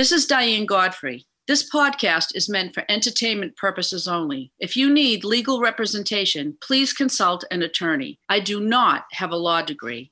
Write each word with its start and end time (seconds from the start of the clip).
This 0.00 0.12
is 0.12 0.24
Diane 0.24 0.64
Godfrey. 0.64 1.26
This 1.46 1.70
podcast 1.70 2.28
is 2.34 2.48
meant 2.48 2.72
for 2.72 2.84
entertainment 2.88 3.54
purposes 3.58 4.08
only. 4.08 4.50
If 4.58 4.74
you 4.74 4.90
need 4.90 5.24
legal 5.24 5.60
representation, 5.60 6.56
please 6.62 6.94
consult 6.94 7.44
an 7.50 7.60
attorney. 7.60 8.18
I 8.26 8.40
do 8.40 8.60
not 8.60 9.04
have 9.12 9.30
a 9.30 9.36
law 9.36 9.60
degree. 9.60 10.10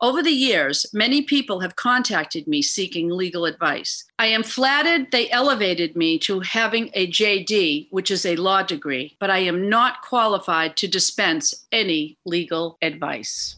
Over 0.00 0.24
the 0.24 0.32
years, 0.32 0.86
many 0.92 1.22
people 1.22 1.60
have 1.60 1.76
contacted 1.76 2.48
me 2.48 2.62
seeking 2.62 3.10
legal 3.10 3.44
advice. 3.44 4.04
I 4.18 4.26
am 4.26 4.42
flattered 4.42 5.12
they 5.12 5.30
elevated 5.30 5.94
me 5.94 6.18
to 6.18 6.40
having 6.40 6.90
a 6.94 7.06
JD, 7.06 7.86
which 7.92 8.10
is 8.10 8.26
a 8.26 8.34
law 8.34 8.64
degree, 8.64 9.16
but 9.20 9.30
I 9.30 9.38
am 9.38 9.68
not 9.68 10.02
qualified 10.02 10.76
to 10.78 10.88
dispense 10.88 11.54
any 11.70 12.18
legal 12.26 12.76
advice. 12.82 13.54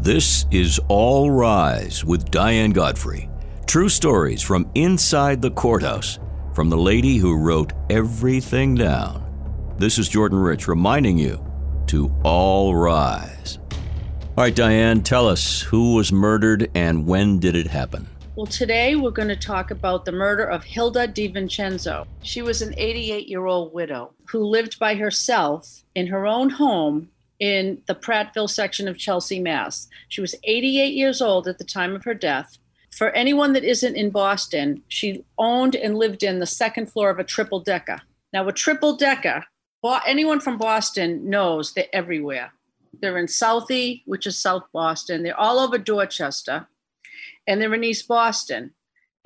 This 0.00 0.46
is 0.50 0.80
All 0.88 1.30
Rise 1.30 2.06
with 2.06 2.30
Diane 2.30 2.70
Godfrey. 2.70 3.28
True 3.66 3.88
stories 3.88 4.42
from 4.42 4.70
inside 4.76 5.42
the 5.42 5.50
courthouse 5.50 6.20
from 6.54 6.70
the 6.70 6.76
lady 6.76 7.16
who 7.16 7.36
wrote 7.36 7.72
everything 7.90 8.76
down. 8.76 9.74
This 9.76 9.98
is 9.98 10.08
Jordan 10.08 10.38
Rich 10.38 10.68
reminding 10.68 11.18
you 11.18 11.44
to 11.88 12.14
all 12.22 12.76
rise. 12.76 13.58
All 13.72 14.44
right, 14.44 14.54
Diane, 14.54 15.02
tell 15.02 15.28
us 15.28 15.60
who 15.62 15.96
was 15.96 16.12
murdered 16.12 16.70
and 16.76 17.06
when 17.06 17.40
did 17.40 17.56
it 17.56 17.66
happen? 17.66 18.08
Well, 18.36 18.46
today 18.46 18.94
we're 18.94 19.10
going 19.10 19.28
to 19.28 19.36
talk 19.36 19.72
about 19.72 20.04
the 20.04 20.12
murder 20.12 20.44
of 20.44 20.62
Hilda 20.62 21.08
DiVincenzo. 21.08 22.06
She 22.22 22.42
was 22.42 22.62
an 22.62 22.72
88 22.76 23.26
year 23.26 23.46
old 23.46 23.74
widow 23.74 24.12
who 24.30 24.44
lived 24.44 24.78
by 24.78 24.94
herself 24.94 25.82
in 25.96 26.06
her 26.06 26.24
own 26.24 26.50
home 26.50 27.08
in 27.40 27.82
the 27.86 27.96
Prattville 27.96 28.48
section 28.48 28.86
of 28.86 28.96
Chelsea, 28.96 29.40
Mass. 29.40 29.88
She 30.08 30.20
was 30.20 30.36
88 30.44 30.94
years 30.94 31.20
old 31.20 31.48
at 31.48 31.58
the 31.58 31.64
time 31.64 31.96
of 31.96 32.04
her 32.04 32.14
death 32.14 32.58
for 32.96 33.10
anyone 33.10 33.52
that 33.52 33.62
isn't 33.62 33.94
in 33.94 34.08
Boston, 34.08 34.82
she 34.88 35.22
owned 35.36 35.76
and 35.76 35.98
lived 35.98 36.22
in 36.22 36.38
the 36.38 36.46
second 36.46 36.90
floor 36.90 37.10
of 37.10 37.18
a 37.18 37.24
triple 37.24 37.60
decker. 37.60 38.00
Now, 38.32 38.48
a 38.48 38.52
triple 38.52 38.96
decker, 38.96 39.44
anyone 40.06 40.40
from 40.40 40.56
Boston 40.56 41.28
knows 41.28 41.74
they're 41.74 41.84
everywhere. 41.92 42.52
They're 43.00 43.18
in 43.18 43.26
Southie, 43.26 44.02
which 44.06 44.26
is 44.26 44.38
South 44.38 44.64
Boston. 44.72 45.22
They're 45.22 45.38
all 45.38 45.58
over 45.58 45.76
Dorchester, 45.76 46.66
and 47.46 47.60
they're 47.60 47.74
in 47.74 47.84
East 47.84 48.08
Boston. 48.08 48.72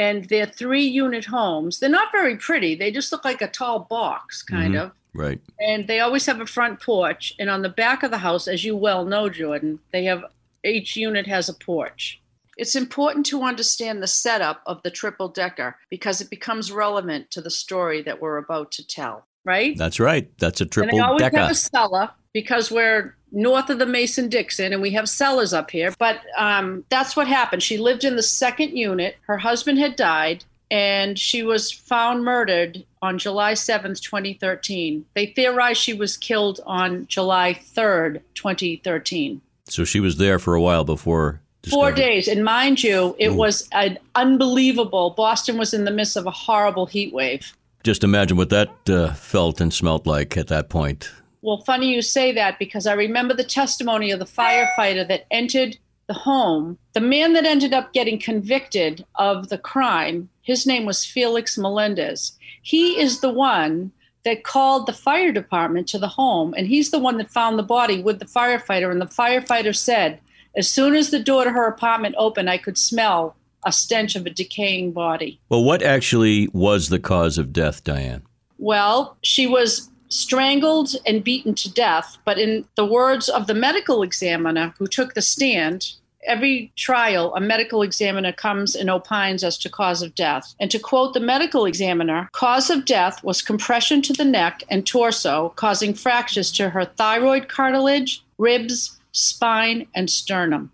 And 0.01 0.25
they're 0.25 0.47
three 0.47 0.87
unit 0.87 1.27
homes. 1.27 1.79
They're 1.79 1.91
not 1.91 2.11
very 2.11 2.37
pretty. 2.37 2.75
They 2.75 2.91
just 2.91 3.13
look 3.13 3.25
like 3.25 3.43
a 3.43 3.49
tall 3.49 3.81
box, 3.81 4.43
kind 4.43 4.75
mm-hmm. 4.75 4.87
of. 4.87 4.93
Right. 5.15 5.41
And 5.61 5.87
they 5.87 6.01
always 6.01 6.27
have 6.27 6.41
a 6.41 6.47
front 6.47 6.81
porch. 6.81 7.35
And 7.39 7.51
on 7.51 7.63
the 7.63 7.69
back 7.69 8.03
of 8.03 8.11
the 8.11 8.19
house, 8.19 8.49
as 8.49 8.65
you 8.65 8.75
well 8.75 9.05
know, 9.05 9.29
Jordan, 9.29 9.79
they 9.93 10.05
have 10.05 10.25
each 10.65 10.97
unit 10.97 11.27
has 11.27 11.49
a 11.49 11.55
porch. 11.55 12.21
It's 12.61 12.77
important 12.77 13.25
to 13.27 13.43
understand 13.43 14.03
the 14.03 14.07
setup 14.07 14.63
of 14.67 14.83
the 14.83 14.91
triple 14.91 15.29
decker 15.29 15.77
because 15.89 16.21
it 16.21 16.29
becomes 16.29 16.71
relevant 16.71 17.31
to 17.31 17.41
the 17.41 17.51
story 17.51 18.03
that 18.03 18.21
we're 18.21 18.37
about 18.37 18.71
to 18.73 18.87
tell, 18.87 19.27
right? 19.47 19.75
That's 19.79 19.99
right. 19.99 20.31
That's 20.37 20.61
a 20.61 20.67
triple 20.67 20.91
decker. 20.91 20.97
and 20.99 21.07
always 21.07 21.23
decker. 21.23 21.39
have 21.39 21.51
a 21.51 21.55
cellar 21.55 22.11
because 22.35 22.71
we're 22.71 23.17
north 23.33 23.71
of 23.71 23.79
the 23.79 23.87
Mason 23.87 24.29
Dixon 24.29 24.75
and 24.75 24.83
we 24.83 24.91
have 24.91 25.09
cellars 25.09 25.55
up 25.55 25.71
here. 25.71 25.95
But 25.99 26.21
um, 26.37 26.85
that's 26.91 27.17
what 27.17 27.27
happened. 27.27 27.63
She 27.63 27.79
lived 27.79 28.05
in 28.05 28.17
the 28.17 28.23
second 28.23 28.77
unit. 28.77 29.17
Her 29.23 29.39
husband 29.39 29.79
had 29.79 29.97
died 29.97 30.45
and 30.71 31.19
she 31.19 31.43
was 31.43 31.73
found 31.73 32.27
murdered 32.27 32.85
on 33.01 33.19
July 33.19 33.55
7th, 33.55 34.03
2013. 34.03 35.07
They 35.15 35.27
theorize 35.27 35.79
she 35.79 35.95
was 35.95 36.19
killed 36.19 36.61
on 36.67 37.07
July 37.07 37.59
3rd, 37.75 38.21
2013. 38.35 39.41
So 39.65 39.85
she 39.85 39.99
was 40.01 40.19
there 40.19 40.39
for 40.39 40.55
a 40.55 40.61
while 40.61 40.85
before 40.85 41.41
Four 41.69 41.93
days, 41.93 42.27
and 42.27 42.43
mind 42.43 42.83
you, 42.83 43.15
it 43.19 43.29
Ooh. 43.29 43.35
was 43.35 43.69
an 43.73 43.99
unbelievable. 44.15 45.11
Boston 45.11 45.59
was 45.59 45.75
in 45.75 45.85
the 45.85 45.91
midst 45.91 46.17
of 46.17 46.27
a 46.27 46.31
horrible 46.31 46.87
heat 46.87 47.13
wave. 47.13 47.53
Just 47.83 48.03
imagine 48.03 48.37
what 48.37 48.49
that 48.51 48.71
uh, 48.89 49.13
felt 49.13 49.61
and 49.61 49.73
smelt 49.73 50.07
like 50.07 50.37
at 50.37 50.49
that 50.49 50.71
point. 50.71 51.11
Well, 51.43 51.59
funny 51.59 51.93
you 51.95 52.03
say 52.03 52.33
that 52.33 52.59
because 52.59 52.87
I 52.87 52.93
remember 52.95 53.35
the 53.35 53.45
testimony 53.45 54.11
of 54.11 54.19
the 54.19 54.25
firefighter 54.25 55.07
that 55.09 55.27
entered 55.31 55.79
the 56.07 56.15
home. 56.15 56.77
The 56.93 57.01
man 57.01 57.35
that 57.35 57.45
ended 57.45 57.73
up 57.73 57.93
getting 57.93 58.19
convicted 58.19 59.05
of 59.15 59.49
the 59.49 59.59
crime, 59.59 60.29
his 60.43 60.67
name 60.67 60.85
was 60.85 61.05
Felix 61.05 61.57
Melendez. 61.57 62.33
He 62.63 63.01
is 63.01 63.21
the 63.21 63.31
one 63.31 63.93
that 64.25 64.45
called 64.45 64.87
the 64.87 64.93
fire 64.93 65.33
department 65.33 65.89
to 65.89 65.99
the 65.99 66.09
home, 66.09 66.53
and 66.57 66.67
he's 66.67 66.91
the 66.91 66.99
one 66.99 67.17
that 67.19 67.31
found 67.31 67.59
the 67.59 67.63
body 67.63 68.03
with 68.03 68.19
the 68.19 68.27
firefighter. 68.27 68.91
And 68.91 69.01
the 69.01 69.07
firefighter 69.07 69.75
said, 69.75 70.21
as 70.57 70.69
soon 70.69 70.95
as 70.95 71.11
the 71.11 71.21
door 71.21 71.45
to 71.45 71.51
her 71.51 71.67
apartment 71.67 72.15
opened, 72.19 72.51
I 72.51 72.59
could 72.59 72.79
smell 72.79 73.37
a 73.65 73.73
stench 73.73 74.17
of 74.17 74.27
a 74.27 74.31
decaying 74.31 74.93
body. 74.93 75.41
Well, 75.49 75.65
what 75.65 75.83
actually 75.83 76.49
was 76.53 76.89
the 76.89 76.99
cause 76.99 77.39
of 77.39 77.53
death, 77.53 77.85
Diane? 77.85 78.23
Well, 78.59 79.17
she 79.23 79.47
was 79.47 79.91
strangled 80.09 80.91
and 81.07 81.25
beaten 81.25 81.55
to 81.55 81.73
death. 81.73 82.19
But 82.25 82.39
in 82.39 82.67
the 82.77 82.85
words 82.85 83.29
of 83.29 83.47
the 83.47 83.55
medical 83.55 84.03
examiner 84.03 84.75
who 84.79 84.87
took 84.87 85.15
the 85.15 85.23
stand, 85.23 85.93
every 86.27 86.73
trial, 86.77 87.35
a 87.35 87.41
medical 87.41 87.83
examiner 87.83 88.33
comes 88.33 88.75
and 88.75 88.91
opines 88.91 89.43
as 89.45 89.57
to 89.59 89.71
cause 89.71 90.03
of 90.03 90.15
death. 90.15 90.55
And 90.61 90.71
to 90.71 90.79
quote 90.79 91.15
the 91.15 91.21
medical 91.21 91.65
examiner, 91.65 92.29
cause 92.33 92.71
of 92.71 92.85
death 92.85 93.23
was 93.25 93.41
compression 93.41 94.03
to 94.03 94.13
the 94.13 94.25
neck 94.25 94.63
and 94.69 94.87
torso, 94.87 95.53
causing 95.57 95.95
fractures 95.95 96.53
to 96.53 96.71
her 96.71 96.85
thyroid 96.85 97.49
cartilage, 97.49 98.23
ribs, 98.39 99.00
spine, 99.13 99.87
and 99.95 100.09
sternum. 100.11 100.71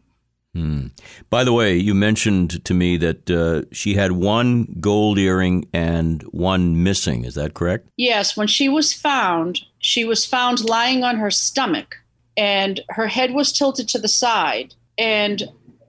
Hmm. 0.56 0.86
By 1.28 1.44
the 1.44 1.52
way, 1.52 1.76
you 1.76 1.94
mentioned 1.94 2.64
to 2.64 2.72
me 2.72 2.97
that 2.97 3.30
uh, 3.30 3.69
she 3.72 3.94
had 3.94 4.12
one 4.12 4.76
gold 4.80 5.19
earring 5.19 5.69
and 5.74 6.22
one 6.30 6.82
missing. 6.82 7.26
Is 7.26 7.34
that 7.34 7.52
correct? 7.52 7.91
Yes. 7.98 8.38
When 8.38 8.47
she 8.47 8.70
was 8.70 8.94
found, 8.94 9.60
she 9.80 10.06
was 10.06 10.24
found 10.24 10.64
lying 10.64 11.04
on 11.04 11.19
her 11.19 11.30
stomach, 11.30 11.97
and 12.38 12.80
her 12.88 13.06
head 13.06 13.34
was 13.34 13.52
tilted 13.52 13.86
to 13.88 13.98
the 13.98 14.08
side, 14.08 14.74
and 14.97 15.42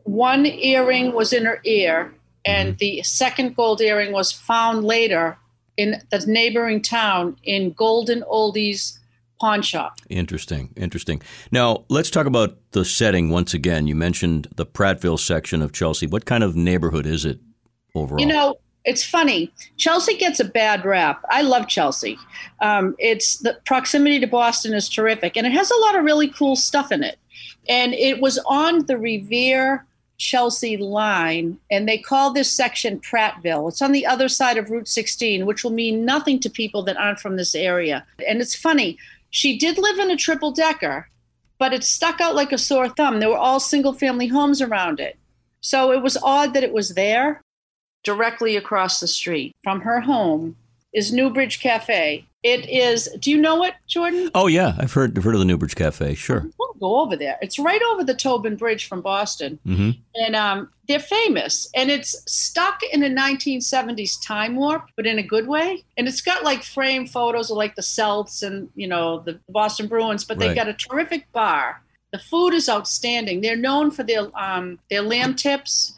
one 0.03 0.45
earring 0.45 1.13
was 1.13 1.31
in 1.31 1.45
her 1.45 1.61
ear, 1.63 2.13
and 2.43 2.69
mm-hmm. 2.69 2.77
the 2.79 3.03
second 3.03 3.55
gold 3.55 3.79
earring 3.79 4.11
was 4.11 4.33
found 4.33 4.83
later 4.83 5.37
in 5.77 6.01
the 6.11 6.25
neighboring 6.27 6.81
town 6.81 7.37
in 7.43 7.71
Golden 7.71 8.21
Oldies 8.23 8.96
pawn 9.39 9.61
shop. 9.61 9.99
Interesting, 10.09 10.69
interesting. 10.75 11.21
Now, 11.51 11.85
let's 11.89 12.09
talk 12.09 12.25
about 12.25 12.57
the 12.71 12.85
setting 12.85 13.29
once 13.29 13.53
again. 13.53 13.87
You 13.87 13.95
mentioned 13.95 14.47
the 14.55 14.65
Prattville 14.65 15.19
section 15.19 15.61
of 15.61 15.71
Chelsea. 15.71 16.07
What 16.07 16.25
kind 16.25 16.43
of 16.43 16.55
neighborhood 16.55 17.05
is 17.05 17.25
it 17.25 17.39
overall? 17.95 18.19
You 18.19 18.27
know, 18.27 18.57
it's 18.85 19.03
funny. 19.03 19.51
Chelsea 19.75 20.17
gets 20.17 20.39
a 20.39 20.45
bad 20.45 20.85
rap. 20.85 21.23
I 21.29 21.41
love 21.41 21.67
Chelsea. 21.67 22.17
Um, 22.61 22.95
it's 22.99 23.37
the 23.37 23.59
proximity 23.65 24.19
to 24.19 24.27
Boston 24.27 24.73
is 24.73 24.87
terrific, 24.89 25.35
and 25.35 25.45
it 25.45 25.51
has 25.51 25.69
a 25.69 25.79
lot 25.81 25.97
of 25.97 26.05
really 26.05 26.29
cool 26.29 26.55
stuff 26.55 26.91
in 26.91 27.03
it. 27.03 27.19
And 27.69 27.93
it 27.93 28.21
was 28.21 28.39
on 28.47 28.85
the 28.85 28.97
Revere 28.97 29.85
Chelsea 30.17 30.77
line, 30.77 31.59
and 31.69 31.87
they 31.87 31.97
call 31.97 32.31
this 32.31 32.49
section 32.49 32.99
Prattville. 32.99 33.69
It's 33.69 33.81
on 33.81 33.91
the 33.91 34.05
other 34.05 34.29
side 34.29 34.57
of 34.57 34.69
Route 34.69 34.87
16, 34.87 35.45
which 35.45 35.63
will 35.63 35.71
mean 35.71 36.05
nothing 36.05 36.39
to 36.39 36.49
people 36.49 36.81
that 36.83 36.97
aren't 36.97 37.19
from 37.19 37.35
this 37.35 37.53
area. 37.55 38.05
And 38.27 38.41
it's 38.41 38.55
funny 38.55 38.97
she 39.29 39.57
did 39.57 39.77
live 39.77 39.99
in 39.99 40.11
a 40.11 40.15
triple 40.15 40.51
decker, 40.51 41.09
but 41.57 41.73
it 41.73 41.83
stuck 41.83 42.21
out 42.21 42.35
like 42.35 42.51
a 42.51 42.57
sore 42.57 42.89
thumb. 42.89 43.19
There 43.19 43.29
were 43.29 43.37
all 43.37 43.59
single 43.59 43.93
family 43.93 44.27
homes 44.27 44.61
around 44.61 44.99
it. 44.99 45.17
So 45.61 45.91
it 45.91 46.01
was 46.01 46.17
odd 46.21 46.53
that 46.53 46.63
it 46.63 46.73
was 46.73 46.89
there. 46.89 47.41
Directly 48.03 48.55
across 48.55 48.99
the 48.99 49.07
street 49.07 49.55
from 49.63 49.81
her 49.81 49.99
home 49.99 50.55
is 50.97 51.13
Newbridge 51.13 51.59
Cafe, 51.59 52.25
it 52.41 52.69
is. 52.69 53.07
Do 53.19 53.29
you 53.29 53.37
know 53.37 53.63
it, 53.63 53.75
Jordan? 53.85 54.31
Oh 54.33 54.47
yeah, 54.47 54.75
I've 54.79 54.93
heard 54.93 55.15
I've 55.15 55.23
heard 55.23 55.35
of 55.35 55.39
the 55.39 55.45
Newbridge 55.45 55.75
Cafe. 55.75 56.15
Sure. 56.15 56.49
We'll 56.57 56.73
go 56.79 57.01
over 57.01 57.15
there. 57.15 57.37
It's 57.41 57.59
right 57.59 57.81
over 57.91 58.03
the 58.03 58.15
Tobin 58.15 58.55
Bridge 58.55 58.87
from 58.87 59.01
Boston, 59.01 59.59
mm-hmm. 59.65 59.91
and 60.15 60.35
um, 60.35 60.71
they're 60.87 60.99
famous. 60.99 61.69
And 61.75 61.91
it's 61.91 62.15
stuck 62.31 62.81
in 62.91 63.03
a 63.03 63.09
1970s 63.09 64.25
time 64.25 64.55
warp, 64.55 64.85
but 64.95 65.05
in 65.05 65.19
a 65.19 65.23
good 65.23 65.47
way. 65.47 65.83
And 65.97 66.07
it's 66.07 66.21
got 66.21 66.43
like 66.43 66.63
frame 66.63 67.05
photos 67.05 67.51
of 67.51 67.57
like 67.57 67.75
the 67.75 67.83
Celts 67.83 68.41
and 68.41 68.69
you 68.75 68.87
know 68.87 69.19
the 69.19 69.39
Boston 69.49 69.87
Bruins, 69.87 70.25
but 70.25 70.39
they've 70.39 70.55
got 70.55 70.67
a 70.67 70.73
terrific 70.73 71.31
bar. 71.31 71.83
The 72.11 72.19
food 72.19 72.53
is 72.53 72.69
outstanding. 72.69 73.41
They're 73.41 73.55
known 73.55 73.91
for 73.91 74.01
their 74.01 74.31
um, 74.39 74.79
their 74.89 75.03
lamb 75.03 75.35
tips 75.35 75.93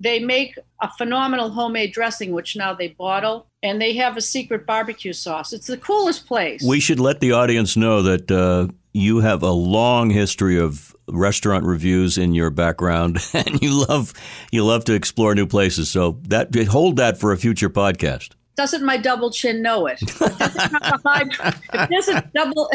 they 0.00 0.18
make 0.18 0.58
a 0.82 0.90
phenomenal 0.98 1.50
homemade 1.50 1.92
dressing, 1.92 2.32
which 2.32 2.56
now 2.56 2.74
they 2.74 2.88
bottle, 2.88 3.46
and 3.64 3.80
they 3.80 3.94
have 3.94 4.16
a 4.16 4.20
secret 4.20 4.66
barbecue 4.66 5.14
sauce. 5.14 5.52
It's 5.52 5.66
the 5.66 5.78
coolest 5.78 6.26
place. 6.26 6.62
We 6.62 6.78
should 6.78 7.00
let 7.00 7.20
the 7.20 7.32
audience 7.32 7.76
know 7.76 8.02
that 8.02 8.30
uh, 8.30 8.68
you 8.92 9.20
have 9.20 9.42
a 9.42 9.50
long 9.50 10.10
history 10.10 10.60
of 10.60 10.94
restaurant 11.08 11.64
reviews 11.64 12.18
in 12.18 12.34
your 12.34 12.50
background, 12.50 13.18
and 13.32 13.60
you 13.60 13.84
love 13.86 14.12
you 14.52 14.64
love 14.64 14.84
to 14.84 14.92
explore 14.92 15.34
new 15.34 15.46
places. 15.46 15.90
So 15.90 16.20
that 16.28 16.54
hold 16.68 16.96
that 16.96 17.18
for 17.18 17.32
a 17.32 17.38
future 17.38 17.70
podcast 17.70 18.34
doesn't 18.56 18.84
my 18.84 18.96
double 18.96 19.30
chin 19.30 19.62
know 19.62 19.86
it? 19.86 19.98
If 20.00 20.18
there's 20.18 20.56
a, 20.56 21.54
if 21.72 21.88
there's 21.88 22.08
a 22.08 22.30
double, 22.34 22.70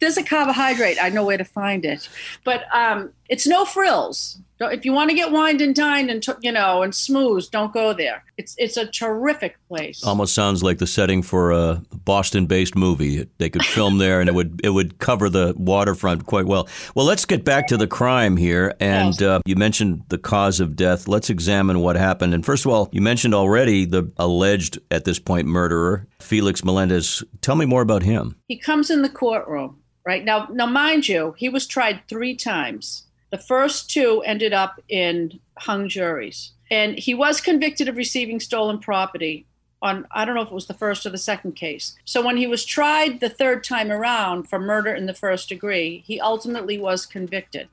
there's 0.00 0.16
a 0.16 0.22
carbohydrate, 0.22 0.98
I 1.00 1.08
know 1.08 1.24
where 1.24 1.38
to 1.38 1.44
find 1.44 1.84
it. 1.84 2.08
But 2.44 2.64
um, 2.74 3.12
it's 3.28 3.46
no 3.46 3.64
frills. 3.64 4.38
If 4.68 4.84
you 4.84 4.92
want 4.92 5.10
to 5.10 5.16
get 5.16 5.32
wined 5.32 5.60
and 5.60 5.74
dined 5.74 6.10
and 6.10 6.24
you 6.40 6.52
know 6.52 6.82
and 6.82 6.94
smooth, 6.94 7.50
don't 7.50 7.72
go 7.72 7.92
there. 7.92 8.24
It's 8.36 8.54
it's 8.58 8.76
a 8.76 8.86
terrific 8.86 9.56
place. 9.68 10.02
Almost 10.04 10.34
sounds 10.34 10.62
like 10.62 10.78
the 10.78 10.86
setting 10.86 11.22
for 11.22 11.52
a 11.52 11.82
Boston-based 12.04 12.74
movie. 12.74 13.28
They 13.38 13.50
could 13.50 13.64
film 13.64 13.98
there, 13.98 14.20
and 14.20 14.28
it 14.28 14.34
would 14.34 14.60
it 14.64 14.70
would 14.70 14.98
cover 14.98 15.28
the 15.28 15.54
waterfront 15.56 16.26
quite 16.26 16.46
well. 16.46 16.68
Well, 16.94 17.06
let's 17.06 17.24
get 17.24 17.44
back 17.44 17.68
to 17.68 17.76
the 17.76 17.86
crime 17.86 18.36
here. 18.36 18.74
And 18.80 19.14
yes. 19.20 19.22
uh, 19.22 19.40
you 19.44 19.56
mentioned 19.56 20.04
the 20.08 20.18
cause 20.18 20.60
of 20.60 20.76
death. 20.76 21.08
Let's 21.08 21.30
examine 21.30 21.80
what 21.80 21.96
happened. 21.96 22.34
And 22.34 22.44
first 22.44 22.64
of 22.64 22.72
all, 22.72 22.88
you 22.92 23.00
mentioned 23.00 23.34
already 23.34 23.84
the 23.84 24.12
alleged 24.16 24.78
at 24.90 25.04
this 25.04 25.18
point 25.18 25.46
murderer, 25.46 26.06
Felix 26.20 26.64
Melendez. 26.64 27.22
Tell 27.40 27.56
me 27.56 27.66
more 27.66 27.82
about 27.82 28.02
him. 28.02 28.36
He 28.48 28.58
comes 28.58 28.90
in 28.90 29.02
the 29.02 29.08
courtroom 29.08 29.82
right 30.04 30.24
now. 30.24 30.48
Now, 30.50 30.66
mind 30.66 31.08
you, 31.08 31.34
he 31.36 31.48
was 31.48 31.66
tried 31.66 32.02
three 32.08 32.34
times. 32.34 33.06
The 33.32 33.38
first 33.38 33.90
two 33.90 34.22
ended 34.26 34.52
up 34.52 34.78
in 34.90 35.40
hung 35.58 35.88
juries. 35.88 36.52
And 36.70 36.98
he 36.98 37.14
was 37.14 37.40
convicted 37.40 37.88
of 37.88 37.96
receiving 37.96 38.38
stolen 38.40 38.78
property 38.78 39.46
on, 39.80 40.06
I 40.12 40.26
don't 40.26 40.34
know 40.34 40.42
if 40.42 40.48
it 40.48 40.54
was 40.54 40.66
the 40.66 40.74
first 40.74 41.06
or 41.06 41.10
the 41.10 41.18
second 41.18 41.52
case. 41.52 41.96
So 42.04 42.24
when 42.24 42.36
he 42.36 42.46
was 42.46 42.66
tried 42.66 43.20
the 43.20 43.30
third 43.30 43.64
time 43.64 43.90
around 43.90 44.50
for 44.50 44.58
murder 44.58 44.94
in 44.94 45.06
the 45.06 45.14
first 45.14 45.48
degree, 45.48 46.04
he 46.06 46.20
ultimately 46.20 46.78
was 46.78 47.06
convicted. 47.06 47.68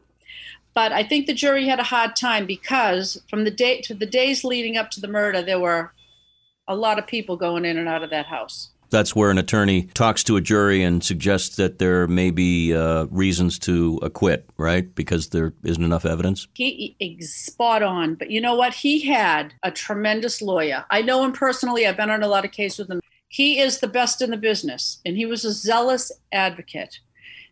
But 0.73 0.93
I 0.93 1.03
think 1.03 1.27
the 1.27 1.33
jury 1.33 1.67
had 1.67 1.79
a 1.79 1.83
hard 1.83 2.15
time 2.15 2.45
because 2.45 3.21
from 3.29 3.43
the 3.43 3.51
day 3.51 3.81
to 3.81 3.93
the 3.93 4.05
days 4.05 4.45
leading 4.45 4.77
up 4.77 4.89
to 4.91 5.01
the 5.01 5.09
murder, 5.09 5.41
there 5.41 5.59
were 5.59 5.91
a 6.69 6.75
lot 6.75 6.99
of 6.99 7.05
people 7.05 7.35
going 7.35 7.65
in 7.65 7.77
and 7.77 7.89
out 7.89 8.03
of 8.03 8.11
that 8.11 8.27
house 8.27 8.69
that's 8.89 9.15
where 9.15 9.29
an 9.29 9.37
attorney 9.37 9.83
talks 9.93 10.23
to 10.25 10.35
a 10.37 10.41
jury 10.41 10.83
and 10.83 11.03
suggests 11.03 11.55
that 11.57 11.79
there 11.79 12.07
may 12.07 12.31
be 12.31 12.73
uh, 12.73 13.05
reasons 13.05 13.59
to 13.59 13.99
acquit, 14.01 14.49
right? 14.57 14.93
Because 14.95 15.29
there 15.29 15.53
isn't 15.63 15.83
enough 15.83 16.05
evidence. 16.05 16.47
He 16.53 16.95
spot 17.21 17.83
on, 17.83 18.15
but 18.15 18.31
you 18.31 18.41
know 18.41 18.55
what? 18.55 18.73
He 18.73 18.99
had 19.01 19.53
a 19.63 19.71
tremendous 19.71 20.41
lawyer. 20.41 20.85
I 20.89 21.01
know 21.01 21.23
him 21.23 21.33
personally. 21.33 21.85
I've 21.85 21.97
been 21.97 22.09
on 22.09 22.23
a 22.23 22.27
lot 22.27 22.45
of 22.45 22.51
cases 22.51 22.79
with 22.79 22.91
him. 22.91 23.01
He 23.27 23.59
is 23.59 23.79
the 23.79 23.87
best 23.87 24.21
in 24.21 24.31
the 24.31 24.37
business, 24.37 24.99
and 25.05 25.15
he 25.15 25.25
was 25.25 25.45
a 25.45 25.51
zealous 25.53 26.11
advocate. 26.31 26.99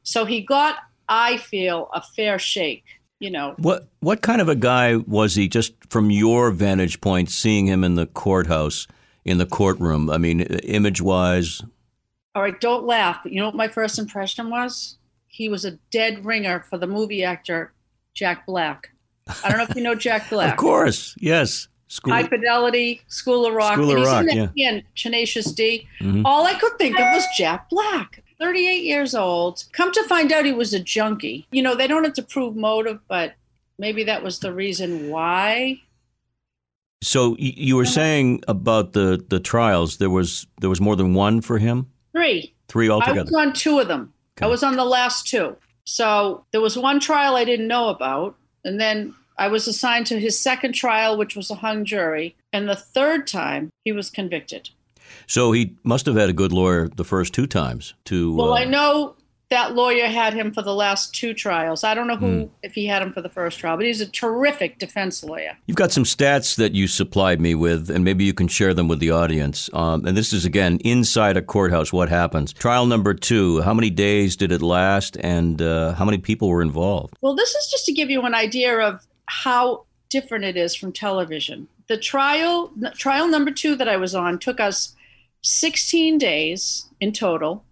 So 0.04 0.26
he 0.26 0.42
got, 0.42 0.78
I 1.08 1.38
feel, 1.38 1.90
a 1.94 2.02
fair 2.02 2.40
shake. 2.40 2.86
You 3.20 3.32
know 3.32 3.56
what? 3.58 3.88
What 4.00 4.22
kind 4.22 4.42
of 4.42 4.50
a 4.50 4.56
guy 4.56 4.96
was 4.96 5.34
he? 5.36 5.48
Just 5.48 5.74
from 5.90 6.12
your 6.12 6.52
vantage 6.52 7.02
point, 7.02 7.30
seeing 7.30 7.66
him 7.66 7.84
in 7.84 7.96
the 7.96 8.06
courthouse 8.06 8.88
in 9.28 9.38
the 9.38 9.46
courtroom? 9.46 10.10
I 10.10 10.18
mean, 10.18 10.42
image 10.42 11.02
wise. 11.02 11.62
All 12.34 12.42
right, 12.42 12.60
don't 12.60 12.86
laugh. 12.86 13.20
You 13.26 13.40
know 13.40 13.48
what 13.48 13.56
my 13.56 13.68
first 13.68 14.00
impression 14.00 14.50
was? 14.50 14.98
He 15.28 15.50
was 15.50 15.66
a 15.66 15.72
dead 15.92 16.26
ringer 16.26 16.62
for 16.62 16.78
the 16.78 16.88
movie 16.88 17.24
actor 17.24 17.74
Jack 18.14 18.46
Black. 18.46 18.90
I 19.44 19.50
don't 19.50 19.58
know 19.58 19.66
if 19.70 19.76
you 19.76 19.84
know 19.84 19.96
Jack 19.96 20.30
Black. 20.32 20.54
of 20.54 20.58
course, 20.58 21.16
yes. 21.20 21.68
School. 21.90 22.14
High 22.14 22.24
Fidelity, 22.24 23.02
School 23.08 23.46
of 23.46 23.54
Rock. 23.54 23.74
School 23.74 23.92
of 23.92 24.06
Rock, 24.06 24.26
yeah. 24.28 24.44
Again, 24.44 24.84
Tenacious 24.96 25.52
D. 25.52 25.88
Mm-hmm. 26.02 26.26
All 26.26 26.46
I 26.46 26.54
could 26.56 26.78
think 26.78 27.00
of 27.00 27.06
was 27.14 27.26
Jack 27.38 27.70
Black. 27.70 28.24
38 28.40 28.84
years 28.84 29.16
old. 29.16 29.64
Come 29.72 29.92
to 29.94 30.04
find 30.04 30.32
out 30.32 30.46
he 30.46 30.52
was 30.52 30.74
a 30.74 30.80
junkie. 30.80 31.48
You 31.52 31.62
know, 31.62 31.76
they 31.76 31.88
don't 31.88 32.04
have 32.04 32.14
to 32.14 32.24
prove 32.24 32.56
motive, 32.56 33.00
but 33.08 33.34
maybe 33.80 34.04
that 34.04 34.22
was 34.22 34.40
the 34.40 34.54
reason 34.54 35.10
why 35.10 35.82
so 37.02 37.36
you 37.38 37.76
were 37.76 37.86
saying 37.86 38.44
about 38.48 38.94
the 38.94 39.24
the 39.30 39.40
trials. 39.40 39.98
There 39.98 40.10
was 40.10 40.48
there 40.60 40.70
was 40.70 40.82
more 40.82 40.96
than 40.96 41.14
one 41.14 41.42
for 41.42 41.58
him. 41.58 41.88
Three. 42.12 42.54
Three 42.68 42.90
altogether. 42.90 43.20
I 43.20 43.24
was 43.24 43.34
on 43.34 43.54
two 43.54 43.80
of 43.80 43.88
them. 43.88 44.14
Okay. 44.38 44.46
I 44.46 44.50
was 44.50 44.64
on 44.64 44.76
the 44.76 44.86
last 44.86 45.28
two. 45.28 45.56
So 45.86 46.46
there 46.52 46.62
was 46.62 46.78
one 46.78 47.00
trial 47.00 47.36
I 47.36 47.46
didn't 47.46 47.68
know 47.68 47.90
about, 47.90 48.36
and 48.66 48.80
then 48.80 49.16
I 49.38 49.48
was 49.48 49.68
assigned 49.68 50.06
to 50.08 50.20
his 50.20 50.38
second 50.38 50.74
trial, 50.74 51.18
which 51.18 51.36
was 51.36 51.50
a 51.50 51.56
hung 51.56 51.86
jury, 51.86 52.36
and 52.52 52.68
the 52.68 52.76
third 52.76 53.28
time 53.28 53.70
he 53.86 53.92
was 53.92 54.10
convicted. 54.10 54.70
So 55.28 55.52
he 55.54 55.76
must 55.84 56.06
have 56.06 56.16
had 56.16 56.30
a 56.30 56.34
good 56.34 56.52
lawyer 56.52 56.90
the 56.90 57.06
first 57.06 57.34
two 57.34 57.48
times. 57.48 57.94
To 58.06 58.34
well, 58.36 58.54
uh, 58.54 58.60
I 58.60 58.66
know 58.66 59.16
that 59.50 59.76
lawyer 59.76 60.08
had 60.08 60.34
him 60.34 60.52
for 60.52 60.62
the 60.62 60.74
last 60.74 61.16
two 61.16 61.34
trials. 61.34 61.84
I 61.84 61.94
don't 61.94 62.08
know 62.08 62.18
who 62.18 62.26
mm. 62.26 62.50
if 62.64 62.74
he 62.74 62.86
had 62.86 63.02
him 63.02 63.14
for 63.14 63.22
the 63.22 63.30
first 63.30 63.60
trial, 63.60 63.78
but 63.78 63.86
he's 63.86 64.02
a 64.02 64.08
terrific 64.08 64.78
defense 64.78 65.24
lawyer. 65.24 65.58
You've 65.68 65.78
got 65.78 65.92
some 65.92 66.04
stats 66.04 66.58
that 66.58 66.74
you 66.74 66.88
supplied 66.88 67.40
me 67.40 67.56
with, 67.56 67.90
and 67.90 68.04
maybe 68.04 68.26
you 68.26 68.34
can 68.34 68.50
share 68.50 68.74
them 68.74 68.88
with 68.88 69.00
the 69.00 69.12
audience. 69.12 69.70
Um, 69.74 70.06
and 70.06 70.18
this 70.18 70.34
is 70.34 70.44
again 70.44 70.80
inside 70.84 71.38
a 71.38 71.42
courthouse. 71.42 71.94
What 71.94 72.10
happens? 72.10 72.52
Trial 72.52 72.86
number 72.86 73.14
two. 73.14 73.62
How 73.62 73.74
many 73.74 73.90
days 73.90 74.36
did 74.36 74.52
it 74.52 74.62
last, 74.62 75.16
and 75.22 75.62
uh, 75.62 75.94
how 75.94 76.04
many 76.04 76.18
people 76.18 76.50
were 76.50 76.62
involved? 76.62 77.16
Well, 77.22 77.36
this 77.36 77.56
is 77.56 77.72
just 77.72 77.86
to 77.86 77.94
give 77.94 78.10
you 78.10 78.24
an 78.24 78.36
idea 78.36 78.78
of 78.80 79.06
how 79.28 79.86
different 80.10 80.44
it 80.44 80.58
is 80.58 80.76
from 80.76 80.92
television. 80.92 81.68
The 81.88 81.98
trial 81.98 82.72
trial 82.96 83.30
number 83.30 83.52
two 83.52 83.76
that 83.78 83.88
I 83.88 83.96
was 83.96 84.14
on 84.14 84.40
took 84.40 84.60
us 84.60 84.94
16 85.44 86.18
days 86.18 86.90
in 87.00 87.14
total 87.14 87.64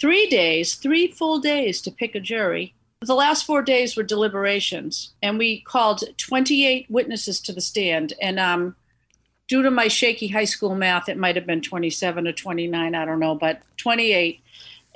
three 0.00 0.26
days, 0.28 0.74
three 0.74 1.08
full 1.08 1.38
days 1.38 1.80
to 1.82 1.90
pick 1.90 2.14
a 2.14 2.20
jury. 2.20 2.74
The 3.02 3.14
last 3.14 3.46
four 3.46 3.62
days 3.62 3.96
were 3.96 4.02
deliberations, 4.02 5.12
and 5.22 5.38
we 5.38 5.60
called 5.60 6.02
28 6.18 6.86
witnesses 6.90 7.40
to 7.40 7.52
the 7.52 7.60
stand. 7.60 8.12
And 8.20 8.38
um, 8.38 8.76
due 9.48 9.62
to 9.62 9.70
my 9.70 9.88
shaky 9.88 10.28
high 10.28 10.44
school 10.44 10.74
math, 10.74 11.08
it 11.08 11.16
might 11.16 11.36
have 11.36 11.46
been 11.46 11.62
27 11.62 12.26
or 12.26 12.32
29, 12.32 12.94
I 12.94 13.04
don't 13.04 13.20
know, 13.20 13.34
but 13.34 13.62
28. 13.78 14.40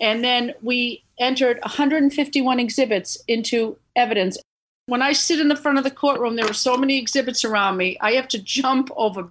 And 0.01 0.23
then 0.23 0.53
we 0.61 1.03
entered 1.19 1.61
151 1.63 2.61
exhibits 2.61 3.17
into 3.29 3.79
evidence. 3.97 4.37
When 4.87 5.01
I 5.01 5.13
sit 5.13 5.41
in 5.41 5.49
the 5.49 5.57
front 5.57 5.79
of 5.79 5.85
the 5.85 5.91
courtroom, 5.91 6.37
there 6.37 6.47
were 6.47 6.53
so 6.53 6.77
many 6.77 6.99
exhibits 6.99 7.43
around 7.43 7.79
me. 7.79 7.97
I 8.03 8.13
have 8.13 8.29
to 8.29 8.39
jump 8.39 8.91
over 8.97 9.29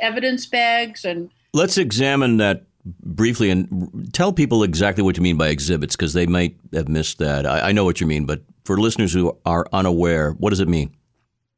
evidence 0.00 0.46
bags 0.46 1.04
and. 1.04 1.30
Let's 1.52 1.76
examine 1.76 2.38
that 2.38 2.64
briefly 2.84 3.50
and 3.50 4.10
tell 4.12 4.32
people 4.32 4.62
exactly 4.62 5.02
what 5.02 5.16
you 5.16 5.22
mean 5.22 5.36
by 5.36 5.48
exhibits 5.48 5.96
because 5.96 6.12
they 6.12 6.26
might 6.26 6.56
have 6.72 6.88
missed 6.88 7.18
that. 7.18 7.46
I, 7.46 7.68
I, 7.68 7.72
know 7.72 7.84
what 7.84 8.00
you 8.00 8.06
mean, 8.06 8.26
but 8.26 8.42
for 8.64 8.78
listeners 8.78 9.12
who 9.12 9.36
are 9.46 9.66
unaware, 9.72 10.32
what 10.32 10.50
does 10.50 10.60
it 10.60 10.68
mean? 10.68 10.94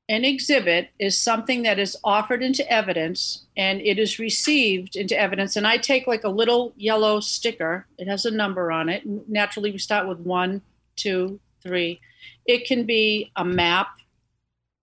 An 0.08 0.25
exhibit 0.25 0.90
is 1.00 1.19
something 1.19 1.62
that 1.64 1.81
is 1.81 1.96
offered 2.05 2.43
into 2.43 2.69
evidence 2.70 3.44
and 3.56 3.81
it 3.81 3.99
is 3.99 4.20
received 4.20 4.94
into 4.94 5.19
evidence. 5.19 5.56
And 5.56 5.67
I 5.67 5.78
take 5.78 6.06
like 6.06 6.23
a 6.23 6.28
little 6.28 6.73
yellow 6.76 7.19
sticker, 7.19 7.87
it 7.99 8.06
has 8.06 8.25
a 8.25 8.31
number 8.31 8.70
on 8.70 8.88
it. 8.88 9.02
Naturally, 9.29 9.72
we 9.72 9.79
start 9.79 10.06
with 10.06 10.20
one, 10.20 10.62
two, 10.94 11.40
three. 11.61 12.00
It 12.46 12.69
can 12.69 12.84
be 12.84 13.32
a 13.34 13.44
map, 13.44 13.88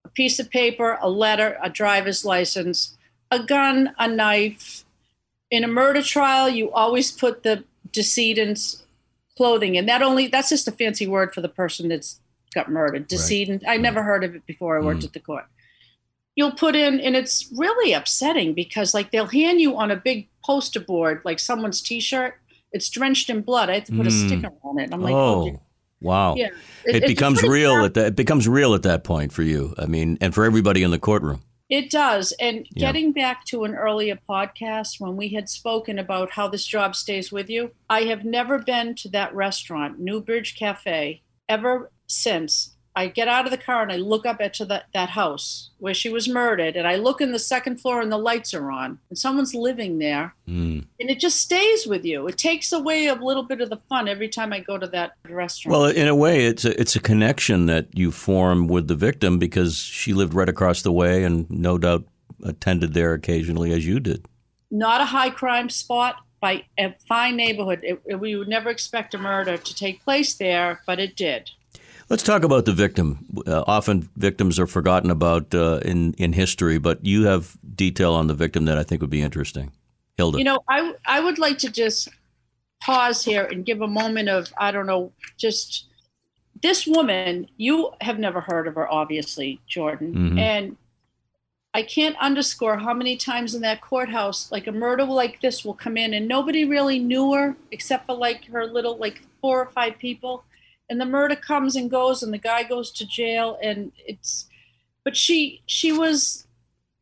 a 0.04 0.10
piece 0.10 0.40
of 0.40 0.50
paper, 0.50 0.98
a 1.02 1.10
letter, 1.10 1.58
a 1.64 1.70
driver's 1.70 2.26
license, 2.26 2.98
a 3.32 3.40
gun, 3.40 3.96
a 3.98 4.10
knife, 4.10 4.83
in 5.54 5.64
a 5.64 5.68
murder 5.68 6.02
trial, 6.02 6.50
you 6.50 6.72
always 6.72 7.12
put 7.12 7.44
the 7.44 7.64
decedent's 7.92 8.82
clothing 9.38 9.76
in. 9.76 9.86
That 9.86 10.02
only 10.02 10.26
that's 10.26 10.50
just 10.50 10.68
a 10.68 10.72
fancy 10.72 11.06
word 11.06 11.32
for 11.32 11.42
the 11.42 11.48
person 11.48 11.90
that's 11.90 12.20
got 12.56 12.72
murdered. 12.72 13.08
Decedent. 13.08 13.62
Right. 13.64 13.74
I 13.74 13.78
never 13.78 14.02
heard 14.02 14.24
of 14.24 14.34
it 14.34 14.48
before 14.48 14.76
I 14.76 14.84
worked 14.84 15.02
mm. 15.02 15.06
at 15.06 15.14
the 15.14 15.20
court. 15.20 15.46
You'll 16.36 16.54
put 16.54 16.76
in, 16.76 17.00
and 17.00 17.16
it's 17.16 17.48
really 17.56 17.94
upsetting 17.94 18.56
because 18.56 18.96
like 18.96 19.12
they'll 19.12 19.28
hand 19.28 19.62
you 19.62 19.78
on 19.78 19.92
a 19.92 19.96
big 19.96 20.28
poster 20.44 20.80
board, 20.80 21.22
like 21.24 21.40
someone's 21.40 21.82
T-shirt. 21.82 22.34
It's 22.72 22.90
drenched 22.90 23.30
in 23.30 23.42
blood. 23.42 23.70
I 23.70 23.76
have 23.76 23.84
to 23.84 23.92
put 23.92 24.08
mm. 24.08 24.08
a 24.08 24.12
sticker 24.12 24.52
on 24.64 24.80
it. 24.80 24.90
I'm 24.92 25.04
like, 25.04 25.14
oh. 25.14 25.50
oh 25.50 25.62
wow. 26.02 26.34
Yeah. 26.34 26.50
It, 26.84 27.04
it 27.04 27.08
becomes 27.08 27.44
real 27.44 27.86
at 27.86 27.94
that. 27.94 28.08
It 28.08 28.16
becomes 28.16 28.48
real 28.48 28.74
at 28.74 28.82
that 28.82 29.04
point 29.04 29.32
for 29.32 29.44
you. 29.44 29.76
I 29.78 29.86
mean, 29.86 30.18
and 30.20 30.34
for 30.34 30.46
everybody 30.46 30.82
in 30.82 30.90
the 30.90 30.98
courtroom. 30.98 31.44
It 31.74 31.90
does. 31.90 32.34
And 32.34 32.68
yeah. 32.70 32.86
getting 32.86 33.14
back 33.14 33.46
to 33.46 33.64
an 33.64 33.74
earlier 33.74 34.20
podcast 34.30 35.00
when 35.00 35.16
we 35.16 35.30
had 35.30 35.50
spoken 35.50 35.98
about 35.98 36.30
how 36.30 36.48
this 36.48 36.68
job 36.68 36.96
stays 36.96 37.32
with 37.32 37.50
you, 37.50 37.72
I 37.90 38.02
have 38.02 38.24
never 38.24 38.60
been 38.60 38.94
to 38.98 39.10
that 39.10 39.34
restaurant, 39.34 40.00
Newbridge 40.00 40.56
Cafe, 40.56 41.24
ever 41.50 41.90
since 42.06 42.73
I 42.96 43.08
get 43.08 43.28
out 43.28 43.46
of 43.46 43.52
the 43.52 43.58
car 43.58 43.82
and 43.82 43.92
I 43.92 43.96
look 43.96 44.26
up 44.26 44.38
at 44.40 44.54
the, 44.54 44.84
that 44.94 45.10
house 45.10 45.72
where 45.80 45.94
she 45.94 46.10
was 46.10 46.30
murdered, 46.30 46.76
and 46.76 46.88
I 46.88 46.96
look 46.96 47.22
in 47.22 47.32
the 47.32 47.40
second 47.40 47.82
floor 47.82 48.02
and 48.02 48.12
the 48.12 48.18
lights 48.18 48.54
are 48.54 48.72
on, 48.72 49.00
and 49.10 49.18
someone's 49.18 49.56
living 49.56 49.98
there, 49.98 50.36
mm. 50.48 50.86
and 51.00 51.10
it 51.10 51.20
just 51.20 51.40
stays 51.40 51.88
with 51.88 52.06
you. 52.06 52.28
It 52.28 52.38
takes 52.38 52.72
away 52.72 53.08
a 53.08 53.16
little 53.16 53.44
bit 53.44 53.62
of 53.62 53.70
the 53.70 53.82
fun 53.90 54.08
every 54.08 54.30
time 54.30 54.54
I 54.54 54.60
go 54.60 54.78
to 54.78 54.88
that 54.88 55.14
restaurant. 55.28 55.72
Well, 55.72 55.86
in 55.90 56.08
a 56.08 56.16
way, 56.16 56.46
it's 56.46 56.66
a, 56.66 56.80
it's 56.80 56.96
a 56.96 57.00
connection 57.02 57.66
that 57.66 57.88
you 57.94 58.12
form 58.12 58.68
with 58.68 58.88
the 58.88 58.96
victim 58.96 59.40
because 59.40 59.76
she 59.76 60.14
lived 60.14 60.34
right 60.34 60.50
across 60.50 60.84
the 60.84 60.92
way, 60.92 61.24
and 61.24 61.50
no 61.50 61.78
doubt 61.78 62.06
attended 62.44 62.94
there 62.94 63.14
occasionally 63.14 63.74
as 63.74 63.86
you 63.86 64.00
did. 64.00 64.26
Not 64.70 65.02
a 65.02 65.06
high 65.06 65.30
crime 65.30 65.70
spot, 65.70 66.18
by 66.44 66.62
a 66.78 66.94
fine 67.08 67.38
neighborhood. 67.38 67.80
It, 67.84 68.02
it, 68.06 68.16
we 68.16 68.36
would 68.36 68.50
never 68.50 68.70
expect 68.70 69.14
a 69.14 69.18
murder 69.18 69.56
to 69.56 69.76
take 69.76 70.04
place 70.04 70.34
there, 70.34 70.82
but 70.86 71.00
it 71.00 71.16
did. 71.16 71.50
Let's 72.14 72.22
talk 72.22 72.44
about 72.44 72.66
the 72.66 72.74
victim. 72.74 73.26
Uh, 73.48 73.64
often 73.66 74.08
victims 74.18 74.60
are 74.60 74.68
forgotten 74.68 75.10
about 75.10 75.56
uh, 75.56 75.80
in 75.84 76.14
in 76.20 76.32
history, 76.34 76.78
but 76.78 77.04
you 77.04 77.26
have 77.26 77.58
detail 77.76 78.14
on 78.14 78.28
the 78.28 78.36
victim 78.36 78.66
that 78.66 78.78
I 78.78 78.84
think 78.84 79.02
would 79.02 79.10
be 79.10 79.24
interesting. 79.24 79.72
Hilda. 80.16 80.38
You 80.38 80.44
know, 80.44 80.60
I 80.70 80.94
I 81.08 81.20
would 81.20 81.40
like 81.40 81.58
to 81.58 81.72
just 81.72 82.10
pause 82.84 83.26
here 83.26 83.46
and 83.46 83.66
give 83.66 83.82
a 83.82 83.88
moment 83.88 84.30
of 84.30 84.54
I 84.60 84.70
don't 84.70 84.86
know, 84.86 85.12
just 85.38 85.88
this 86.62 86.86
woman, 86.86 87.50
you 87.58 87.90
have 88.02 88.20
never 88.20 88.42
heard 88.42 88.68
of 88.68 88.76
her, 88.76 88.88
obviously, 88.88 89.60
Jordan. 89.66 90.14
Mm-hmm. 90.14 90.38
And 90.38 90.78
I 91.74 91.82
can't 91.82 92.16
underscore 92.20 92.78
how 92.78 92.94
many 92.94 93.18
times 93.18 93.56
in 93.56 93.64
that 93.64 93.82
courthouse, 93.82 94.52
like 94.52 94.68
a 94.68 94.72
murder 94.72 95.04
like 95.04 95.42
this 95.42 95.66
will 95.66 95.74
come 95.74 95.98
in 95.98 96.14
and 96.14 96.28
nobody 96.28 96.64
really 96.64 97.00
knew 97.00 97.34
her 97.34 97.56
except 97.72 98.06
for 98.06 98.14
like 98.14 98.46
her 98.46 98.68
little, 98.68 98.98
like 98.98 99.24
four 99.42 99.60
or 99.60 99.72
five 99.72 99.98
people. 99.98 100.44
And 100.90 101.00
the 101.00 101.06
murder 101.06 101.36
comes 101.36 101.76
and 101.76 101.90
goes 101.90 102.24
and 102.24 102.34
the 102.34 102.38
guy 102.38 102.64
goes 102.64 102.92
to 102.92 103.08
jail 103.08 103.58
and 103.64 103.92
it's, 103.98 104.48
but 105.04 105.16
she, 105.16 105.62
she 105.66 105.92
was 105.92 106.46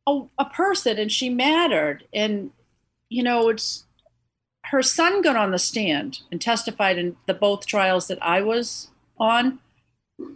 a, 0.07 0.21
a 0.37 0.45
person 0.45 0.97
and 0.97 1.11
she 1.11 1.29
mattered. 1.29 2.05
And, 2.13 2.51
you 3.09 3.23
know, 3.23 3.49
it's, 3.49 3.85
her 4.65 4.81
son 4.81 5.21
got 5.21 5.35
on 5.35 5.51
the 5.51 5.59
stand 5.59 6.19
and 6.31 6.39
testified 6.39 6.97
in 6.97 7.17
the 7.25 7.33
both 7.33 7.65
trials 7.65 8.07
that 8.07 8.21
I 8.21 8.41
was 8.41 8.89
on 9.17 9.59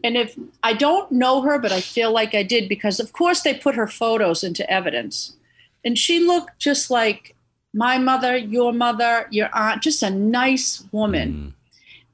and 0.03 0.17
if 0.17 0.37
I 0.63 0.73
don't 0.73 1.11
know 1.11 1.41
her, 1.41 1.59
but 1.59 1.71
I 1.71 1.81
feel 1.81 2.11
like 2.11 2.35
I 2.35 2.43
did 2.43 2.69
because, 2.69 2.99
of 2.99 3.13
course, 3.13 3.41
they 3.41 3.53
put 3.53 3.75
her 3.75 3.87
photos 3.87 4.43
into 4.43 4.69
evidence. 4.69 5.35
And 5.83 5.97
she 5.97 6.19
looked 6.19 6.59
just 6.59 6.89
like 6.89 7.35
my 7.73 7.97
mother, 7.97 8.37
your 8.37 8.73
mother, 8.73 9.27
your 9.31 9.49
aunt, 9.53 9.83
just 9.83 10.03
a 10.03 10.09
nice 10.09 10.83
woman. 10.91 11.33
Mm. 11.33 11.53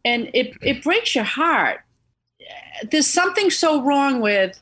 And 0.03 0.29
it, 0.33 0.55
it 0.61 0.83
breaks 0.83 1.15
your 1.15 1.23
heart. 1.23 1.81
There's 2.89 3.07
something 3.07 3.49
so 3.49 3.81
wrong 3.81 4.21
with 4.21 4.59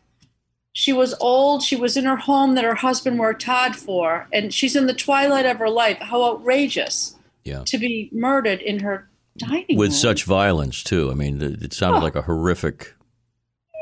she 0.74 0.94
was 0.94 1.14
old, 1.20 1.64
she 1.64 1.76
was 1.76 1.98
in 1.98 2.06
her 2.06 2.16
home 2.16 2.56
that 2.56 2.64
her 2.64 2.76
husband 2.76 3.20
worked 3.20 3.44
hard 3.44 3.76
for, 3.76 4.28
and 4.32 4.54
she's 4.54 4.76
in 4.76 4.86
the 4.88 4.94
twilight 4.94 5.46
of 5.46 5.58
her 5.58 5.70
life. 5.70 5.98
How 6.00 6.24
outrageous 6.24 7.16
yeah. 7.44 7.64
to 7.66 7.78
be 7.78 8.10
murdered 8.14 8.62
in 8.62 8.80
her 8.80 9.10
dining 9.38 9.66
room. 9.70 9.78
with 9.78 9.94
such 9.94 10.26
violence 10.26 10.84
too. 10.84 11.10
I 11.12 11.16
mean, 11.16 11.42
it 11.42 11.74
sounded 11.74 12.00
oh. 12.00 12.04
like 12.04 12.16
a 12.16 12.22
horrific 12.22 12.94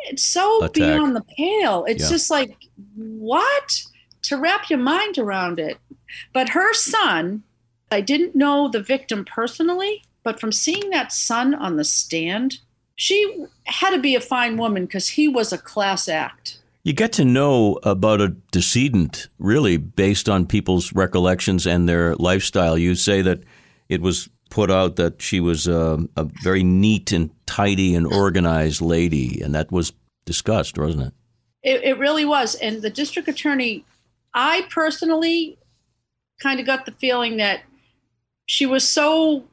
it's 0.10 0.24
so 0.24 0.64
attack. 0.64 0.74
beyond 0.74 1.16
the 1.16 1.24
pale. 1.38 1.86
It's 1.86 2.04
yeah. 2.04 2.10
just 2.10 2.32
like 2.32 2.56
what 2.96 3.82
to 4.24 4.38
wrap 4.38 4.70
your 4.70 4.80
mind 4.80 5.18
around 5.18 5.60
it. 5.60 5.78
But 6.34 6.50
her 6.50 6.74
son, 6.74 7.44
I 7.92 8.02
didn't 8.02 8.36
know 8.36 8.70
the 8.70 8.82
victim 8.82 9.26
personally, 9.26 10.04
but 10.28 10.42
from 10.42 10.52
seeing 10.52 10.90
that 10.90 11.14
son 11.14 11.56
on 11.56 11.78
the 11.78 11.86
stand, 11.86 12.60
she 12.98 13.46
had 13.64 13.92
to 13.92 13.98
be 13.98 14.14
a 14.14 14.20
fine 14.20 14.58
woman 14.58 14.84
because 14.84 15.08
he 15.08 15.30
was 15.30 15.54
a 15.54 15.58
class 15.58 16.10
act. 16.10 16.60
You 16.84 16.92
get 16.92 17.14
to 17.14 17.24
know 17.24 17.80
about 17.84 18.20
a 18.20 18.36
decedent 18.52 19.30
really 19.40 19.78
based 19.78 20.28
on 20.28 20.46
people's 20.46 20.92
recollections 20.92 21.66
and 21.66 21.88
their 21.88 22.14
lifestyle. 22.18 22.78
You 22.78 22.96
say 22.96 23.22
that 23.22 23.40
it 23.88 24.02
was 24.02 24.28
put 24.50 24.70
out 24.70 24.98
that 24.98 25.22
she 25.22 25.40
was 25.40 25.66
a, 25.66 25.98
a 26.18 26.26
very 26.44 26.62
neat 26.62 27.14
and 27.14 27.30
tidy 27.46 27.96
and 27.96 28.06
organized 28.06 28.82
lady, 28.82 29.42
and 29.42 29.56
that 29.56 29.72
was 29.72 29.94
discussed, 30.26 30.78
wasn't 30.78 31.04
it? 31.04 31.14
It, 31.64 31.84
it 31.86 32.00
really 32.00 32.26
was. 32.26 32.56
And 32.56 32.82
the 32.82 32.90
district 32.90 33.30
attorney, 33.30 33.86
I 34.34 34.68
personally 34.70 35.58
kind 36.44 36.60
of 36.60 36.66
got 36.66 36.86
the 36.86 36.92
feeling 36.92 37.38
that 37.38 37.62
she 38.46 38.66
was 38.66 38.86
so 38.86 39.46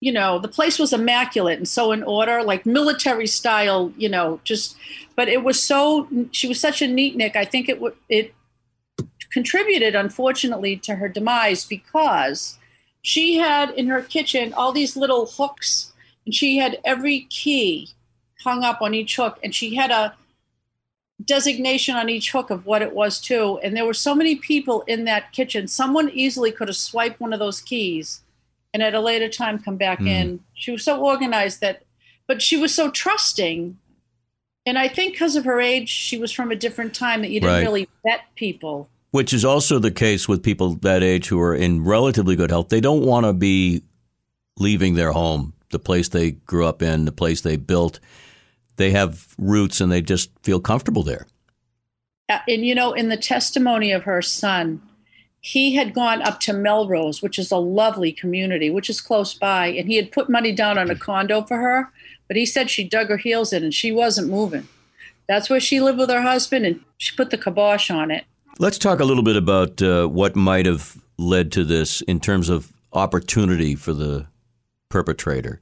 you 0.00 0.10
know 0.12 0.38
the 0.38 0.48
place 0.48 0.78
was 0.78 0.92
immaculate 0.92 1.58
and 1.58 1.68
so 1.68 1.92
in 1.92 2.02
order 2.02 2.42
like 2.42 2.64
military 2.64 3.26
style 3.26 3.92
you 3.96 4.08
know 4.08 4.40
just 4.44 4.76
but 5.20 5.28
it 5.28 5.44
was 5.44 5.62
so 5.62 6.08
she 6.32 6.48
was 6.48 6.58
such 6.58 6.80
a 6.80 6.88
neat 6.88 7.14
nick. 7.14 7.36
I 7.36 7.44
think 7.44 7.68
it 7.68 7.78
it 8.08 8.34
contributed 9.30 9.94
unfortunately 9.94 10.76
to 10.78 10.94
her 10.94 11.08
demise 11.08 11.64
because 11.64 12.58
she 13.02 13.36
had 13.36 13.70
in 13.70 13.86
her 13.88 14.02
kitchen 14.02 14.54
all 14.54 14.72
these 14.72 14.96
little 14.96 15.26
hooks 15.26 15.92
and 16.24 16.34
she 16.34 16.56
had 16.56 16.78
every 16.84 17.26
key 17.28 17.90
hung 18.42 18.64
up 18.64 18.80
on 18.80 18.94
each 18.94 19.16
hook 19.16 19.38
and 19.44 19.54
she 19.54 19.74
had 19.74 19.90
a 19.90 20.14
designation 21.22 21.96
on 21.96 22.08
each 22.08 22.32
hook 22.32 22.48
of 22.48 22.64
what 22.64 22.80
it 22.80 22.94
was 22.94 23.20
too. 23.20 23.60
And 23.62 23.76
there 23.76 23.84
were 23.84 23.92
so 23.92 24.14
many 24.14 24.36
people 24.36 24.82
in 24.86 25.04
that 25.04 25.32
kitchen. 25.32 25.68
Someone 25.68 26.08
easily 26.10 26.50
could 26.50 26.68
have 26.68 26.78
swiped 26.78 27.20
one 27.20 27.34
of 27.34 27.38
those 27.38 27.60
keys 27.60 28.22
and 28.72 28.82
at 28.82 28.94
a 28.94 29.00
later 29.00 29.28
time 29.28 29.58
come 29.58 29.76
back 29.76 30.00
mm. 30.00 30.08
in 30.08 30.40
she 30.54 30.70
was 30.70 30.84
so 30.84 31.00
organized 31.00 31.60
that 31.60 31.82
but 32.26 32.40
she 32.40 32.56
was 32.56 32.74
so 32.74 32.90
trusting 32.90 33.76
and 34.66 34.78
i 34.78 34.88
think 34.88 35.12
because 35.12 35.36
of 35.36 35.44
her 35.44 35.60
age 35.60 35.88
she 35.88 36.18
was 36.18 36.32
from 36.32 36.50
a 36.50 36.56
different 36.56 36.94
time 36.94 37.22
that 37.22 37.30
you 37.30 37.40
didn't 37.40 37.54
right. 37.54 37.62
really 37.62 37.88
vet 38.04 38.22
people 38.36 38.88
which 39.10 39.32
is 39.32 39.44
also 39.44 39.78
the 39.78 39.90
case 39.90 40.28
with 40.28 40.42
people 40.42 40.74
that 40.76 41.02
age 41.02 41.28
who 41.28 41.40
are 41.40 41.54
in 41.54 41.84
relatively 41.84 42.36
good 42.36 42.50
health. 42.50 42.68
They 42.68 42.80
don't 42.80 43.04
want 43.04 43.26
to 43.26 43.32
be 43.32 43.82
leaving 44.56 44.94
their 44.94 45.12
home, 45.12 45.52
the 45.70 45.78
place 45.78 46.08
they 46.08 46.32
grew 46.32 46.66
up 46.66 46.82
in, 46.82 47.04
the 47.04 47.12
place 47.12 47.40
they 47.40 47.56
built. 47.56 47.98
They 48.76 48.92
have 48.92 49.34
roots 49.36 49.80
and 49.80 49.90
they 49.90 50.00
just 50.00 50.30
feel 50.42 50.60
comfortable 50.60 51.02
there. 51.02 51.26
Uh, 52.28 52.38
and 52.46 52.64
you 52.64 52.74
know, 52.74 52.92
in 52.92 53.08
the 53.08 53.16
testimony 53.16 53.90
of 53.92 54.04
her 54.04 54.22
son, 54.22 54.80
he 55.40 55.74
had 55.74 55.94
gone 55.94 56.20
up 56.22 56.38
to 56.40 56.52
Melrose, 56.52 57.22
which 57.22 57.38
is 57.38 57.50
a 57.50 57.56
lovely 57.56 58.12
community, 58.12 58.70
which 58.70 58.90
is 58.90 59.00
close 59.00 59.32
by, 59.34 59.68
and 59.68 59.88
he 59.88 59.96
had 59.96 60.12
put 60.12 60.28
money 60.28 60.52
down 60.52 60.78
on 60.78 60.90
a 60.90 60.96
condo 60.96 61.42
for 61.42 61.56
her. 61.56 61.90
But 62.28 62.36
he 62.36 62.46
said 62.46 62.70
she 62.70 62.84
dug 62.84 63.08
her 63.08 63.16
heels 63.16 63.52
in 63.52 63.64
and 63.64 63.74
she 63.74 63.90
wasn't 63.90 64.28
moving. 64.28 64.68
That's 65.26 65.48
where 65.48 65.60
she 65.60 65.80
lived 65.80 65.98
with 65.98 66.10
her 66.10 66.22
husband, 66.22 66.66
and 66.66 66.80
she 66.98 67.16
put 67.16 67.30
the 67.30 67.38
kibosh 67.38 67.90
on 67.90 68.10
it. 68.10 68.24
Let's 68.58 68.78
talk 68.78 69.00
a 69.00 69.04
little 69.04 69.22
bit 69.22 69.36
about 69.36 69.80
uh, 69.80 70.06
what 70.06 70.36
might 70.36 70.66
have 70.66 71.00
led 71.18 71.52
to 71.52 71.64
this 71.64 72.02
in 72.02 72.20
terms 72.20 72.48
of 72.48 72.72
opportunity 72.92 73.74
for 73.74 73.94
the 73.94 74.26
perpetrator. 74.88 75.60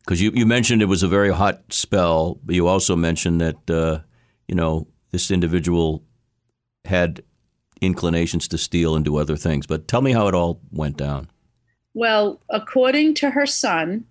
Because 0.00 0.20
you, 0.20 0.32
you 0.34 0.44
mentioned 0.44 0.82
it 0.82 0.86
was 0.86 1.04
a 1.04 1.08
very 1.08 1.32
hot 1.32 1.72
spell, 1.72 2.38
but 2.44 2.54
you 2.54 2.66
also 2.66 2.96
mentioned 2.96 3.40
that, 3.40 3.70
uh, 3.70 4.00
you 4.48 4.54
know, 4.54 4.88
this 5.12 5.30
individual 5.30 6.02
had 6.84 7.22
inclinations 7.82 8.48
to 8.48 8.58
steal 8.58 8.94
and 8.94 9.04
do 9.04 9.16
other 9.16 9.36
things. 9.36 9.66
But 9.66 9.88
tell 9.88 10.00
me 10.00 10.12
how 10.12 10.28
it 10.28 10.34
all 10.34 10.60
went 10.70 10.96
down. 10.96 11.28
Well, 11.94 12.40
according 12.48 13.14
to 13.16 13.30
her 13.30 13.44
son, 13.46 14.06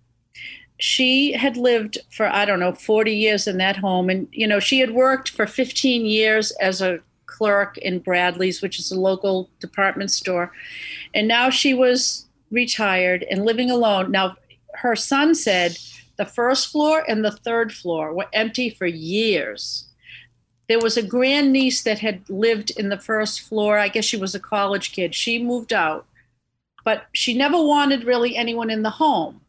she 0.78 1.32
had 1.32 1.58
lived 1.58 1.98
for, 2.12 2.28
I 2.28 2.46
don't 2.46 2.60
know, 2.60 2.74
40 2.74 3.14
years 3.16 3.48
in 3.48 3.58
that 3.58 3.78
home. 3.78 4.10
And, 4.10 4.28
you 4.32 4.48
know, 4.48 4.60
she 4.60 4.80
had 4.80 4.92
worked 4.92 5.30
for 5.30 5.48
15 5.48 6.06
years 6.06 6.52
as 6.60 6.82
a 6.82 7.00
clerk 7.26 7.78
in 7.78 8.00
Bradley's, 8.00 8.62
which 8.62 8.78
is 8.78 8.92
a 8.92 9.00
local 9.00 9.50
department 9.60 10.12
store. 10.12 10.52
And 11.14 11.28
now 11.28 11.50
she 11.50 11.74
was 11.74 12.28
retired 12.52 13.26
and 13.30 13.46
living 13.46 13.72
alone. 13.72 14.12
Now, 14.12 14.36
her 14.76 14.96
son 14.96 15.34
said 15.36 15.78
the 16.18 16.26
first 16.26 16.72
floor 16.72 17.04
and 17.08 17.24
the 17.24 17.32
third 17.32 17.72
floor 17.72 18.14
were 18.14 18.28
empty 18.34 18.70
for 18.70 18.86
years. 18.86 19.88
There 20.72 20.80
was 20.80 20.96
a 20.96 21.04
grandniece 21.04 21.84
that 21.84 22.00
had 22.00 22.30
lived 22.30 22.72
in 22.72 22.88
the 22.88 22.98
first 22.98 23.42
floor. 23.42 23.78
I 23.78 23.90
guess 23.90 24.06
she 24.06 24.16
was 24.16 24.34
a 24.34 24.40
college 24.40 24.94
kid. 24.94 25.14
She 25.14 25.38
moved 25.38 25.74
out, 25.74 26.06
but 26.86 27.08
she 27.12 27.34
never 27.34 27.62
wanted 27.62 28.06
really 28.06 28.38
anyone 28.38 28.70
in 28.70 28.82
the 28.82 28.92
home. 28.92 29.42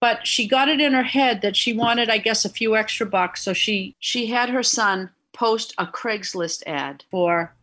But 0.00 0.26
she 0.26 0.48
got 0.48 0.68
it 0.68 0.80
in 0.80 0.94
her 0.94 1.04
head 1.04 1.42
that 1.42 1.54
she 1.54 1.72
wanted, 1.72 2.10
I 2.10 2.18
guess, 2.18 2.44
a 2.44 2.48
few 2.48 2.74
extra 2.74 3.06
bucks. 3.06 3.44
So 3.44 3.52
she 3.52 3.94
she 4.00 4.26
had 4.26 4.50
her 4.50 4.64
son 4.64 5.10
post 5.32 5.72
a 5.78 5.86
Craigslist 5.86 6.64
ad 6.66 7.04
for 7.08 7.54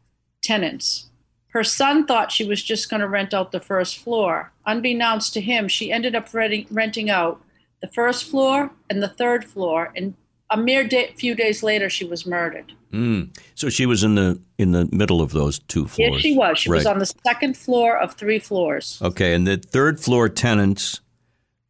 tenants. 0.41 1.09
Her 1.49 1.65
son 1.65 2.07
thought 2.07 2.31
she 2.31 2.45
was 2.45 2.63
just 2.63 2.89
going 2.89 3.01
to 3.01 3.09
rent 3.09 3.33
out 3.33 3.51
the 3.51 3.59
first 3.59 3.97
floor. 3.97 4.53
Unbeknownst 4.65 5.33
to 5.33 5.41
him, 5.41 5.67
she 5.67 5.91
ended 5.91 6.15
up 6.15 6.33
renting, 6.33 6.67
renting 6.71 7.09
out 7.09 7.41
the 7.81 7.89
first 7.89 8.23
floor 8.23 8.71
and 8.89 9.03
the 9.03 9.09
third 9.09 9.43
floor. 9.43 9.91
And 9.97 10.13
a 10.53 10.57
mere 10.57 10.87
day, 10.87 11.13
few 11.17 11.35
days 11.35 11.63
later, 11.63 11.89
she 11.89 12.05
was 12.05 12.25
murdered. 12.25 12.73
Mm. 12.91 13.35
So 13.55 13.69
she 13.69 13.85
was 13.85 14.03
in 14.03 14.15
the 14.15 14.39
in 14.57 14.71
the 14.71 14.87
middle 14.91 15.21
of 15.21 15.31
those 15.31 15.59
two 15.59 15.87
floors. 15.87 16.11
Yes, 16.13 16.21
she 16.21 16.37
was. 16.37 16.59
She 16.59 16.69
right. 16.69 16.77
was 16.77 16.85
on 16.85 16.99
the 16.99 17.11
second 17.25 17.57
floor 17.57 17.97
of 17.97 18.13
three 18.13 18.39
floors. 18.39 18.99
Okay, 19.01 19.33
and 19.33 19.47
the 19.47 19.57
third 19.57 19.99
floor 19.99 20.29
tenants 20.29 21.01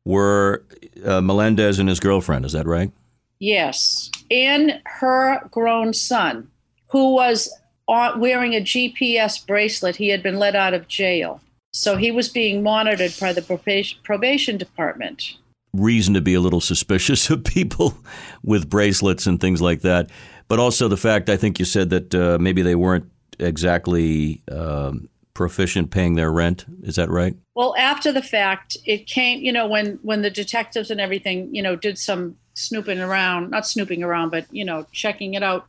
were 0.06 0.66
uh, 1.06 1.22
Melendez 1.22 1.80
and 1.80 1.88
his 1.88 2.00
girlfriend. 2.00 2.46
Is 2.46 2.52
that 2.52 2.68
right? 2.68 2.92
Yes. 3.40 4.12
And 4.30 4.82
her 4.86 5.40
grown 5.50 5.94
son, 5.94 6.50
who 6.88 7.14
was 7.14 7.50
wearing 7.88 8.54
a 8.54 8.62
GPS 8.62 9.46
bracelet. 9.46 9.96
He 9.96 10.10
had 10.10 10.24
been 10.24 10.40
let 10.40 10.56
out 10.56 10.74
of 10.74 10.88
jail. 10.88 11.42
So 11.72 11.98
he 11.98 12.12
was 12.12 12.30
being 12.30 12.62
monitored 12.62 13.14
by 13.20 13.34
the 13.34 13.42
probation, 13.42 14.00
probation 14.04 14.58
department. 14.58 15.38
Reason 15.74 16.14
to 16.14 16.22
be 16.22 16.34
a 16.34 16.40
little 16.40 16.62
suspicious 16.62 17.30
of 17.32 17.44
people 17.44 17.98
with 18.44 18.70
bracelets 18.70 19.26
and 19.28 19.40
things 19.40 19.62
like 19.62 19.82
that. 19.82 20.10
But 20.48 20.60
also 20.60 20.88
the 20.88 20.98
fact, 20.98 21.30
I 21.30 21.38
think 21.38 21.60
you 21.60 21.66
said 21.66 21.90
that 21.92 22.16
uh, 22.16 22.38
maybe 22.40 22.62
they 22.62 22.76
weren't 22.76 23.10
exactly 23.40 24.42
um, 24.52 25.10
proficient 25.34 25.92
paying 25.92 26.16
their 26.16 26.32
rent. 26.32 26.66
Is 26.84 26.96
that 26.96 27.10
right? 27.10 27.36
Well, 27.56 27.76
after 27.78 28.12
the 28.12 28.22
fact, 28.22 28.78
it 28.86 29.08
came, 29.08 29.42
you 29.42 29.52
know, 29.52 29.68
when 29.68 30.00
when 30.02 30.22
the 30.22 30.30
detectives 30.30 30.92
and 30.92 31.02
everything, 31.02 31.54
you 31.54 31.62
know, 31.62 31.76
did 31.76 31.98
some 31.98 32.38
snooping 32.54 33.00
around, 33.00 33.50
not 33.50 33.66
snooping 33.66 34.04
around, 34.04 34.30
but 34.30 34.46
you 34.52 34.66
know, 34.66 34.86
checking 34.92 35.34
it 35.34 35.44
out. 35.44 35.68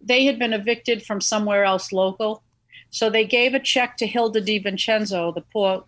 They 0.00 0.24
had 0.24 0.38
been 0.38 0.52
evicted 0.52 1.02
from 1.02 1.20
somewhere 1.20 1.64
else 1.64 1.92
local. 1.92 2.42
So 2.90 3.08
they 3.08 3.24
gave 3.24 3.54
a 3.54 3.60
check 3.60 3.96
to 3.98 4.06
Hilda 4.06 4.42
DiVincenzo, 4.42 5.34
the 5.34 5.42
poor, 5.42 5.84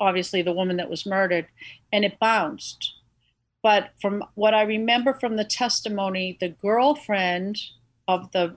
obviously 0.00 0.42
the 0.42 0.52
woman 0.52 0.78
that 0.78 0.90
was 0.90 1.06
murdered, 1.06 1.46
and 1.92 2.04
it 2.04 2.18
bounced. 2.18 2.94
But 3.62 3.90
from 4.00 4.24
what 4.34 4.54
I 4.54 4.62
remember 4.62 5.12
from 5.14 5.36
the 5.36 5.44
testimony, 5.44 6.36
the 6.40 6.48
girlfriend 6.48 7.58
of 8.08 8.32
the 8.32 8.56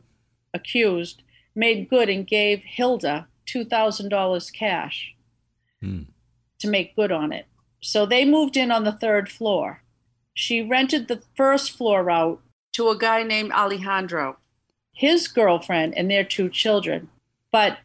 accused 0.53 1.21
made 1.55 1.89
good 1.89 2.09
and 2.09 2.25
gave 2.25 2.61
Hilda 2.63 3.27
$2,000 3.47 4.53
cash 4.53 5.13
hmm. 5.81 6.03
to 6.59 6.67
make 6.67 6.95
good 6.95 7.11
on 7.11 7.31
it. 7.33 7.45
So 7.81 8.05
they 8.05 8.23
moved 8.23 8.55
in 8.55 8.71
on 8.71 8.85
the 8.85 8.93
third 8.93 9.29
floor. 9.29 9.83
She 10.33 10.61
rented 10.61 11.07
the 11.07 11.21
first 11.35 11.71
floor 11.71 12.09
out 12.09 12.41
to 12.73 12.89
a 12.89 12.97
guy 12.97 13.23
named 13.23 13.51
Alejandro, 13.51 14.37
his 14.93 15.27
girlfriend, 15.27 15.95
and 15.97 16.09
their 16.09 16.23
two 16.23 16.49
children. 16.49 17.09
But 17.51 17.79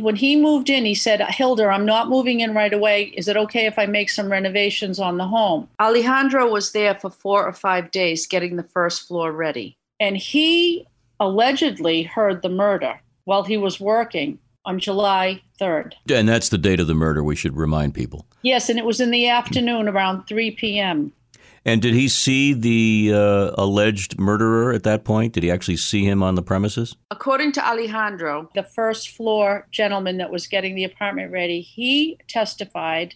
when 0.00 0.16
he 0.16 0.36
moved 0.36 0.70
in, 0.70 0.84
he 0.84 0.94
said, 0.94 1.20
Hilda, 1.20 1.66
I'm 1.66 1.84
not 1.84 2.08
moving 2.08 2.40
in 2.40 2.54
right 2.54 2.72
away. 2.72 3.12
Is 3.16 3.28
it 3.28 3.36
okay 3.36 3.66
if 3.66 3.78
I 3.78 3.86
make 3.86 4.10
some 4.10 4.30
renovations 4.30 4.98
on 4.98 5.18
the 5.18 5.26
home? 5.26 5.68
Alejandro 5.80 6.50
was 6.50 6.72
there 6.72 6.94
for 6.94 7.10
four 7.10 7.46
or 7.46 7.52
five 7.52 7.90
days 7.90 8.26
getting 8.26 8.56
the 8.56 8.62
first 8.62 9.06
floor 9.06 9.32
ready. 9.32 9.76
And 10.00 10.16
he 10.16 10.86
allegedly 11.20 12.02
heard 12.02 12.42
the 12.42 12.48
murder 12.48 13.00
while 13.24 13.44
he 13.44 13.56
was 13.56 13.78
working 13.78 14.38
on 14.64 14.78
July 14.78 15.42
3rd. 15.60 15.94
And 16.10 16.28
that's 16.28 16.48
the 16.48 16.58
date 16.58 16.80
of 16.80 16.86
the 16.86 16.94
murder, 16.94 17.22
we 17.22 17.36
should 17.36 17.56
remind 17.56 17.94
people. 17.94 18.26
Yes, 18.42 18.68
and 18.68 18.78
it 18.78 18.84
was 18.84 19.00
in 19.00 19.10
the 19.10 19.28
afternoon 19.28 19.88
around 19.88 20.24
3 20.24 20.52
p.m. 20.52 21.12
And 21.64 21.80
did 21.80 21.94
he 21.94 22.08
see 22.08 22.52
the 22.54 23.12
uh, 23.14 23.54
alleged 23.56 24.18
murderer 24.18 24.72
at 24.72 24.82
that 24.82 25.04
point? 25.04 25.34
Did 25.34 25.44
he 25.44 25.50
actually 25.50 25.76
see 25.76 26.04
him 26.04 26.22
on 26.22 26.34
the 26.34 26.42
premises? 26.42 26.96
According 27.10 27.52
to 27.52 27.66
Alejandro, 27.66 28.50
the 28.54 28.64
first 28.64 29.10
floor 29.10 29.68
gentleman 29.70 30.18
that 30.18 30.32
was 30.32 30.46
getting 30.46 30.74
the 30.74 30.84
apartment 30.84 31.30
ready, 31.30 31.60
he 31.60 32.18
testified 32.28 33.14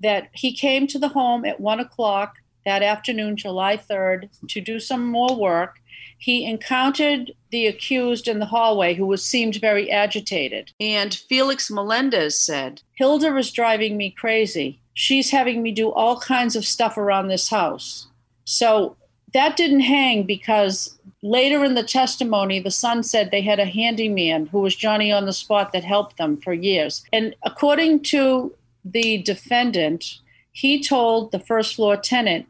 that 0.00 0.28
he 0.32 0.54
came 0.54 0.86
to 0.88 0.98
the 0.98 1.08
home 1.08 1.44
at 1.44 1.60
one 1.60 1.80
o'clock 1.80 2.36
that 2.64 2.82
afternoon, 2.82 3.36
July 3.36 3.76
3rd, 3.76 4.28
to 4.48 4.60
do 4.60 4.78
some 4.78 5.06
more 5.06 5.34
work. 5.34 5.80
He 6.18 6.44
encountered 6.44 7.32
the 7.50 7.66
accused 7.66 8.28
in 8.28 8.38
the 8.38 8.46
hallway 8.46 8.94
who 8.94 9.06
was 9.06 9.24
seemed 9.24 9.56
very 9.56 9.90
agitated. 9.90 10.72
And 10.78 11.12
Felix 11.12 11.70
Melendez 11.70 12.38
said, 12.38 12.82
Hilda 12.94 13.32
was 13.32 13.50
driving 13.50 13.96
me 13.96 14.10
crazy 14.10 14.81
she's 14.94 15.30
having 15.30 15.62
me 15.62 15.72
do 15.72 15.90
all 15.90 16.18
kinds 16.18 16.56
of 16.56 16.64
stuff 16.64 16.96
around 16.96 17.28
this 17.28 17.48
house. 17.48 18.08
So 18.44 18.96
that 19.32 19.56
didn't 19.56 19.80
hang 19.80 20.24
because 20.24 20.98
later 21.22 21.64
in 21.64 21.74
the 21.74 21.82
testimony, 21.82 22.60
the 22.60 22.70
son 22.70 23.02
said 23.02 23.30
they 23.30 23.40
had 23.42 23.58
a 23.58 23.64
handyman 23.64 24.46
who 24.46 24.60
was 24.60 24.76
Johnny 24.76 25.10
on 25.10 25.26
the 25.26 25.32
spot 25.32 25.72
that 25.72 25.84
helped 25.84 26.18
them 26.18 26.36
for 26.36 26.52
years. 26.52 27.04
And 27.12 27.34
according 27.44 28.02
to 28.04 28.54
the 28.84 29.22
defendant, 29.22 30.18
he 30.52 30.82
told 30.82 31.32
the 31.32 31.38
first 31.38 31.76
floor 31.76 31.96
tenant 31.96 32.46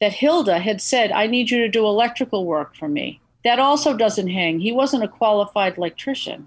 that 0.00 0.12
Hilda 0.12 0.58
had 0.58 0.82
said, 0.82 1.10
I 1.12 1.26
need 1.26 1.50
you 1.50 1.58
to 1.58 1.68
do 1.68 1.86
electrical 1.86 2.44
work 2.44 2.76
for 2.76 2.88
me. 2.88 3.20
That 3.44 3.58
also 3.58 3.96
doesn't 3.96 4.28
hang. 4.28 4.60
He 4.60 4.72
wasn't 4.72 5.04
a 5.04 5.08
qualified 5.08 5.78
electrician. 5.78 6.46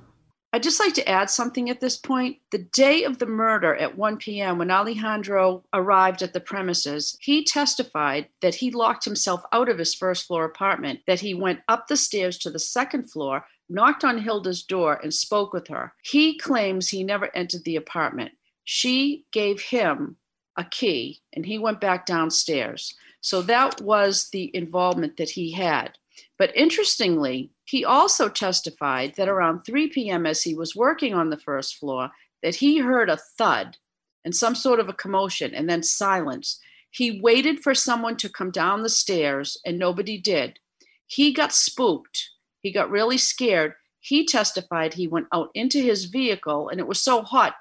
I'd 0.51 0.63
just 0.63 0.79
like 0.79 0.95
to 0.95 1.07
add 1.07 1.29
something 1.29 1.69
at 1.69 1.79
this 1.79 1.95
point. 1.95 2.37
The 2.51 2.65
day 2.73 3.03
of 3.03 3.19
the 3.19 3.27
murder 3.27 3.75
at 3.75 3.95
1 3.95 4.17
p.m., 4.17 4.57
when 4.57 4.71
Alejandro 4.71 5.63
arrived 5.73 6.23
at 6.23 6.33
the 6.33 6.39
premises, 6.39 7.15
he 7.21 7.43
testified 7.43 8.29
that 8.41 8.55
he 8.55 8.71
locked 8.71 9.05
himself 9.05 9.43
out 9.51 9.69
of 9.69 9.77
his 9.77 9.93
first 9.93 10.25
floor 10.25 10.45
apartment, 10.45 11.01
that 11.05 11.19
he 11.19 11.35
went 11.35 11.59
up 11.67 11.87
the 11.87 11.95
stairs 11.95 12.39
to 12.39 12.49
the 12.49 12.57
second 12.57 13.11
floor, 13.11 13.45
knocked 13.69 14.03
on 14.03 14.17
Hilda's 14.17 14.63
door, 14.63 14.99
and 15.03 15.13
spoke 15.13 15.53
with 15.53 15.67
her. 15.67 15.93
He 16.01 16.39
claims 16.39 16.89
he 16.89 17.03
never 17.03 17.29
entered 17.35 17.63
the 17.63 17.75
apartment. 17.75 18.31
She 18.63 19.25
gave 19.31 19.61
him 19.61 20.17
a 20.57 20.63
key, 20.63 21.21
and 21.33 21.45
he 21.45 21.59
went 21.59 21.79
back 21.79 22.07
downstairs. 22.07 22.95
So 23.21 23.43
that 23.43 23.81
was 23.81 24.29
the 24.31 24.49
involvement 24.55 25.17
that 25.17 25.29
he 25.29 25.51
had. 25.51 25.97
But 26.39 26.55
interestingly, 26.55 27.51
he 27.69 27.85
also 27.85 28.27
testified 28.27 29.13
that 29.15 29.29
around 29.29 29.61
3 29.61 29.89
p.m., 29.89 30.25
as 30.25 30.41
he 30.41 30.55
was 30.55 30.75
working 30.75 31.13
on 31.13 31.29
the 31.29 31.37
first 31.37 31.75
floor, 31.75 32.09
that 32.41 32.55
he 32.55 32.79
heard 32.79 33.11
a 33.11 33.19
thud 33.37 33.77
and 34.25 34.35
some 34.35 34.55
sort 34.55 34.79
of 34.79 34.89
a 34.89 34.93
commotion 34.93 35.53
and 35.53 35.69
then 35.69 35.83
silence. 35.83 36.59
He 36.89 37.21
waited 37.21 37.59
for 37.59 37.75
someone 37.75 38.17
to 38.17 38.27
come 38.27 38.49
down 38.49 38.81
the 38.81 38.89
stairs 38.89 39.55
and 39.67 39.77
nobody 39.77 40.17
did. 40.17 40.57
He 41.05 41.31
got 41.31 41.53
spooked. 41.53 42.31
He 42.61 42.71
got 42.71 42.89
really 42.89 43.19
scared. 43.19 43.75
He 43.99 44.25
testified 44.25 44.95
he 44.95 45.07
went 45.07 45.27
out 45.31 45.51
into 45.53 45.79
his 45.79 46.05
vehicle 46.05 46.69
and 46.69 46.79
it 46.79 46.87
was 46.87 46.99
so 46.99 47.21
hot, 47.21 47.53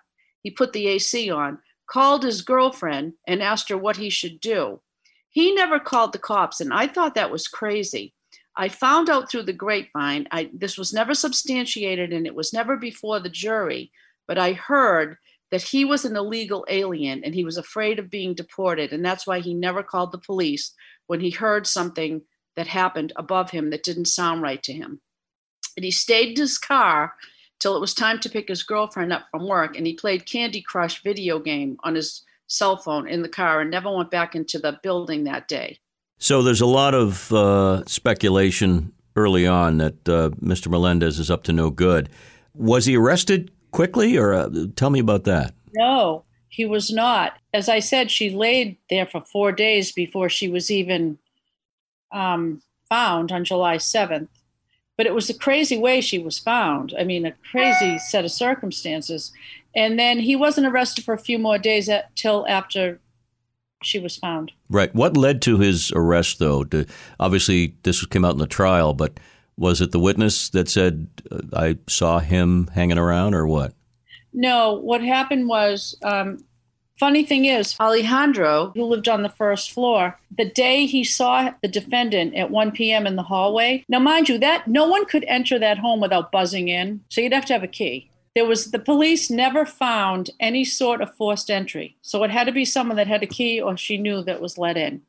he 0.43 0.51
put 0.51 0.73
the 0.73 0.87
AC 0.87 1.31
on, 1.31 1.59
called 1.87 2.23
his 2.23 2.41
girlfriend, 2.41 3.13
and 3.27 3.43
asked 3.43 3.69
her 3.69 3.77
what 3.77 3.99
he 3.99 4.09
should 4.09 4.41
do. 4.41 4.81
He 5.29 5.53
never 5.55 5.79
called 5.79 6.15
the 6.15 6.19
cops, 6.19 6.63
and 6.63 6.73
I 6.73 6.87
thought 6.87 7.15
that 7.17 7.31
was 7.31 7.47
crazy. 7.47 8.15
I 8.59 8.69
found 8.69 9.09
out 9.09 9.31
through 9.31 9.45
the 9.45 9.53
grapevine, 9.53 10.27
I, 10.33 10.51
this 10.53 10.77
was 10.77 10.93
never 10.93 11.15
substantiated 11.15 12.13
and 12.13 12.27
it 12.27 12.35
was 12.35 12.53
never 12.53 12.77
before 12.77 13.21
the 13.21 13.29
jury, 13.29 13.93
but 14.27 14.37
I 14.37 14.53
heard 14.53 15.17
that 15.53 15.63
he 15.63 15.85
was 15.85 16.05
an 16.05 16.17
illegal 16.17 16.67
alien 16.69 17.23
and 17.25 17.35
he 17.35 17.45
was 17.45 17.57
afraid 17.57 18.01
of 18.01 18.11
being 18.11 18.35
deported. 18.35 18.93
And 18.93 19.05
that's 19.05 19.27
why 19.27 19.39
he 19.39 19.55
never 19.55 19.85
called 19.85 20.11
the 20.11 20.19
police 20.19 20.75
when 21.07 21.21
he 21.21 21.31
heard 21.31 21.69
something 21.69 22.23
that 22.57 22.67
happened 22.67 23.13
above 23.15 23.53
him 23.53 23.71
that 23.71 23.85
didn't 23.85 24.07
sound 24.07 24.43
right 24.43 24.63
to 24.65 24.73
him. 24.73 25.01
And 25.77 25.85
he 25.85 25.93
stayed 25.93 26.31
in 26.31 26.43
his 26.43 26.59
car 26.59 27.15
till 27.61 27.77
it 27.77 27.81
was 27.81 27.95
time 27.95 28.19
to 28.21 28.29
pick 28.29 28.49
his 28.49 28.65
girlfriend 28.65 29.13
up 29.13 29.27
from 29.31 29.47
work. 29.47 29.77
And 29.77 29.87
he 29.87 29.95
played 29.95 30.27
Candy 30.27 30.63
Crush 30.63 31.03
video 31.05 31.39
game 31.39 31.79
on 31.85 31.95
his 31.95 32.25
cell 32.49 32.77
phone 32.77 33.09
in 33.09 33.23
the 33.23 33.29
car 33.29 33.61
and 33.61 33.71
never 33.71 33.95
went 33.95 34.11
back 34.11 34.35
into 34.35 34.59
the 34.59 34.81
building 34.83 35.25
that 35.25 35.47
day. 35.47 35.79
So 36.19 36.43
there's 36.43 36.61
a 36.61 36.67
lot 36.67 36.95
of 36.95 37.33
uh, 37.33 37.85
speculation 37.87 38.93
early 39.15 39.47
on 39.47 39.79
that 39.79 40.09
uh, 40.09 40.31
Mr. 40.43 40.69
Melendez 40.69 41.19
is 41.19 41.31
up 41.31 41.45
to 41.45 41.53
no 41.53 41.71
good. 41.71 42.09
Was 42.55 42.87
he 42.87 42.97
arrested 42.97 43.51
quickly, 43.71 44.17
or 44.17 44.35
uh, 44.35 44.51
tell 44.75 44.91
me 44.91 44.99
about 44.99 45.25
that? 45.25 45.55
No, 45.75 46.25
he 46.49 46.65
was 46.65 46.91
not. 46.91 47.39
As 47.55 47.69
I 47.69 47.79
said, 47.79 48.11
she 48.11 48.31
laid 48.31 48.77
there 48.91 49.07
for 49.07 49.21
four 49.21 49.53
days 49.53 49.93
before 49.93 50.29
she 50.29 50.49
was 50.49 50.71
even 50.71 51.19
um, 52.13 52.63
found 52.89 53.31
on 53.31 53.45
July 53.45 53.77
7th. 53.77 54.29
But 54.97 55.07
it 55.07 55.15
was 55.15 55.31
a 55.31 55.35
crazy 55.35 55.79
way 55.79 56.01
she 56.01 56.19
was 56.19 56.39
found. 56.39 56.95
I 56.99 57.05
mean, 57.05 57.25
a 57.25 57.35
crazy 57.51 57.99
set 57.99 58.25
of 58.25 58.33
circumstances. 58.33 59.33
And 59.77 59.99
then 59.99 60.19
he 60.19 60.35
wasn't 60.35 60.67
arrested 60.67 61.05
for 61.05 61.15
a 61.15 61.19
few 61.19 61.39
more 61.39 61.59
days 61.59 61.89
at, 61.89 62.15
till 62.17 62.45
after 62.49 62.99
she 63.83 63.99
was 63.99 64.17
found. 64.17 64.53
Right. 64.69 64.95
What 64.95 65.17
led 65.17 65.43
to 65.43 65.59
his 65.59 65.93
arrest, 65.93 66.39
though? 66.39 66.65
To, 66.65 66.87
obviously, 67.21 67.75
this 67.83 68.05
came 68.07 68.25
out 68.25 68.33
in 68.33 68.39
the 68.39 68.47
trial, 68.47 68.95
but 68.95 69.19
was 69.57 69.81
it 69.81 69.93
the 69.93 69.99
witness 69.99 70.51
that 70.51 70.69
said, 70.69 71.09
uh, 71.31 71.41
I 71.53 71.79
saw 71.89 72.19
him 72.19 72.69
hanging 72.69 72.99
around, 72.99 73.35
or 73.35 73.47
what? 73.47 73.73
No, 74.33 74.75
what 74.75 75.03
happened 75.03 75.49
was, 75.49 75.97
um, 76.03 76.45
funny 76.99 77.25
thing 77.25 77.45
is, 77.45 77.75
Alejandro, 77.81 78.73
who 78.75 78.85
lived 78.85 79.09
on 79.09 79.23
the 79.23 79.29
first 79.29 79.73
floor, 79.73 80.19
the 80.37 80.49
day 80.51 80.87
he 80.87 81.03
saw 81.03 81.51
the 81.63 81.69
defendant 81.69 82.35
at 82.35 82.51
1 82.51 82.73
p.m. 82.73 83.07
in 83.07 83.17
the 83.17 83.23
hallway, 83.23 83.85
now, 83.89 83.99
mind 83.99 84.29
you, 84.29 84.39
that 84.39 84.69
no 84.69 84.87
one 84.87 85.07
could 85.07 85.25
enter 85.25 85.59
that 85.59 85.79
home 85.79 86.01
without 86.01 86.31
buzzing 86.31 86.69
in, 86.69 87.01
so 87.09 87.21
you'd 87.21 87.33
have 87.33 87.47
to 87.47 87.53
have 87.53 87.65
a 87.65 87.69
key 87.69 88.11
there 88.35 88.47
was 88.47 88.71
the 88.71 88.79
police 88.79 89.31
never 89.31 89.65
found 89.67 90.31
any 90.41 90.65
sort 90.65 91.01
of 91.01 91.15
forced 91.17 91.51
entry. 91.51 91.97
So 92.03 92.23
it 92.25 92.31
had 92.31 92.45
to 92.45 92.53
be 92.53 92.65
someone 92.65 92.97
that 92.97 93.07
had 93.07 93.23
a 93.23 93.27
key 93.27 93.61
or 93.61 93.77
she 93.77 93.99
knew 93.99 94.23
that 94.23 94.41
was 94.41 94.59
let 94.59 94.77
in. 94.77 95.03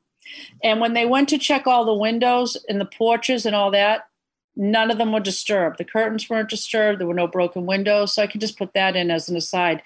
And 0.64 0.80
when 0.80 0.94
they 0.94 1.06
went 1.06 1.30
to 1.30 1.38
check 1.38 1.68
all 1.68 1.86
the 1.86 1.94
windows 1.94 2.58
and 2.68 2.80
the 2.80 2.86
porches 2.86 3.46
and 3.46 3.56
all 3.56 3.72
that, 3.72 4.08
none 4.56 4.92
of 4.92 4.98
them 4.98 5.12
were 5.12 5.20
disturbed. 5.20 5.78
The 5.78 5.86
curtains 5.86 6.30
weren't 6.30 6.50
disturbed. 6.50 7.00
There 7.00 7.08
were 7.08 7.14
no 7.14 7.28
broken 7.28 7.66
windows. 7.66 8.14
So 8.14 8.24
I 8.24 8.28
can 8.28 8.40
just 8.40 8.58
put 8.58 8.74
that 8.74 8.96
in 8.96 9.10
as 9.12 9.30
an 9.30 9.36
aside. 9.36 9.82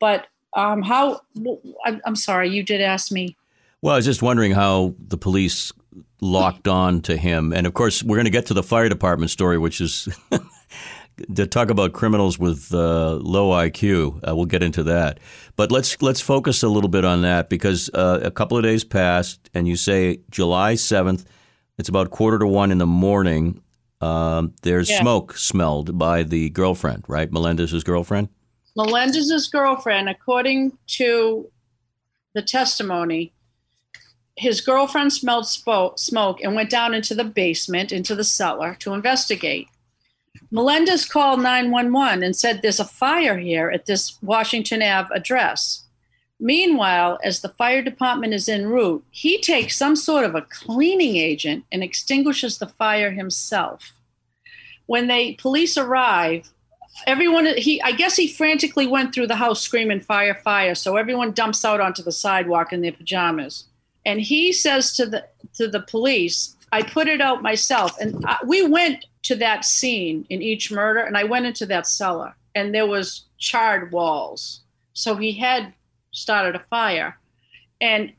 But 0.00 0.26
um, 0.54 0.82
how, 0.82 1.20
I'm 1.84 2.16
sorry, 2.16 2.50
you 2.50 2.62
did 2.62 2.80
ask 2.80 3.12
me. 3.12 3.36
Well, 3.82 3.94
I 3.94 3.96
was 3.96 4.06
just 4.06 4.22
wondering 4.22 4.52
how 4.52 4.94
the 4.98 5.18
police 5.18 5.72
locked 6.20 6.68
on 6.68 7.02
to 7.02 7.16
him. 7.16 7.52
And 7.52 7.66
of 7.66 7.74
course, 7.74 8.02
we're 8.02 8.16
going 8.16 8.24
to 8.24 8.30
get 8.30 8.46
to 8.46 8.54
the 8.54 8.62
fire 8.62 8.88
department 8.88 9.30
story, 9.30 9.58
which 9.58 9.80
is 9.80 10.08
to 11.34 11.46
talk 11.46 11.70
about 11.70 11.92
criminals 11.92 12.38
with 12.38 12.72
uh, 12.72 13.14
low 13.14 13.50
IQ. 13.50 14.20
Uh, 14.26 14.34
we'll 14.34 14.46
get 14.46 14.62
into 14.62 14.82
that, 14.84 15.20
but 15.56 15.70
let's 15.70 16.00
let's 16.02 16.20
focus 16.20 16.62
a 16.62 16.68
little 16.68 16.88
bit 16.88 17.04
on 17.04 17.22
that 17.22 17.48
because 17.48 17.90
uh, 17.94 18.20
a 18.22 18.30
couple 18.30 18.56
of 18.56 18.62
days 18.62 18.84
passed, 18.84 19.50
and 19.54 19.68
you 19.68 19.76
say 19.76 20.20
July 20.30 20.74
seventh. 20.74 21.24
It's 21.76 21.88
about 21.88 22.10
quarter 22.10 22.38
to 22.38 22.46
one 22.46 22.70
in 22.70 22.78
the 22.78 22.86
morning. 22.86 23.60
Um, 24.00 24.54
there's 24.62 24.90
yeah. 24.90 25.00
smoke 25.00 25.36
smelled 25.36 25.98
by 25.98 26.22
the 26.22 26.50
girlfriend, 26.50 27.04
right? 27.08 27.30
Melendez's 27.32 27.82
girlfriend. 27.82 28.28
Melendez's 28.76 29.48
girlfriend, 29.48 30.08
according 30.08 30.76
to 30.88 31.50
the 32.34 32.42
testimony, 32.42 33.32
his 34.36 34.60
girlfriend 34.60 35.12
smelled 35.12 35.46
smoke 35.46 36.40
and 36.42 36.54
went 36.54 36.70
down 36.70 36.92
into 36.92 37.14
the 37.14 37.24
basement, 37.24 37.92
into 37.92 38.14
the 38.14 38.24
cellar 38.24 38.74
to 38.80 38.92
investigate. 38.92 39.68
Melendez 40.50 41.04
called 41.04 41.40
911 41.40 42.22
and 42.22 42.36
said 42.36 42.60
there's 42.62 42.80
a 42.80 42.84
fire 42.84 43.38
here 43.38 43.70
at 43.70 43.86
this 43.86 44.18
Washington 44.22 44.82
Ave 44.82 45.14
address. 45.14 45.84
Meanwhile, 46.40 47.18
as 47.24 47.40
the 47.40 47.48
fire 47.50 47.82
department 47.82 48.34
is 48.34 48.48
en 48.48 48.66
route, 48.66 49.04
he 49.10 49.40
takes 49.40 49.76
some 49.76 49.96
sort 49.96 50.24
of 50.24 50.34
a 50.34 50.42
cleaning 50.42 51.16
agent 51.16 51.64
and 51.70 51.82
extinguishes 51.82 52.58
the 52.58 52.66
fire 52.66 53.10
himself. 53.10 53.92
When 54.86 55.06
the 55.06 55.34
police 55.36 55.78
arrive, 55.78 56.50
everyone 57.06 57.46
he 57.56 57.80
I 57.82 57.92
guess 57.92 58.16
he 58.16 58.28
frantically 58.28 58.86
went 58.86 59.14
through 59.14 59.26
the 59.26 59.36
house 59.36 59.60
screaming 59.60 60.00
fire 60.00 60.34
fire 60.34 60.74
so 60.74 60.96
everyone 60.96 61.32
dumps 61.32 61.64
out 61.64 61.80
onto 61.80 62.02
the 62.02 62.12
sidewalk 62.12 62.72
in 62.72 62.82
their 62.82 62.92
pajamas 62.92 63.64
and 64.06 64.20
he 64.20 64.52
says 64.52 64.92
to 64.96 65.06
the 65.06 65.26
to 65.54 65.66
the 65.66 65.80
police 65.80 66.56
I 66.74 66.82
put 66.82 67.06
it 67.08 67.20
out 67.20 67.42
myself 67.42 67.98
and 68.00 68.24
I, 68.26 68.38
we 68.44 68.66
went 68.66 69.06
to 69.22 69.36
that 69.36 69.64
scene 69.64 70.26
in 70.28 70.42
each 70.42 70.72
murder 70.72 71.00
and 71.00 71.16
I 71.16 71.24
went 71.24 71.46
into 71.46 71.66
that 71.66 71.86
cellar 71.86 72.34
and 72.54 72.74
there 72.74 72.86
was 72.86 73.26
charred 73.38 73.92
walls 73.92 74.64
so 74.94 75.16
he 75.16 75.32
had 75.32 75.74
started 76.12 76.54
a 76.54 76.64
fire. 76.70 77.18
And 77.80 78.12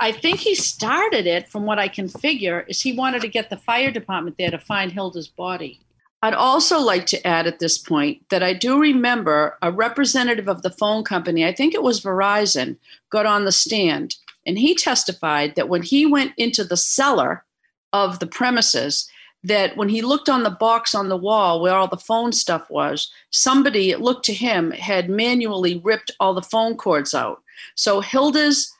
I 0.00 0.12
think 0.12 0.38
he 0.38 0.54
started 0.54 1.26
it, 1.26 1.48
from 1.48 1.66
what 1.66 1.78
I 1.78 1.88
can 1.88 2.08
figure, 2.08 2.64
is 2.68 2.80
he 2.80 2.92
wanted 2.92 3.20
to 3.22 3.28
get 3.28 3.50
the 3.50 3.56
fire 3.56 3.90
department 3.90 4.38
there 4.38 4.50
to 4.50 4.58
find 4.58 4.90
Hilda's 4.90 5.28
body. 5.28 5.80
I'd 6.22 6.34
also 6.34 6.78
like 6.78 7.06
to 7.06 7.26
add 7.26 7.46
at 7.48 7.58
this 7.58 7.76
point 7.76 8.22
that 8.30 8.42
I 8.42 8.54
do 8.54 8.80
remember 8.80 9.58
a 9.60 9.72
representative 9.72 10.48
of 10.48 10.62
the 10.62 10.70
phone 10.70 11.02
company, 11.02 11.44
I 11.44 11.52
think 11.52 11.74
it 11.74 11.82
was 11.82 12.00
Verizon, 12.00 12.76
got 13.10 13.26
on 13.26 13.44
the 13.44 13.52
stand 13.52 14.14
and 14.46 14.58
he 14.58 14.74
testified 14.74 15.54
that 15.54 15.68
when 15.68 15.82
he 15.82 16.06
went 16.06 16.32
into 16.36 16.64
the 16.64 16.76
cellar 16.76 17.44
of 17.92 18.18
the 18.18 18.26
premises, 18.26 19.08
that 19.44 19.76
when 19.76 19.88
he 19.88 20.02
looked 20.02 20.28
on 20.28 20.44
the 20.44 20.50
box 20.50 20.94
on 20.94 21.08
the 21.08 21.16
wall 21.16 21.60
where 21.60 21.74
all 21.74 21.88
the 21.88 21.96
phone 21.96 22.32
stuff 22.32 22.68
was, 22.70 23.10
somebody, 23.30 23.90
it 23.90 24.00
looked 24.00 24.24
to 24.26 24.34
him, 24.34 24.70
had 24.70 25.10
manually 25.10 25.80
ripped 25.84 26.10
all 26.20 26.32
the 26.32 26.42
phone 26.42 26.76
cords 26.76 27.12
out. 27.12 27.42
So 27.74 28.00
Hilda's 28.00 28.72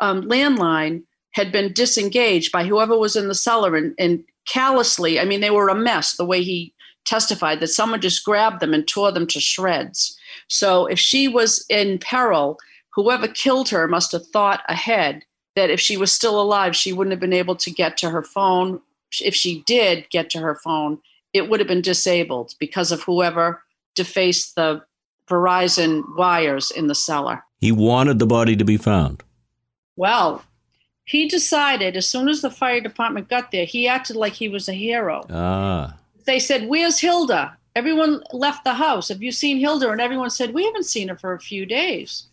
um, 0.00 0.22
landline 0.22 1.02
had 1.32 1.50
been 1.50 1.72
disengaged 1.72 2.52
by 2.52 2.64
whoever 2.64 2.96
was 2.98 3.16
in 3.16 3.28
the 3.28 3.34
cellar 3.34 3.74
and, 3.74 3.94
and 3.98 4.22
callously, 4.46 5.18
I 5.18 5.24
mean, 5.24 5.40
they 5.40 5.50
were 5.50 5.68
a 5.68 5.74
mess 5.74 6.16
the 6.16 6.26
way 6.26 6.42
he 6.42 6.74
testified 7.04 7.60
that 7.60 7.68
someone 7.68 8.00
just 8.00 8.24
grabbed 8.24 8.60
them 8.60 8.74
and 8.74 8.86
tore 8.86 9.12
them 9.12 9.26
to 9.28 9.40
shreds. 9.40 10.16
So 10.48 10.86
if 10.86 10.98
she 10.98 11.26
was 11.26 11.64
in 11.68 11.98
peril, 11.98 12.58
whoever 12.94 13.28
killed 13.28 13.68
her 13.70 13.88
must 13.88 14.12
have 14.12 14.26
thought 14.26 14.60
ahead 14.68 15.24
that 15.56 15.70
if 15.70 15.80
she 15.80 15.96
was 15.96 16.12
still 16.12 16.40
alive, 16.40 16.74
she 16.74 16.92
wouldn't 16.92 17.12
have 17.12 17.20
been 17.20 17.32
able 17.32 17.56
to 17.56 17.70
get 17.70 17.96
to 17.98 18.10
her 18.10 18.22
phone 18.22 18.80
if 19.20 19.34
she 19.34 19.62
did 19.66 20.08
get 20.10 20.30
to 20.30 20.38
her 20.38 20.54
phone, 20.54 20.98
it 21.32 21.48
would 21.48 21.60
have 21.60 21.68
been 21.68 21.82
disabled 21.82 22.54
because 22.58 22.92
of 22.92 23.02
whoever 23.02 23.62
defaced 23.94 24.54
the 24.54 24.82
Verizon 25.28 26.02
wires 26.16 26.70
in 26.70 26.86
the 26.86 26.94
cellar. 26.94 27.42
He 27.60 27.72
wanted 27.72 28.18
the 28.18 28.26
body 28.26 28.56
to 28.56 28.64
be 28.64 28.76
found. 28.76 29.22
Well, 29.96 30.44
he 31.04 31.28
decided 31.28 31.96
as 31.96 32.08
soon 32.08 32.28
as 32.28 32.40
the 32.40 32.50
fire 32.50 32.80
department 32.80 33.28
got 33.28 33.50
there, 33.50 33.64
he 33.64 33.86
acted 33.86 34.16
like 34.16 34.32
he 34.32 34.48
was 34.48 34.68
a 34.68 34.72
hero. 34.72 35.24
Ah. 35.30 35.96
They 36.24 36.38
said, 36.38 36.68
Where's 36.68 36.98
Hilda? 36.98 37.56
Everyone 37.74 38.22
left 38.32 38.64
the 38.64 38.74
house. 38.74 39.08
Have 39.08 39.22
you 39.22 39.32
seen 39.32 39.58
Hilda? 39.58 39.90
And 39.90 40.00
everyone 40.00 40.30
said, 40.30 40.54
We 40.54 40.64
haven't 40.64 40.84
seen 40.84 41.08
her 41.08 41.16
for 41.16 41.34
a 41.34 41.40
few 41.40 41.66
days. 41.66 42.24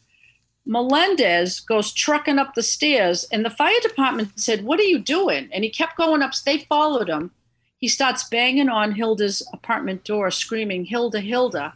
Melendez 0.66 1.60
goes 1.60 1.94
trucking 1.94 2.38
up 2.38 2.54
the 2.54 2.64
stairs, 2.64 3.26
and 3.32 3.44
the 3.44 3.50
fire 3.50 3.80
department 3.82 4.40
said, 4.40 4.64
What 4.64 4.80
are 4.80 4.84
you 4.84 5.00
doing? 5.00 5.50
And 5.52 5.64
he 5.64 5.70
kept 5.70 5.98
going 5.98 6.22
up. 6.22 6.34
They 6.46 6.60
followed 6.60 7.10
him. 7.10 7.32
He 7.78 7.88
starts 7.88 8.28
banging 8.30 8.70
on 8.70 8.92
Hilda's 8.92 9.42
apartment 9.54 10.04
door, 10.04 10.30
screaming, 10.32 10.86
Hilda, 10.86 11.22
Hilda. 11.22 11.74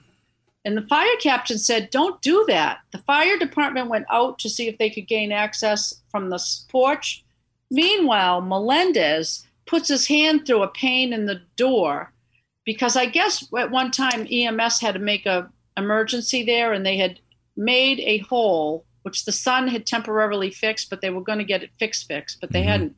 And 0.66 0.78
the 0.78 0.88
fire 0.88 1.16
captain 1.22 1.58
said, 1.58 1.90
Don't 1.90 2.22
do 2.22 2.46
that. 2.48 2.80
The 2.92 3.00
fire 3.00 3.38
department 3.38 3.90
went 3.90 4.06
out 4.10 4.40
to 4.40 4.50
see 4.50 4.68
if 4.68 4.78
they 4.78 4.90
could 4.90 5.08
gain 5.08 5.32
access 5.32 6.02
from 6.10 6.30
the 6.30 6.44
porch. 6.70 7.24
Meanwhile, 7.72 8.42
Melendez 8.42 9.46
puts 9.66 9.88
his 9.88 10.08
hand 10.08 10.46
through 10.46 10.64
a 10.64 10.68
pane 10.68 11.14
in 11.14 11.26
the 11.26 11.42
door 11.56 12.14
because 12.66 12.96
I 12.96 13.06
guess 13.06 13.46
at 13.58 13.72
one 13.72 13.92
time 13.92 14.28
EMS 14.30 14.80
had 14.80 14.94
to 14.94 15.00
make 15.00 15.26
a 15.26 15.50
emergency 15.76 16.44
there 16.44 16.74
and 16.74 16.86
they 16.86 16.98
had 16.98 17.20
made 17.56 18.00
a 18.00 18.20
hole 18.20 18.86
which 19.04 19.26
the 19.26 19.32
son 19.32 19.68
had 19.68 19.86
temporarily 19.86 20.50
fixed, 20.50 20.90
but 20.90 21.02
they 21.02 21.10
were 21.10 21.22
going 21.22 21.38
to 21.38 21.44
get 21.44 21.64
it 21.64 21.70
fixed 21.78 22.08
fixed, 22.08 22.40
but 22.42 22.52
they 22.52 22.62
mm-hmm. 22.62 22.70
hadn't. 22.70 22.96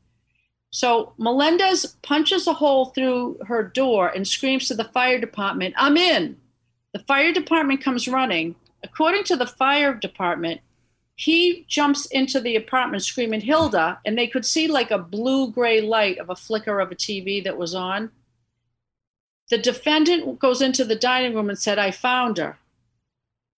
So 0.71 1.13
Melendez 1.17 1.97
punches 2.01 2.47
a 2.47 2.53
hole 2.53 2.87
through 2.87 3.39
her 3.47 3.63
door 3.63 4.09
and 4.09 4.27
screams 4.27 4.67
to 4.67 4.75
the 4.75 4.83
fire 4.83 5.19
department, 5.19 5.73
I'm 5.77 5.97
in. 5.97 6.37
The 6.93 6.99
fire 6.99 7.33
department 7.33 7.81
comes 7.81 8.07
running. 8.07 8.55
According 8.83 9.23
to 9.25 9.35
the 9.35 9.47
fire 9.47 9.93
department, 9.93 10.61
he 11.15 11.65
jumps 11.67 12.05
into 12.07 12.41
the 12.41 12.55
apartment 12.55 13.03
screaming, 13.03 13.41
Hilda, 13.41 13.99
and 14.05 14.17
they 14.17 14.27
could 14.27 14.45
see 14.45 14.67
like 14.67 14.91
a 14.91 14.97
blue 14.97 15.51
gray 15.51 15.81
light 15.81 16.19
of 16.19 16.29
a 16.29 16.35
flicker 16.35 16.79
of 16.79 16.91
a 16.91 16.95
TV 16.95 17.43
that 17.43 17.57
was 17.57 17.73
on. 17.73 18.11
The 19.49 19.57
defendant 19.57 20.39
goes 20.39 20.61
into 20.61 20.83
the 20.83 20.95
dining 20.95 21.35
room 21.35 21.49
and 21.49 21.57
said, 21.57 21.79
I 21.79 21.91
found 21.91 22.37
her. 22.37 22.57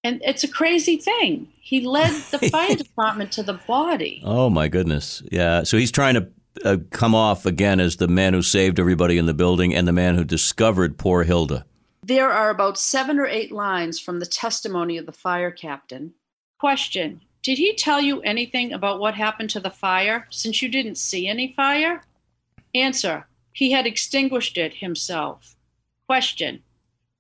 And 0.08 0.22
it's 0.24 0.46
a 0.46 0.48
crazy 0.48 0.96
thing. 0.96 1.50
He 1.60 1.86
led 1.86 2.14
the 2.32 2.40
fire 2.52 2.76
department 2.76 3.34
to 3.34 3.44
the 3.44 3.56
body. 3.68 4.22
Oh, 4.24 4.50
my 4.50 4.70
goodness. 4.70 5.22
Yeah. 5.30 5.64
So 5.64 5.78
he's 5.78 5.92
trying 5.92 6.14
to 6.14 6.30
uh, 6.64 6.78
come 6.92 7.14
off 7.14 7.46
again 7.46 7.82
as 7.82 7.98
the 7.98 8.08
man 8.08 8.34
who 8.34 8.42
saved 8.42 8.80
everybody 8.80 9.18
in 9.18 9.26
the 9.26 9.34
building 9.34 9.76
and 9.76 9.86
the 9.86 9.92
man 9.92 10.16
who 10.16 10.24
discovered 10.24 10.98
poor 10.98 11.26
Hilda. 11.26 11.66
There 12.02 12.32
are 12.32 12.50
about 12.50 12.78
seven 12.78 13.20
or 13.20 13.28
eight 13.28 13.52
lines 13.52 14.00
from 14.00 14.20
the 14.20 14.26
testimony 14.26 14.98
of 14.98 15.06
the 15.06 15.12
fire 15.12 15.52
captain. 15.52 16.14
Question 16.58 17.20
Did 17.44 17.58
he 17.58 17.76
tell 17.76 18.00
you 18.00 18.22
anything 18.22 18.72
about 18.72 19.02
what 19.02 19.16
happened 19.16 19.50
to 19.50 19.60
the 19.60 19.70
fire 19.70 20.26
since 20.30 20.62
you 20.62 20.70
didn't 20.70 20.96
see 20.96 21.28
any 21.28 21.52
fire? 21.54 22.02
Answer 22.74 23.28
He 23.52 23.72
had 23.72 23.86
extinguished 23.86 24.58
it 24.58 24.76
himself. 24.76 25.58
Question 26.06 26.64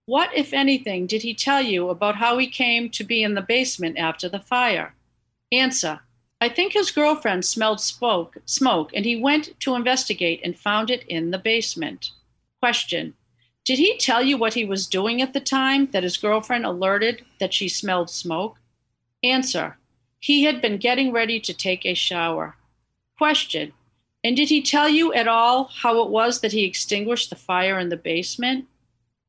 what, 0.08 0.34
if 0.34 0.54
anything, 0.54 1.06
did 1.06 1.22
he 1.22 1.34
tell 1.34 1.62
you 1.62 1.90
about 1.90 2.16
how 2.16 2.38
he 2.38 2.48
came 2.48 2.90
to 2.92 3.04
be 3.04 3.24
in 3.24 3.34
the 3.34 3.42
basement 3.42 3.98
after 3.98 4.30
the 4.30 4.40
fire? 4.40 4.96
Answer. 5.52 6.00
I 6.40 6.48
think 6.48 6.72
his 6.72 6.92
girlfriend 6.92 7.44
smelled 7.44 7.82
smoke, 7.82 8.38
smoke 8.46 8.92
and 8.94 9.04
he 9.04 9.22
went 9.22 9.60
to 9.60 9.76
investigate 9.76 10.40
and 10.46 10.58
found 10.58 10.90
it 10.90 11.04
in 11.10 11.32
the 11.32 11.38
basement. 11.38 12.12
Question. 12.62 13.16
Did 13.66 13.80
he 13.80 13.98
tell 13.98 14.22
you 14.22 14.38
what 14.38 14.54
he 14.54 14.64
was 14.64 14.88
doing 14.88 15.22
at 15.22 15.34
the 15.34 15.42
time 15.42 15.88
that 15.92 16.04
his 16.04 16.16
girlfriend 16.16 16.66
alerted 16.66 17.26
that 17.42 17.54
she 17.54 17.68
smelled 17.68 18.10
smoke? 18.10 18.62
Answer. 19.24 19.78
He 20.20 20.46
had 20.46 20.62
been 20.62 20.78
getting 20.78 21.12
ready 21.12 21.42
to 21.42 21.54
take 21.54 21.86
a 21.86 21.94
shower. 21.94 22.56
Question. 23.18 23.74
And 24.24 24.38
did 24.38 24.48
he 24.48 24.62
tell 24.62 24.88
you 24.88 25.12
at 25.12 25.28
all 25.28 25.66
how 25.66 26.02
it 26.02 26.10
was 26.10 26.40
that 26.40 26.54
he 26.54 26.64
extinguished 26.64 27.30
the 27.30 27.36
fire 27.36 27.78
in 27.78 27.90
the 27.90 27.98
basement? 27.98 28.68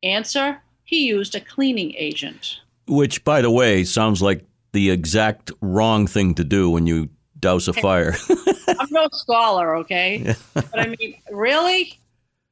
Answer 0.05 0.63
he 0.89 1.07
used 1.07 1.35
a 1.35 1.41
cleaning 1.41 1.93
agent. 1.99 2.61
Which, 2.87 3.23
by 3.23 3.43
the 3.43 3.51
way, 3.51 3.85
sounds 3.85 4.23
like 4.23 4.47
the 4.73 4.89
exact 4.91 5.53
wrong 5.61 6.07
thing 6.07 6.35
to 6.37 6.45
do 6.45 6.71
when 6.71 6.87
you 6.87 7.11
douse 7.39 7.69
a 7.69 7.73
fire. 7.87 8.17
I'm 8.69 8.89
no 8.91 9.07
scholar, 9.13 9.77
okay? 9.77 10.35
But 10.55 10.81
I 10.81 10.87
mean, 10.87 11.21
really? 11.31 11.99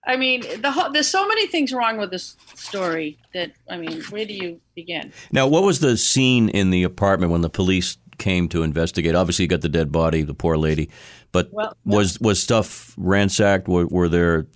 I 0.07 0.19
mean, 0.19 0.43
the, 0.43 0.91
there's 0.93 1.09
so 1.09 1.27
many 1.27 1.47
things 1.47 1.73
wrong 1.73 1.97
with 1.97 2.11
this 2.11 2.37
story 2.55 3.17
that, 3.33 3.53
I 3.71 3.79
mean, 3.79 4.03
where 4.11 4.27
do 4.27 4.35
you 4.35 4.61
begin? 4.75 5.15
Now, 5.33 5.47
what 5.47 5.63
was 5.63 5.81
the 5.81 5.97
scene 5.97 6.51
in 6.51 6.69
the 6.69 6.83
apartment 6.83 7.33
when 7.33 7.41
the 7.41 7.49
police 7.49 7.97
came 8.19 8.51
to 8.51 8.63
investigate? 8.63 9.15
Obviously, 9.15 9.45
you 9.45 9.49
got 9.49 9.63
the 9.63 9.71
dead 9.71 9.91
body, 9.91 10.21
the 10.21 10.35
poor 10.35 10.59
lady, 10.59 10.91
but 11.33 11.51
well, 11.55 11.75
was 11.87 12.21
was 12.21 12.43
stuff 12.43 12.93
ransacked? 12.99 13.67
Were, 13.67 13.87
were 13.87 14.11
there 14.11 14.47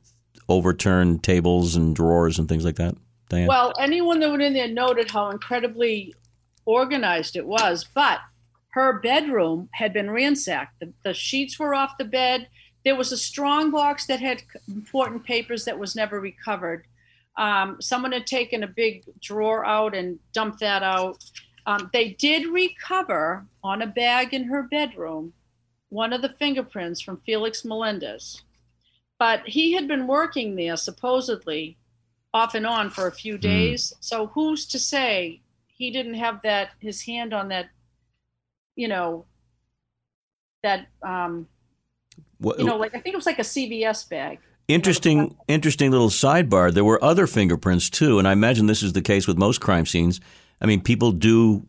overturned 0.50 1.24
tables 1.24 1.76
and 1.76 1.96
drawers 1.96 2.38
and 2.38 2.46
things 2.46 2.66
like 2.66 2.76
that? 2.76 2.94
Diane? 3.30 3.46
Well, 3.46 3.72
anyone 3.78 4.20
that 4.20 4.30
went 4.30 4.42
in 4.42 4.52
there 4.52 4.68
noted 4.68 5.10
how 5.10 5.30
incredibly 5.30 6.14
organized 6.66 7.36
it 7.36 7.46
was, 7.46 7.86
but 7.94 8.18
her 8.70 9.00
bedroom 9.00 9.68
had 9.72 9.92
been 9.92 10.10
ransacked. 10.10 10.78
The, 10.80 10.92
the 11.04 11.14
sheets 11.14 11.58
were 11.58 11.74
off 11.74 11.96
the 11.98 12.04
bed. 12.04 12.48
There 12.84 12.96
was 12.96 13.12
a 13.12 13.16
strong 13.16 13.70
box 13.70 14.06
that 14.06 14.20
had 14.20 14.42
important 14.68 15.24
papers 15.24 15.64
that 15.64 15.78
was 15.78 15.96
never 15.96 16.20
recovered. 16.20 16.86
Um, 17.36 17.80
someone 17.80 18.12
had 18.12 18.26
taken 18.26 18.64
a 18.64 18.68
big 18.68 19.04
drawer 19.20 19.64
out 19.64 19.94
and 19.94 20.18
dumped 20.32 20.60
that 20.60 20.82
out. 20.82 21.24
Um, 21.66 21.88
they 21.92 22.10
did 22.10 22.46
recover 22.46 23.46
on 23.62 23.82
a 23.82 23.86
bag 23.86 24.34
in 24.34 24.44
her 24.44 24.64
bedroom 24.64 25.32
one 25.88 26.12
of 26.12 26.22
the 26.22 26.34
fingerprints 26.38 27.00
from 27.00 27.20
Felix 27.26 27.64
Melendez. 27.64 28.42
But 29.18 29.46
he 29.46 29.72
had 29.72 29.86
been 29.86 30.06
working 30.06 30.56
there 30.56 30.76
supposedly 30.76 31.76
off 32.32 32.54
and 32.54 32.66
on 32.66 32.90
for 32.90 33.06
a 33.06 33.12
few 33.12 33.34
hmm. 33.34 33.40
days. 33.40 33.92
Mm. 33.92 34.04
So 34.04 34.26
who's 34.28 34.66
to 34.66 34.78
say 34.78 35.40
he 35.66 35.90
didn't 35.90 36.14
have 36.14 36.42
that 36.42 36.70
his 36.78 37.02
hand 37.02 37.32
on 37.32 37.48
that, 37.48 37.68
you 38.76 38.88
know, 38.88 39.24
that 40.62 40.86
um, 41.02 41.48
what, 42.38 42.58
you 42.58 42.64
know, 42.64 42.76
like 42.76 42.94
I 42.94 43.00
think 43.00 43.14
it 43.14 43.16
was 43.16 43.26
like 43.26 43.38
a 43.38 43.42
CVS 43.42 44.08
bag. 44.08 44.38
Interesting, 44.68 45.18
you 45.18 45.24
know, 45.24 45.36
interesting 45.48 45.90
little 45.90 46.10
sidebar. 46.10 46.72
There 46.72 46.84
were 46.84 47.02
other 47.02 47.26
fingerprints 47.26 47.90
too, 47.90 48.18
and 48.18 48.28
I 48.28 48.32
imagine 48.32 48.66
this 48.66 48.82
is 48.82 48.92
the 48.92 49.02
case 49.02 49.26
with 49.26 49.36
most 49.36 49.60
crime 49.60 49.84
scenes. 49.84 50.20
I 50.60 50.66
mean, 50.66 50.80
people 50.80 51.12
do 51.12 51.66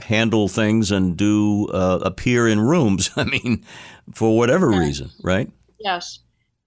handle 0.00 0.46
things 0.46 0.92
and 0.92 1.16
do 1.16 1.66
uh, 1.68 1.98
appear 2.02 2.46
in 2.46 2.60
rooms. 2.60 3.10
I 3.16 3.24
mean, 3.24 3.64
for 4.14 4.36
whatever 4.36 4.70
yeah. 4.70 4.78
reason, 4.78 5.10
right? 5.22 5.50
Yes. 5.80 6.20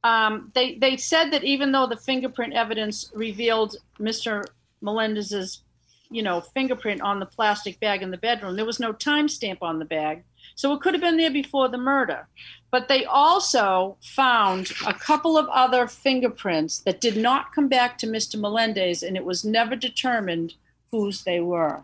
Um, 0.04 0.52
they 0.56 0.76
they 0.76 0.98
said 0.98 1.32
that 1.32 1.44
even 1.44 1.72
though 1.72 1.88
the 1.88 1.98
fingerprint 1.98 2.54
evidence 2.54 3.12
revealed 3.14 3.76
Mr. 4.00 4.44
Melendez's, 4.82 5.62
you 6.10 6.24
know, 6.24 6.42
fingerprint 6.42 7.02
on 7.02 7.20
the 7.20 7.26
plastic 7.26 7.80
bag 7.80 8.02
in 8.02 8.12
the 8.12 8.18
bedroom, 8.18 8.56
there 8.56 8.66
was 8.66 8.80
no 8.80 8.94
timestamp 8.94 9.60
on 9.62 9.78
the 9.78 9.86
bag, 9.86 10.24
so 10.56 10.74
it 10.74 10.82
could 10.82 10.94
have 10.94 11.02
been 11.02 11.18
there 11.18 11.32
before 11.32 11.70
the 11.70 11.78
murder. 11.78 12.28
But 12.72 12.88
they 12.88 13.06
also 13.06 13.98
found 14.02 14.72
a 14.88 14.94
couple 14.94 15.38
of 15.38 15.48
other 15.50 15.88
fingerprints 15.88 16.80
that 16.80 17.02
did 17.02 17.18
not 17.18 17.54
come 17.54 17.68
back 17.68 17.98
to 18.00 18.08
Mr. 18.08 18.40
Melendez, 18.40 19.04
and 19.04 19.16
it 19.16 19.26
was 19.26 19.46
never 19.46 19.76
determined 19.76 20.56
whose 20.90 21.24
they 21.24 21.40
were. 21.40 21.84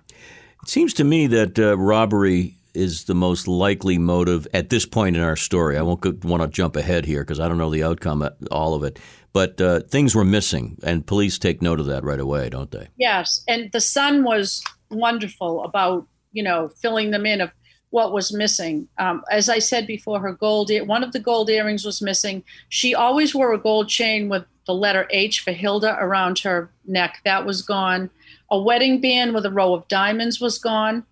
It 0.63 0.69
seems 0.69 0.93
to 0.95 1.03
me 1.03 1.27
that 1.27 1.59
uh, 1.59 1.77
robbery 1.77 2.56
is 2.77 3.05
the 3.05 3.15
most 3.15 3.47
likely 3.47 3.97
motive 3.97 4.47
at 4.53 4.69
this 4.69 4.85
point 4.85 5.17
in 5.17 5.23
our 5.23 5.35
story. 5.35 5.77
I 5.77 5.81
won't 5.81 6.23
want 6.23 6.43
to 6.43 6.47
jump 6.47 6.75
ahead 6.75 7.05
here 7.05 7.23
because 7.23 7.39
I 7.39 7.47
don't 7.47 7.57
know 7.57 7.71
the 7.71 7.83
outcome, 7.83 8.21
of 8.21 8.33
all 8.51 8.75
of 8.75 8.83
it. 8.83 8.99
But 9.33 9.59
uh, 9.59 9.81
things 9.81 10.15
were 10.15 10.25
missing, 10.25 10.77
and 10.83 11.05
police 11.05 11.37
take 11.37 11.61
note 11.61 11.79
of 11.79 11.87
that 11.87 12.03
right 12.03 12.19
away, 12.19 12.49
don't 12.49 12.71
they? 12.71 12.87
Yes, 12.97 13.43
and 13.47 13.71
the 13.71 13.81
son 13.81 14.23
was 14.23 14.63
wonderful 14.89 15.63
about 15.63 16.07
you 16.31 16.43
know 16.43 16.69
filling 16.81 17.11
them 17.11 17.25
in 17.25 17.41
of 17.41 17.51
what 17.89 18.13
was 18.13 18.33
missing. 18.33 18.87
Um, 18.97 19.23
as 19.31 19.49
I 19.49 19.59
said 19.59 19.87
before, 19.87 20.19
her 20.19 20.33
gold 20.33 20.71
one 20.85 21.03
of 21.03 21.11
the 21.11 21.19
gold 21.19 21.49
earrings 21.49 21.85
was 21.85 22.01
missing. 22.01 22.43
She 22.69 22.93
always 22.93 23.33
wore 23.33 23.53
a 23.53 23.57
gold 23.57 23.89
chain 23.89 24.29
with 24.29 24.45
the 24.65 24.73
letter 24.73 25.07
H 25.11 25.41
for 25.41 25.51
Hilda 25.51 25.97
around 25.99 26.39
her 26.39 26.69
neck. 26.85 27.21
That 27.23 27.45
was 27.45 27.61
gone. 27.61 28.09
A 28.51 28.59
wedding 28.59 29.01
band 29.01 29.33
with 29.33 29.45
a 29.45 29.51
row 29.51 29.73
of 29.73 29.87
diamonds 29.87 30.39
was 30.39 30.57
gone, 30.57 31.05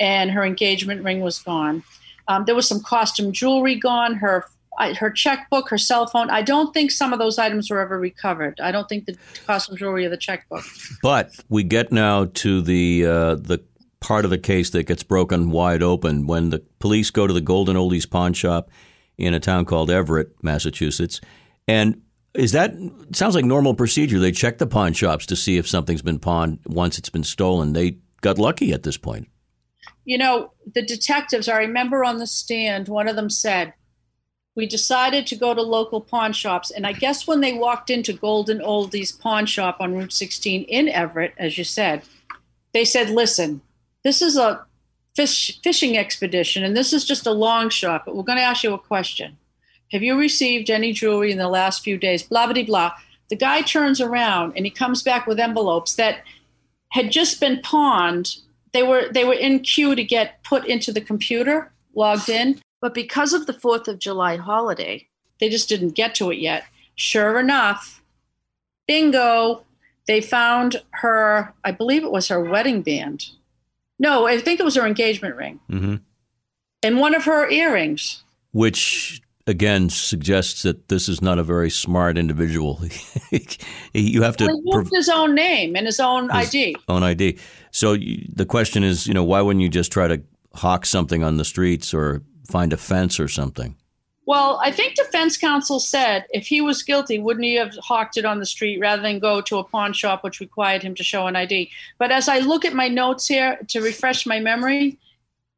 and 0.00 0.30
her 0.30 0.44
engagement 0.44 1.02
ring 1.04 1.20
was 1.20 1.38
gone. 1.38 1.82
Um, 2.28 2.44
there 2.44 2.54
was 2.54 2.68
some 2.68 2.80
costume 2.82 3.32
jewelry 3.32 3.74
gone. 3.74 4.14
Her 4.16 4.44
her 4.96 5.10
checkbook, 5.10 5.68
her 5.70 5.78
cell 5.78 6.06
phone. 6.06 6.30
I 6.30 6.42
don't 6.42 6.72
think 6.72 6.90
some 6.90 7.12
of 7.12 7.18
those 7.18 7.38
items 7.38 7.70
were 7.70 7.80
ever 7.80 7.98
recovered. 7.98 8.60
I 8.60 8.70
don't 8.70 8.88
think 8.88 9.06
the 9.06 9.16
costume 9.46 9.76
jewelry 9.76 10.06
or 10.06 10.08
the 10.08 10.16
checkbook. 10.16 10.64
But 11.02 11.32
we 11.48 11.64
get 11.64 11.90
now 11.90 12.26
to 12.26 12.62
the 12.62 13.06
uh, 13.06 13.34
the 13.34 13.64
part 14.00 14.24
of 14.24 14.30
the 14.30 14.38
case 14.38 14.70
that 14.70 14.84
gets 14.84 15.02
broken 15.02 15.50
wide 15.50 15.82
open 15.82 16.26
when 16.26 16.50
the 16.50 16.60
police 16.78 17.10
go 17.10 17.26
to 17.26 17.32
the 17.32 17.40
Golden 17.40 17.76
Oldies 17.76 18.08
pawn 18.08 18.32
shop 18.32 18.70
in 19.16 19.34
a 19.34 19.40
town 19.40 19.64
called 19.64 19.90
Everett, 19.90 20.32
Massachusetts, 20.42 21.20
and 21.66 22.00
is 22.34 22.52
that 22.52 22.72
sounds 23.12 23.34
like 23.34 23.44
normal 23.44 23.74
procedure? 23.74 24.20
They 24.20 24.30
check 24.30 24.58
the 24.58 24.66
pawn 24.66 24.92
shops 24.92 25.26
to 25.26 25.36
see 25.36 25.56
if 25.56 25.66
something's 25.66 26.02
been 26.02 26.20
pawned 26.20 26.60
once 26.66 26.98
it's 26.98 27.08
been 27.08 27.24
stolen. 27.24 27.72
They 27.72 27.98
got 28.20 28.38
lucky 28.38 28.72
at 28.72 28.84
this 28.84 28.96
point. 28.96 29.28
You 30.08 30.16
know, 30.16 30.52
the 30.74 30.80
detectives, 30.80 31.50
I 31.50 31.58
remember 31.58 32.02
on 32.02 32.16
the 32.16 32.26
stand, 32.26 32.88
one 32.88 33.08
of 33.08 33.16
them 33.16 33.28
said, 33.28 33.74
We 34.56 34.64
decided 34.64 35.26
to 35.26 35.36
go 35.36 35.52
to 35.52 35.60
local 35.60 36.00
pawn 36.00 36.32
shops. 36.32 36.70
And 36.70 36.86
I 36.86 36.94
guess 36.94 37.26
when 37.26 37.42
they 37.42 37.52
walked 37.52 37.90
into 37.90 38.14
Golden 38.14 38.60
Oldies 38.60 39.20
pawn 39.20 39.44
shop 39.44 39.76
on 39.80 39.94
Route 39.94 40.14
16 40.14 40.62
in 40.62 40.88
Everett, 40.88 41.34
as 41.36 41.58
you 41.58 41.64
said, 41.64 42.04
they 42.72 42.86
said, 42.86 43.10
Listen, 43.10 43.60
this 44.02 44.22
is 44.22 44.38
a 44.38 44.64
fish, 45.14 45.60
fishing 45.62 45.98
expedition 45.98 46.64
and 46.64 46.74
this 46.74 46.94
is 46.94 47.04
just 47.04 47.26
a 47.26 47.32
long 47.32 47.68
shot, 47.68 48.06
but 48.06 48.16
we're 48.16 48.22
going 48.22 48.38
to 48.38 48.42
ask 48.42 48.64
you 48.64 48.72
a 48.72 48.78
question. 48.78 49.36
Have 49.92 50.02
you 50.02 50.18
received 50.18 50.70
any 50.70 50.94
jewelry 50.94 51.32
in 51.32 51.36
the 51.36 51.50
last 51.50 51.84
few 51.84 51.98
days? 51.98 52.22
Blah, 52.22 52.50
blah, 52.50 52.62
blah. 52.62 52.92
The 53.28 53.36
guy 53.36 53.60
turns 53.60 54.00
around 54.00 54.54
and 54.56 54.64
he 54.64 54.70
comes 54.70 55.02
back 55.02 55.26
with 55.26 55.38
envelopes 55.38 55.96
that 55.96 56.22
had 56.92 57.12
just 57.12 57.40
been 57.40 57.60
pawned. 57.60 58.36
They 58.78 58.84
were 58.84 59.08
they 59.10 59.24
were 59.24 59.34
in 59.34 59.58
queue 59.58 59.96
to 59.96 60.04
get 60.04 60.44
put 60.44 60.64
into 60.64 60.92
the 60.92 61.00
computer, 61.00 61.72
logged 61.96 62.28
in. 62.28 62.60
But 62.80 62.94
because 62.94 63.32
of 63.32 63.46
the 63.46 63.52
Fourth 63.52 63.88
of 63.88 63.98
July 63.98 64.36
holiday, 64.36 65.08
they 65.40 65.48
just 65.48 65.68
didn't 65.68 65.96
get 65.96 66.14
to 66.14 66.30
it 66.30 66.38
yet. 66.38 66.62
Sure 66.94 67.40
enough, 67.40 68.00
bingo, 68.86 69.64
they 70.06 70.20
found 70.20 70.80
her, 70.90 71.52
I 71.64 71.72
believe 71.72 72.04
it 72.04 72.12
was 72.12 72.28
her 72.28 72.40
wedding 72.40 72.82
band. 72.82 73.26
No, 73.98 74.28
I 74.28 74.38
think 74.38 74.60
it 74.60 74.64
was 74.64 74.76
her 74.76 74.86
engagement 74.86 75.34
ring. 75.34 75.58
Mm-hmm. 75.68 75.96
And 76.84 77.00
one 77.00 77.16
of 77.16 77.24
her 77.24 77.50
earrings. 77.50 78.22
Which 78.52 79.20
again 79.48 79.88
suggests 79.88 80.62
that 80.62 80.88
this 80.88 81.08
is 81.08 81.22
not 81.22 81.38
a 81.38 81.42
very 81.42 81.70
smart 81.70 82.18
individual. 82.18 82.80
you 83.94 84.22
have 84.22 84.36
to 84.36 84.46
well, 84.46 84.60
he 84.62 84.78
used 84.78 84.94
his 84.94 85.08
own 85.08 85.34
name 85.34 85.74
and 85.74 85.86
his 85.86 85.98
own 85.98 86.28
his 86.28 86.48
ID. 86.48 86.76
Own 86.88 87.02
ID. 87.02 87.38
So 87.72 87.94
you, 87.94 88.26
the 88.32 88.46
question 88.46 88.84
is, 88.84 89.06
you 89.06 89.14
know, 89.14 89.24
why 89.24 89.40
wouldn't 89.40 89.62
you 89.62 89.70
just 89.70 89.90
try 89.90 90.06
to 90.06 90.22
hawk 90.54 90.84
something 90.86 91.24
on 91.24 91.38
the 91.38 91.44
streets 91.44 91.94
or 91.94 92.22
find 92.46 92.72
a 92.72 92.76
fence 92.76 93.18
or 93.18 93.26
something? 93.26 93.74
Well, 94.26 94.60
I 94.62 94.70
think 94.70 94.94
defense 94.94 95.38
counsel 95.38 95.80
said 95.80 96.26
if 96.30 96.46
he 96.46 96.60
was 96.60 96.82
guilty, 96.82 97.18
wouldn't 97.18 97.46
he 97.46 97.54
have 97.54 97.74
hawked 97.76 98.18
it 98.18 98.26
on 98.26 98.40
the 98.40 98.46
street 98.46 98.78
rather 98.78 99.00
than 99.00 99.18
go 99.18 99.40
to 99.40 99.56
a 99.56 99.64
pawn 99.64 99.94
shop, 99.94 100.22
which 100.22 100.40
required 100.40 100.82
him 100.82 100.94
to 100.96 101.02
show 101.02 101.26
an 101.26 101.36
ID? 101.36 101.70
But 101.96 102.12
as 102.12 102.28
I 102.28 102.40
look 102.40 102.66
at 102.66 102.74
my 102.74 102.88
notes 102.88 103.26
here 103.26 103.58
to 103.68 103.80
refresh 103.80 104.26
my 104.26 104.38
memory, 104.38 104.98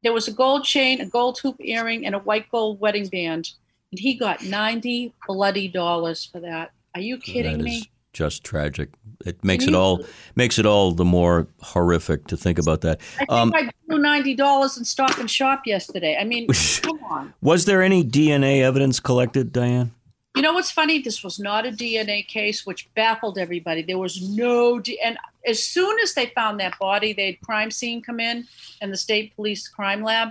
there 0.03 0.13
was 0.13 0.29
a 0.29 0.31
gold 0.31 0.63
chain, 0.63 1.01
a 1.01 1.05
gold 1.05 1.37
hoop 1.39 1.57
earring, 1.59 2.05
and 2.05 2.15
a 2.15 2.19
white 2.19 2.49
gold 2.49 2.79
wedding 2.79 3.07
band 3.07 3.51
and 3.91 3.99
he 3.99 4.15
got 4.15 4.43
90 4.43 5.13
bloody 5.27 5.67
dollars 5.67 6.25
for 6.25 6.39
that. 6.39 6.71
Are 6.95 7.01
you 7.01 7.17
kidding 7.17 7.57
that 7.57 7.63
me? 7.63 7.91
just 8.13 8.43
tragic. 8.43 8.89
It 9.25 9.43
makes 9.43 9.67
it 9.67 9.75
all 9.75 10.03
makes 10.35 10.57
it 10.57 10.65
all 10.65 10.91
the 10.91 11.05
more 11.05 11.47
horrific 11.61 12.27
to 12.27 12.37
think 12.37 12.59
about 12.59 12.81
that. 12.81 12.99
I 13.15 13.17
think 13.19 13.31
um, 13.31 13.53
I 13.53 13.69
blew 13.87 13.99
ninety 13.99 14.33
dollars 14.33 14.77
in 14.77 14.83
Stop 14.83 15.17
and 15.19 15.29
Shop 15.29 15.61
yesterday. 15.65 16.17
I 16.19 16.23
mean, 16.23 16.47
come 16.81 16.99
on. 17.03 17.33
Was 17.41 17.65
there 17.65 17.81
any 17.81 18.03
DNA 18.03 18.61
evidence 18.61 18.99
collected, 18.99 19.51
Diane? 19.51 19.91
You 20.35 20.41
know 20.41 20.53
what's 20.53 20.71
funny? 20.71 21.01
This 21.01 21.23
was 21.23 21.39
not 21.39 21.65
a 21.65 21.71
DNA 21.71 22.25
case, 22.25 22.65
which 22.65 22.91
baffled 22.95 23.37
everybody. 23.37 23.81
There 23.83 23.97
was 23.97 24.29
no, 24.29 24.79
D- 24.79 24.97
and 25.03 25.17
as 25.45 25.61
soon 25.61 25.99
as 25.99 26.13
they 26.13 26.27
found 26.27 26.59
that 26.61 26.79
body, 26.79 27.11
they 27.11 27.25
had 27.27 27.41
crime 27.41 27.69
scene 27.69 28.01
come 28.01 28.21
in 28.21 28.47
and 28.81 28.93
the 28.93 28.97
state 28.97 29.35
police 29.35 29.67
crime 29.67 30.01
lab. 30.01 30.29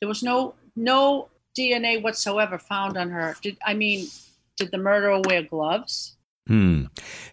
There 0.00 0.08
was 0.08 0.22
no 0.22 0.54
no 0.76 1.28
DNA 1.56 2.02
whatsoever 2.02 2.58
found 2.58 2.96
on 2.96 3.10
her. 3.10 3.36
Did 3.42 3.56
I 3.64 3.74
mean, 3.74 4.06
did 4.56 4.70
the 4.70 4.78
murderer 4.78 5.20
wear 5.24 5.42
gloves? 5.42 6.16
Hmm. 6.46 6.86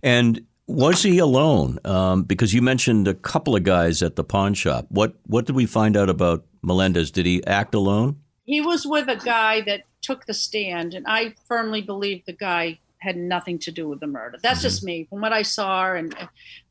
And 0.04 0.46
was 0.68 1.02
he 1.02 1.18
alone? 1.18 1.80
Um, 1.84 2.24
because 2.24 2.54
you 2.54 2.62
mentioned 2.62 3.08
a 3.08 3.16
couple 3.16 3.56
of 3.56 3.64
guys 3.64 4.04
at 4.04 4.16
the 4.16 4.24
pawn 4.24 4.54
shop. 4.54 4.86
What 4.90 5.16
what 5.26 5.46
did 5.46 5.56
we 5.56 5.66
find 5.66 5.98
out 5.98 6.10
about 6.10 6.46
Melendez? 6.62 7.12
Did 7.12 7.26
he 7.26 7.46
act 7.46 7.74
alone? 7.74 8.20
He 8.46 8.62
was 8.62 8.86
with 8.86 9.08
a 9.08 9.16
guy 9.16 9.62
that 9.62 9.84
took 10.02 10.26
the 10.26 10.34
stand, 10.34 10.94
and 10.94 11.06
I 11.08 11.36
firmly 11.48 11.82
believe 11.82 12.26
the 12.26 12.34
guy 12.34 12.80
had 13.00 13.18
nothing 13.18 13.58
to 13.60 13.72
do 13.72 13.88
with 13.88 14.00
the 14.00 14.08
murder. 14.08 14.38
That's 14.42 14.60
mm-hmm. 14.60 14.64
just 14.64 14.84
me 14.84 15.06
from 15.10 15.22
what 15.22 15.34
I 15.34 15.42
saw. 15.42 15.94
And 15.94 16.16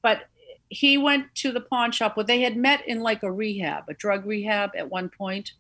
but 0.03 0.23
he 0.69 0.99
went 0.99 1.35
to 1.37 1.51
the 1.53 1.61
pawn 1.61 1.93
shop 1.93 2.17
where 2.17 2.25
they 2.25 2.43
had 2.43 2.57
met 2.57 2.87
in 2.87 3.01
like 3.01 3.23
a 3.23 3.33
rehab, 3.33 3.85
a 3.89 3.95
drug 3.95 4.27
rehab 4.27 4.71
at 4.77 4.91
one 4.91 5.09
point 5.09 5.53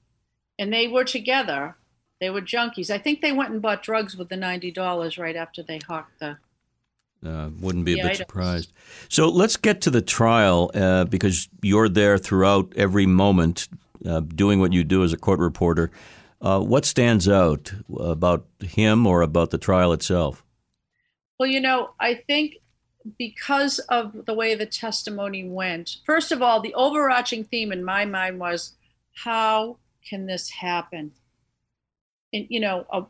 and 0.58 0.72
they 0.72 0.88
were 0.88 1.04
together. 1.04 1.76
They 2.20 2.30
were 2.30 2.42
junkies. 2.42 2.90
I 2.90 2.98
think 2.98 3.20
they 3.20 3.32
went 3.32 3.50
and 3.50 3.62
bought 3.62 3.82
drugs 3.82 4.16
with 4.16 4.28
the 4.28 4.36
ninety 4.36 4.70
dollars 4.70 5.18
right 5.18 5.36
after 5.36 5.62
they 5.62 5.78
hawked 5.78 6.18
the. 6.20 6.38
Uh, 7.24 7.50
wouldn't 7.60 7.84
be 7.84 7.94
a 7.94 7.96
bit 7.96 8.04
items. 8.04 8.18
surprised. 8.18 8.72
So 9.08 9.28
let's 9.28 9.56
get 9.56 9.80
to 9.82 9.90
the 9.90 10.02
trial 10.02 10.70
uh, 10.72 11.04
because 11.04 11.48
you're 11.62 11.88
there 11.88 12.16
throughout 12.16 12.72
every 12.76 13.06
moment, 13.06 13.68
uh, 14.06 14.20
doing 14.20 14.60
what 14.60 14.72
you 14.72 14.84
do 14.84 15.02
as 15.02 15.12
a 15.12 15.16
court 15.16 15.40
reporter. 15.40 15.90
Uh, 16.40 16.60
what 16.60 16.84
stands 16.84 17.28
out 17.28 17.72
about 17.98 18.46
him 18.60 19.04
or 19.04 19.22
about 19.22 19.50
the 19.50 19.58
trial 19.58 19.92
itself? 19.92 20.44
Well, 21.38 21.48
you 21.48 21.60
know, 21.60 21.90
I 21.98 22.14
think 22.14 22.58
because 23.18 23.80
of 23.80 24.24
the 24.26 24.34
way 24.34 24.54
the 24.54 24.66
testimony 24.66 25.48
went, 25.48 25.96
first 26.04 26.30
of 26.30 26.42
all, 26.42 26.60
the 26.60 26.74
overarching 26.74 27.44
theme 27.44 27.72
in 27.72 27.84
my 27.84 28.04
mind 28.04 28.38
was 28.38 28.74
how 29.14 29.78
can 30.08 30.26
this 30.26 30.50
happen? 30.50 31.12
And, 32.32 32.46
you 32.48 32.60
know, 32.60 32.86
a, 32.92 33.04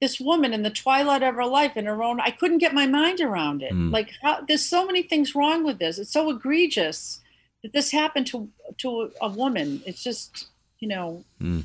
this 0.00 0.20
woman 0.20 0.52
in 0.52 0.62
the 0.62 0.70
twilight 0.70 1.22
of 1.22 1.34
her 1.34 1.44
life 1.44 1.76
in 1.76 1.86
her 1.86 2.02
own, 2.02 2.20
I 2.20 2.30
couldn't 2.30 2.58
get 2.58 2.74
my 2.74 2.86
mind 2.86 3.20
around 3.20 3.62
it. 3.62 3.72
Mm. 3.72 3.92
Like, 3.92 4.10
how, 4.22 4.42
there's 4.46 4.64
so 4.64 4.86
many 4.86 5.02
things 5.02 5.34
wrong 5.34 5.64
with 5.64 5.78
this. 5.78 5.98
It's 5.98 6.12
so 6.12 6.30
egregious 6.30 7.20
that 7.62 7.72
this 7.72 7.90
happened 7.90 8.26
to 8.28 8.48
to 8.78 9.02
a, 9.02 9.26
a 9.26 9.28
woman. 9.28 9.82
It's 9.86 10.02
just, 10.02 10.46
you 10.78 10.88
know, 10.88 11.24
mm. 11.40 11.64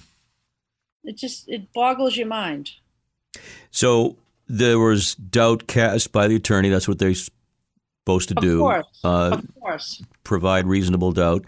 it 1.03 1.17
just 1.17 1.47
it 1.47 1.71
boggles 1.73 2.17
your 2.17 2.27
mind. 2.27 2.71
So 3.69 4.17
there 4.47 4.79
was 4.79 5.15
doubt 5.15 5.67
cast 5.67 6.11
by 6.11 6.27
the 6.27 6.35
attorney. 6.35 6.69
That's 6.69 6.87
what 6.87 6.99
they're 6.99 7.13
supposed 7.13 8.29
to 8.29 8.35
of 8.37 8.41
do. 8.41 8.59
Course. 8.59 8.99
Uh, 9.03 9.29
of 9.33 9.47
course. 9.59 10.03
Provide 10.23 10.65
reasonable 10.65 11.11
doubt. 11.11 11.45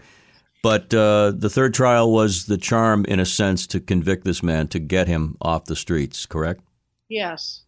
But 0.66 0.92
uh, 0.92 1.30
the 1.30 1.48
third 1.48 1.74
trial 1.74 2.10
was 2.10 2.46
the 2.46 2.58
charm, 2.58 3.04
in 3.04 3.20
a 3.20 3.24
sense, 3.24 3.68
to 3.68 3.78
convict 3.78 4.24
this 4.24 4.42
man, 4.42 4.66
to 4.68 4.80
get 4.80 5.06
him 5.06 5.36
off 5.40 5.66
the 5.66 5.76
streets, 5.76 6.26
correct? 6.26 6.60
Yes. 7.08 7.62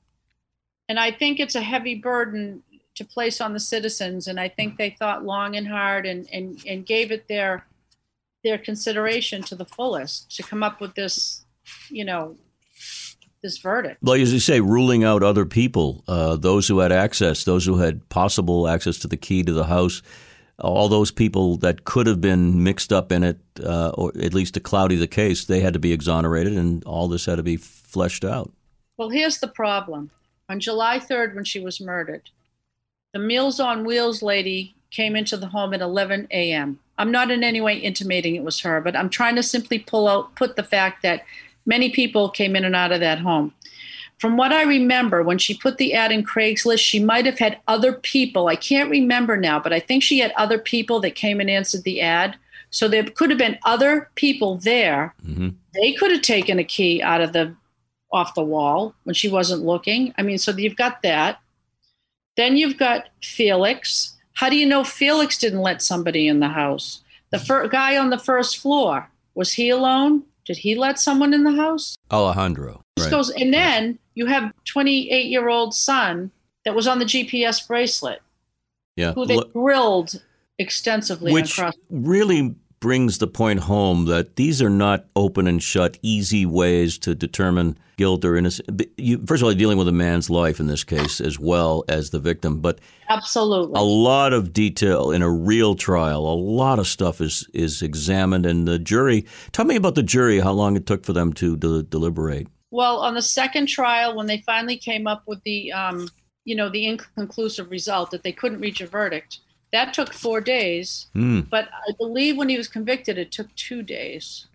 And 0.88 0.98
I 0.98 1.12
think 1.12 1.38
it's 1.38 1.54
a 1.54 1.60
heavy 1.60 1.94
burden 1.94 2.60
to 2.96 3.04
place 3.04 3.40
on 3.40 3.52
the 3.52 3.60
citizens. 3.60 4.26
And 4.26 4.40
I 4.40 4.48
think 4.48 4.78
they 4.78 4.96
thought 4.98 5.24
long 5.24 5.54
and 5.54 5.68
hard 5.68 6.06
and, 6.06 6.28
and, 6.32 6.60
and 6.66 6.84
gave 6.84 7.12
it 7.12 7.28
their 7.28 7.64
their 8.42 8.58
consideration 8.58 9.42
to 9.42 9.54
the 9.54 9.64
fullest 9.64 10.34
to 10.36 10.42
come 10.42 10.64
up 10.64 10.80
with 10.80 10.96
this, 10.96 11.44
you 11.90 12.04
know, 12.04 12.36
this 13.44 13.58
verdict. 13.58 14.02
Well, 14.02 14.20
as 14.20 14.32
you 14.32 14.40
say, 14.40 14.60
ruling 14.60 15.04
out 15.04 15.22
other 15.22 15.44
people, 15.44 16.02
uh, 16.08 16.34
those 16.34 16.66
who 16.66 16.80
had 16.80 16.90
access, 16.90 17.44
those 17.44 17.64
who 17.64 17.78
had 17.78 18.08
possible 18.08 18.66
access 18.66 18.98
to 18.98 19.06
the 19.06 19.16
key 19.16 19.44
to 19.44 19.52
the 19.52 19.66
house, 19.66 20.02
all 20.58 20.88
those 20.88 21.10
people 21.10 21.56
that 21.58 21.84
could 21.84 22.06
have 22.06 22.20
been 22.20 22.62
mixed 22.62 22.92
up 22.92 23.12
in 23.12 23.22
it, 23.22 23.38
uh, 23.62 23.90
or 23.90 24.12
at 24.20 24.34
least 24.34 24.54
to 24.54 24.60
cloudy 24.60 24.96
the 24.96 25.06
case, 25.06 25.44
they 25.44 25.60
had 25.60 25.72
to 25.72 25.78
be 25.78 25.92
exonerated, 25.92 26.54
and 26.54 26.84
all 26.84 27.08
this 27.08 27.26
had 27.26 27.36
to 27.36 27.42
be 27.42 27.56
fleshed 27.56 28.24
out. 28.24 28.52
Well, 28.96 29.10
here's 29.10 29.38
the 29.38 29.48
problem. 29.48 30.10
On 30.48 30.58
July 30.58 30.98
3rd, 30.98 31.34
when 31.34 31.44
she 31.44 31.60
was 31.60 31.80
murdered, 31.80 32.30
the 33.12 33.20
Meals 33.20 33.60
on 33.60 33.84
Wheels 33.84 34.22
lady 34.22 34.74
came 34.90 35.14
into 35.14 35.36
the 35.36 35.46
home 35.46 35.74
at 35.74 35.80
11 35.80 36.28
a.m. 36.30 36.78
I'm 36.96 37.12
not 37.12 37.30
in 37.30 37.44
any 37.44 37.60
way 37.60 37.76
intimating 37.76 38.34
it 38.34 38.42
was 38.42 38.60
her, 38.60 38.80
but 38.80 38.96
I'm 38.96 39.10
trying 39.10 39.36
to 39.36 39.42
simply 39.42 39.78
pull 39.78 40.08
out, 40.08 40.34
put 40.34 40.56
the 40.56 40.62
fact 40.62 41.02
that 41.02 41.24
many 41.66 41.90
people 41.90 42.28
came 42.28 42.56
in 42.56 42.64
and 42.64 42.74
out 42.74 42.92
of 42.92 43.00
that 43.00 43.18
home. 43.18 43.52
From 44.18 44.36
what 44.36 44.52
I 44.52 44.62
remember, 44.64 45.22
when 45.22 45.38
she 45.38 45.56
put 45.56 45.78
the 45.78 45.94
ad 45.94 46.10
in 46.10 46.24
Craigslist, 46.24 46.80
she 46.80 46.98
might 46.98 47.24
have 47.24 47.38
had 47.38 47.58
other 47.68 47.92
people. 47.92 48.48
I 48.48 48.56
can't 48.56 48.90
remember 48.90 49.36
now, 49.36 49.60
but 49.60 49.72
I 49.72 49.78
think 49.78 50.02
she 50.02 50.18
had 50.18 50.32
other 50.32 50.58
people 50.58 51.00
that 51.00 51.14
came 51.14 51.40
and 51.40 51.48
answered 51.48 51.84
the 51.84 52.00
ad. 52.00 52.36
So 52.70 52.88
there 52.88 53.04
could 53.04 53.30
have 53.30 53.38
been 53.38 53.58
other 53.64 54.10
people 54.16 54.56
there. 54.56 55.14
Mm-hmm. 55.24 55.50
They 55.74 55.92
could 55.92 56.10
have 56.10 56.22
taken 56.22 56.58
a 56.58 56.64
key 56.64 57.00
out 57.00 57.20
of 57.20 57.32
the 57.32 57.54
off 58.12 58.34
the 58.34 58.42
wall 58.42 58.94
when 59.04 59.14
she 59.14 59.28
wasn't 59.28 59.64
looking. 59.64 60.14
I 60.18 60.22
mean, 60.22 60.38
so 60.38 60.52
you've 60.52 60.76
got 60.76 61.02
that. 61.02 61.40
Then 62.36 62.56
you've 62.56 62.78
got 62.78 63.08
Felix. 63.22 64.16
How 64.34 64.48
do 64.48 64.56
you 64.56 64.66
know 64.66 64.84
Felix 64.84 65.38
didn't 65.38 65.60
let 65.60 65.82
somebody 65.82 66.26
in 66.26 66.40
the 66.40 66.48
house? 66.48 67.02
The 67.30 67.38
fir- 67.38 67.68
guy 67.68 67.98
on 67.98 68.10
the 68.10 68.18
first 68.18 68.58
floor, 68.58 69.10
was 69.34 69.52
he 69.52 69.68
alone? 69.68 70.24
Did 70.44 70.56
he 70.56 70.74
let 70.74 70.98
someone 70.98 71.34
in 71.34 71.44
the 71.44 71.52
house? 71.52 71.96
Alejandro. 72.10 72.82
Right. 72.98 73.10
Goes, 73.10 73.30
and 73.30 73.52
then 73.52 73.98
you 74.18 74.26
have 74.26 74.52
28 74.64 75.26
year 75.26 75.48
old 75.48 75.72
son 75.72 76.32
that 76.64 76.74
was 76.74 76.88
on 76.88 76.98
the 76.98 77.04
GPS 77.04 77.66
bracelet. 77.66 78.20
Yeah. 78.96 79.12
Who 79.12 79.24
they 79.24 79.38
grilled 79.52 80.20
extensively. 80.58 81.32
Which 81.32 81.56
across- 81.56 81.76
really 81.88 82.56
brings 82.80 83.18
the 83.18 83.28
point 83.28 83.60
home 83.60 84.06
that 84.06 84.34
these 84.34 84.60
are 84.60 84.70
not 84.70 85.04
open 85.14 85.46
and 85.46 85.62
shut, 85.62 85.98
easy 86.02 86.44
ways 86.44 86.98
to 86.98 87.14
determine 87.14 87.78
guilt 87.96 88.24
or 88.24 88.36
innocence. 88.36 88.68
You, 88.96 89.24
first 89.24 89.40
of 89.40 89.44
all, 89.44 89.52
you're 89.52 89.58
dealing 89.58 89.78
with 89.78 89.88
a 89.88 89.92
man's 89.92 90.28
life 90.28 90.58
in 90.58 90.66
this 90.66 90.82
case 90.82 91.20
as 91.20 91.38
well 91.38 91.84
as 91.88 92.10
the 92.10 92.18
victim, 92.18 92.60
but 92.60 92.80
absolutely 93.08 93.80
a 93.80 93.84
lot 93.84 94.32
of 94.32 94.52
detail 94.52 95.12
in 95.12 95.22
a 95.22 95.30
real 95.30 95.76
trial. 95.76 96.26
A 96.26 96.34
lot 96.34 96.80
of 96.80 96.88
stuff 96.88 97.20
is 97.20 97.46
is 97.54 97.82
examined, 97.82 98.46
and 98.46 98.66
the 98.66 98.80
jury. 98.80 99.26
Tell 99.52 99.64
me 99.64 99.76
about 99.76 99.94
the 99.94 100.02
jury. 100.02 100.40
How 100.40 100.52
long 100.52 100.76
it 100.76 100.86
took 100.86 101.04
for 101.04 101.12
them 101.12 101.32
to 101.34 101.56
de- 101.56 101.82
deliberate? 101.84 102.48
Well, 102.70 102.98
on 102.98 103.14
the 103.14 103.22
second 103.22 103.66
trial, 103.66 104.14
when 104.14 104.26
they 104.26 104.38
finally 104.38 104.76
came 104.76 105.06
up 105.06 105.22
with 105.26 105.42
the, 105.42 105.72
um, 105.72 106.08
you 106.44 106.54
know, 106.54 106.68
the 106.68 106.86
inconclusive 106.86 107.70
result 107.70 108.10
that 108.10 108.22
they 108.22 108.32
couldn't 108.32 108.60
reach 108.60 108.80
a 108.80 108.86
verdict 108.86 109.40
that 109.72 109.92
took 109.92 110.12
four 110.12 110.40
days, 110.40 111.08
mm. 111.14 111.48
but 111.48 111.68
I 111.72 111.92
believe 111.98 112.36
when 112.36 112.48
he 112.48 112.56
was 112.56 112.68
convicted, 112.68 113.18
it 113.18 113.32
took 113.32 113.54
two 113.54 113.82
days, 113.82 114.46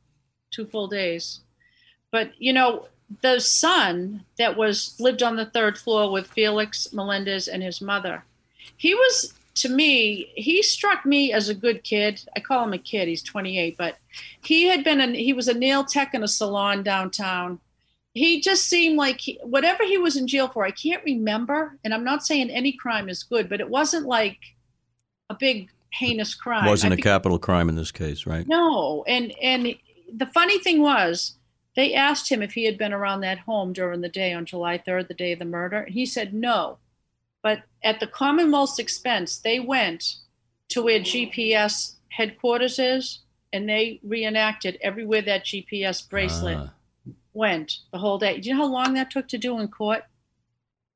two 0.52 0.66
full 0.66 0.88
days. 0.88 1.42
But 2.12 2.32
you 2.38 2.54
know, 2.54 2.88
the 3.22 3.40
son 3.40 4.26
that 4.38 4.58
was 4.58 4.96
lived 5.00 5.22
on 5.22 5.36
the 5.36 5.46
third 5.46 5.78
floor 5.78 6.12
with 6.12 6.28
Felix 6.28 6.92
Melendez 6.94 7.48
and 7.48 7.62
his 7.62 7.82
mother, 7.82 8.24
he 8.78 8.96
was 8.96 9.34
to 9.56 9.70
me, 9.70 10.32
he 10.34 10.64
struck 10.64 11.06
me 11.06 11.32
as 11.32 11.48
a 11.48 11.54
good 11.54 11.84
kid. 11.84 12.20
I 12.36 12.40
call 12.40 12.64
him 12.64 12.74
a 12.74 12.80
kid. 12.80 13.08
He's 13.08 13.22
28, 13.22 13.78
but 13.78 13.98
he 14.44 14.64
had 14.64 14.84
been 14.84 15.00
a, 15.00 15.16
he 15.16 15.32
was 15.32 15.48
a 15.48 15.54
nail 15.54 15.84
tech 15.84 16.16
in 16.16 16.24
a 16.24 16.28
salon 16.28 16.82
downtown. 16.82 17.60
He 18.14 18.42
just 18.42 18.68
seemed 18.68 18.98
like 18.98 19.20
he, 19.22 19.40
whatever 19.44 19.84
he 19.84 19.98
was 19.98 20.16
in 20.18 20.28
jail 20.28 20.48
for, 20.48 20.66
I 20.66 20.72
can't 20.72 21.04
remember. 21.04 21.78
And 21.84 21.94
I'm 21.94 22.04
not 22.04 22.26
saying 22.26 22.52
any 22.52 22.72
crime 22.72 23.10
is 23.10 23.24
good, 23.24 23.50
but 23.50 23.60
it 23.60 23.70
wasn't 23.70 24.06
like 24.06 24.38
a 25.30 25.36
big 25.40 25.70
heinous 25.92 26.36
crime. 26.36 26.66
Wasn't 26.66 26.94
I 26.94 26.96
a 26.96 27.00
capital 27.00 27.40
crime 27.40 27.70
in 27.70 27.76
this 27.76 27.92
case, 27.92 28.26
right? 28.26 28.48
No, 28.48 29.04
and 29.08 29.34
and 29.42 29.76
the 30.16 30.28
funny 30.28 30.60
thing 30.60 30.82
was, 30.82 31.38
they 31.76 31.94
asked 31.96 32.30
him 32.30 32.44
if 32.44 32.54
he 32.54 32.66
had 32.66 32.78
been 32.78 32.94
around 32.94 33.22
that 33.22 33.40
home 33.40 33.74
during 33.74 34.02
the 34.02 34.10
day 34.10 34.32
on 34.34 34.46
July 34.46 34.78
3rd, 34.78 35.08
the 35.08 35.16
day 35.16 35.32
of 35.32 35.40
the 35.40 35.46
murder. 35.46 35.86
He 35.90 36.06
said 36.06 36.34
no, 36.34 36.78
but 37.42 37.64
at 37.84 38.00
the 38.00 38.08
Commonwealth's 38.08 38.80
expense, 38.80 39.38
they 39.38 39.60
went 39.60 40.18
to 40.70 40.84
where 40.84 41.00
GPS 41.00 41.96
headquarters 42.10 42.78
is, 42.78 43.20
and 43.52 43.68
they 43.68 44.00
reenacted 44.04 44.78
everywhere 44.82 45.24
that 45.24 45.46
GPS 45.46 46.08
bracelet 46.08 46.58
ah. 46.58 46.74
Went 47.34 47.80
the 47.92 48.00
whole 48.00 48.18
day. 48.18 48.40
Do 48.40 48.50
you 48.50 48.56
know 48.56 48.62
how 48.62 48.72
long 48.72 48.94
that 48.94 49.12
took 49.12 49.28
to 49.30 49.38
do 49.38 49.60
in 49.60 49.68
court? 49.68 50.04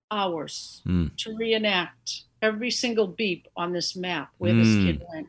Hours 0.10 0.82
mm. 0.88 1.16
to 1.18 1.36
reenact 1.36 2.24
every 2.42 2.72
single 2.72 3.08
beep 3.08 3.48
on 3.58 3.74
this 3.74 3.96
map 3.96 4.30
where 4.38 4.54
mm. 4.54 4.64
this 4.64 4.74
hmm. 4.74 4.86
kid 4.86 5.04
went. 5.14 5.28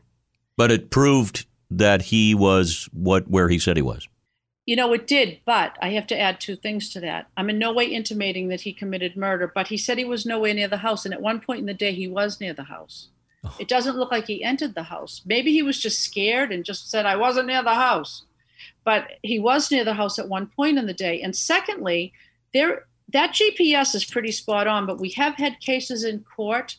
But 0.55 0.71
it 0.71 0.89
proved 0.89 1.47
that 1.69 2.03
he 2.03 2.33
was 2.33 2.87
what 2.93 3.29
where 3.29 3.49
he 3.49 3.59
said 3.59 3.75
he 3.75 3.81
was. 3.81 4.07
You 4.65 4.75
know, 4.75 4.93
it 4.93 5.07
did, 5.07 5.39
but 5.45 5.77
I 5.81 5.89
have 5.93 6.05
to 6.07 6.19
add 6.19 6.39
two 6.39 6.55
things 6.55 6.91
to 6.91 6.99
that. 6.99 7.27
I'm 7.35 7.49
in 7.49 7.57
no 7.57 7.73
way 7.73 7.85
intimating 7.85 8.49
that 8.49 8.61
he 8.61 8.71
committed 8.71 9.17
murder, 9.17 9.51
but 9.53 9.67
he 9.67 9.77
said 9.77 9.97
he 9.97 10.05
was 10.05 10.27
nowhere 10.27 10.53
near 10.53 10.67
the 10.67 10.77
house, 10.77 11.05
and 11.05 11.13
at 11.13 11.21
one 11.21 11.39
point 11.39 11.61
in 11.61 11.65
the 11.65 11.73
day, 11.73 11.93
he 11.93 12.07
was 12.07 12.39
near 12.39 12.53
the 12.53 12.63
house. 12.63 13.09
Oh. 13.43 13.55
It 13.59 13.67
doesn't 13.67 13.97
look 13.97 14.11
like 14.11 14.27
he 14.27 14.43
entered 14.43 14.75
the 14.75 14.83
house. 14.83 15.23
Maybe 15.25 15.53
he 15.53 15.63
was 15.63 15.79
just 15.79 16.01
scared 16.01 16.51
and 16.51 16.63
just 16.63 16.89
said, 16.89 17.05
I 17.05 17.15
wasn't 17.15 17.47
near 17.47 17.63
the 17.63 17.73
house. 17.73 18.25
But 18.83 19.07
he 19.23 19.39
was 19.39 19.71
near 19.71 19.83
the 19.83 19.93
house 19.93 20.19
at 20.19 20.29
one 20.29 20.47
point 20.47 20.77
in 20.77 20.85
the 20.85 20.93
day. 20.93 21.21
And 21.21 21.35
secondly, 21.35 22.13
there 22.53 22.85
that 23.11 23.33
GPS 23.33 23.95
is 23.95 24.05
pretty 24.05 24.31
spot 24.31 24.67
on, 24.67 24.85
but 24.85 24.99
we 24.99 25.09
have 25.11 25.35
had 25.35 25.59
cases 25.59 26.03
in 26.03 26.19
court. 26.19 26.77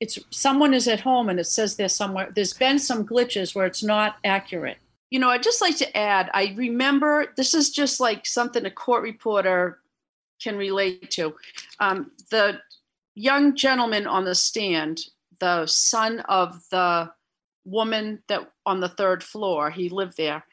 It's 0.00 0.18
someone 0.30 0.74
is 0.74 0.88
at 0.88 1.00
home 1.00 1.28
and 1.28 1.38
it 1.38 1.44
says 1.44 1.76
there's 1.76 1.94
somewhere 1.94 2.30
there's 2.34 2.54
been 2.54 2.78
some 2.78 3.06
glitches 3.06 3.54
where 3.54 3.66
it's 3.66 3.82
not 3.82 4.16
accurate. 4.24 4.78
You 5.10 5.18
know 5.18 5.28
i'd 5.28 5.42
just 5.42 5.60
like 5.60 5.76
to 5.78 5.96
add 5.96 6.30
i 6.34 6.54
remember 6.56 7.32
this 7.36 7.52
is 7.52 7.70
just 7.70 7.98
like 7.98 8.24
something 8.26 8.64
a 8.64 8.70
court 8.70 9.02
reporter 9.02 9.80
can 10.40 10.56
relate 10.56 11.10
to. 11.10 11.34
Um, 11.80 12.12
the 12.30 12.60
young 13.16 13.56
gentleman 13.56 14.06
on 14.06 14.24
the 14.24 14.34
stand 14.34 15.00
the 15.40 15.66
son 15.66 16.20
of 16.20 16.62
the 16.70 17.10
woman 17.64 18.22
that 18.28 18.50
on 18.64 18.80
the 18.80 18.88
third 18.88 19.22
floor 19.22 19.70
he 19.70 19.88
lived 19.88 20.16
there 20.16 20.44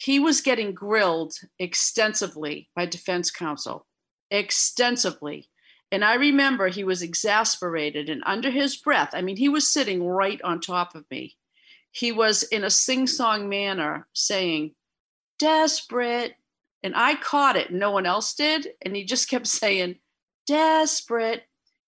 he 0.00 0.18
was 0.18 0.40
getting 0.40 0.72
grilled 0.72 1.34
extensively 1.58 2.68
by 2.74 2.86
defense 2.86 3.30
counsel 3.30 3.86
extensively 4.30 5.48
and 5.92 6.04
I 6.04 6.14
remember 6.14 6.68
he 6.68 6.84
was 6.84 7.02
exasperated 7.02 8.08
and 8.08 8.22
under 8.24 8.50
his 8.50 8.76
breath, 8.76 9.10
I 9.12 9.22
mean, 9.22 9.36
he 9.36 9.48
was 9.48 9.72
sitting 9.72 10.06
right 10.06 10.40
on 10.42 10.60
top 10.60 10.94
of 10.94 11.04
me. 11.10 11.36
He 11.90 12.12
was 12.12 12.44
in 12.44 12.62
a 12.62 12.70
sing 12.70 13.06
song 13.06 13.48
manner 13.48 14.06
saying, 14.12 14.74
desperate. 15.38 16.34
And 16.82 16.94
I 16.94 17.16
caught 17.16 17.56
it, 17.56 17.72
no 17.72 17.90
one 17.90 18.06
else 18.06 18.34
did. 18.34 18.68
And 18.82 18.94
he 18.94 19.04
just 19.04 19.28
kept 19.28 19.46
saying, 19.48 19.96
desperate. 20.46 21.42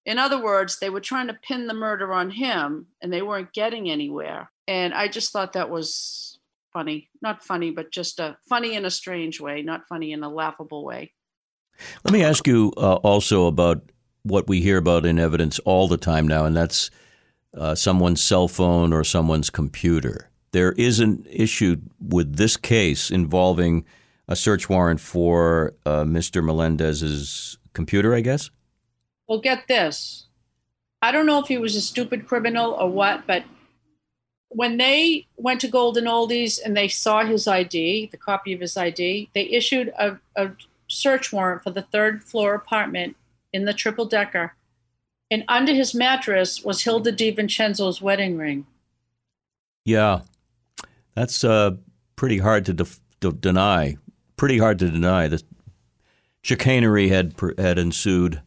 In 0.05 0.19
other 0.19 0.43
words, 0.43 0.81
they 0.81 0.91
were 0.91 1.01
trying 1.01 1.29
to 1.29 1.39
pin 1.47 1.69
the 1.69 1.75
murder 1.75 2.13
on 2.13 2.29
him 2.31 2.87
and 3.01 3.13
they 3.13 3.23
weren't 3.23 3.53
getting 3.53 3.89
anywhere. 3.89 4.51
And 4.67 4.93
I 4.93 5.07
just 5.07 5.33
thought 5.33 5.53
that 5.53 5.71
was 5.71 6.32
funny. 6.73 7.09
Not 7.21 7.45
funny, 7.45 7.71
but 7.71 7.91
just 7.91 8.21
a 8.21 8.37
funny 8.49 8.75
in 8.75 8.85
a 8.85 8.91
strange 8.91 9.41
way, 9.41 9.63
not 9.63 9.87
funny 9.89 10.13
in 10.13 10.23
a 10.23 10.29
laughable 10.29 10.85
way. 10.85 11.13
Let 12.05 12.13
me 12.13 12.23
ask 12.23 12.47
you 12.47 12.73
uh, 12.77 12.97
also 12.97 13.47
about 13.47 13.91
what 14.23 14.49
we 14.49 14.61
hear 14.61 14.79
about 14.79 15.07
in 15.07 15.19
evidence 15.19 15.59
all 15.61 15.89
the 15.89 15.97
time 15.97 16.29
now, 16.29 16.45
and 16.45 16.57
that's 16.57 16.91
uh, 17.57 17.75
someone's 17.75 18.23
cell 18.23 18.49
phone 18.49 18.93
or 18.93 19.05
someone's 19.05 19.51
computer. 19.51 20.31
There 20.53 20.73
is 20.73 21.01
an 21.01 21.27
issue 21.31 21.77
with 22.01 22.37
this 22.37 22.57
case 22.57 23.11
involving 23.11 23.85
a 24.29 24.37
search 24.37 24.69
warrant 24.69 25.01
for 25.01 25.75
uh, 25.85 26.05
Mr. 26.05 26.45
Melendez's 26.45 27.59
computer, 27.73 28.15
I 28.15 28.21
guess? 28.21 28.51
Well, 29.29 29.41
get 29.41 29.67
this. 29.67 30.27
I 31.01 31.11
don't 31.11 31.27
know 31.27 31.41
if 31.41 31.49
he 31.49 31.59
was 31.59 31.75
a 31.75 31.81
stupid 31.81 32.29
criminal 32.29 32.73
or 32.73 32.89
what, 32.89 33.27
but 33.27 33.45
when 34.55 34.77
they 34.77 35.27
went 35.37 35.61
to 35.63 35.69
Golden 35.69 36.05
Oldies 36.05 36.59
and 36.63 36.77
they 36.77 36.89
saw 36.89 37.25
his 37.25 37.47
ID, 37.47 38.09
the 38.11 38.17
copy 38.17 38.53
of 38.53 38.61
his 38.61 38.77
ID, 38.77 39.31
they 39.35 39.45
issued 39.45 39.93
a, 39.99 40.19
a 40.37 40.51
search 40.89 41.33
warrant 41.33 41.63
for 41.63 41.71
the 41.71 41.83
third 41.83 42.23
floor 42.23 42.55
apartment 42.55 43.17
in 43.53 43.65
the 43.65 43.73
triple 43.73 44.05
decker, 44.05 44.55
and 45.31 45.45
under 45.49 45.73
his 45.73 45.95
mattress 45.95 46.63
was 46.63 46.83
Hilda 46.83 47.13
DiVincenzo's 47.13 48.03
wedding 48.03 48.37
ring. 48.37 48.67
Yeah, 49.85 50.21
that's 51.15 51.45
uh, 51.45 51.73
pretty 52.17 52.39
hard 52.39 52.67
to, 52.67 52.73
def- 52.73 53.01
to 53.21 53.33
deny. 53.33 53.97
Pretty 54.37 54.59
hard 54.59 54.79
to 54.81 54.91
deny. 54.91 55.29
The 55.29 55.43
chicanery 56.43 57.09
had 57.09 57.35
had 57.59 57.79
ensued. 57.79 58.43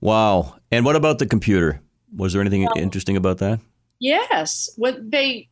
Wow. 0.00 0.56
And 0.70 0.84
what 0.84 0.96
about 0.96 1.18
the 1.18 1.26
computer? 1.26 1.80
Was 2.14 2.32
there 2.32 2.40
anything 2.40 2.68
interesting 2.76 3.16
about 3.16 3.38
that? 3.38 3.60
Yes. 4.00 4.70
What 4.76 5.10
they 5.10 5.48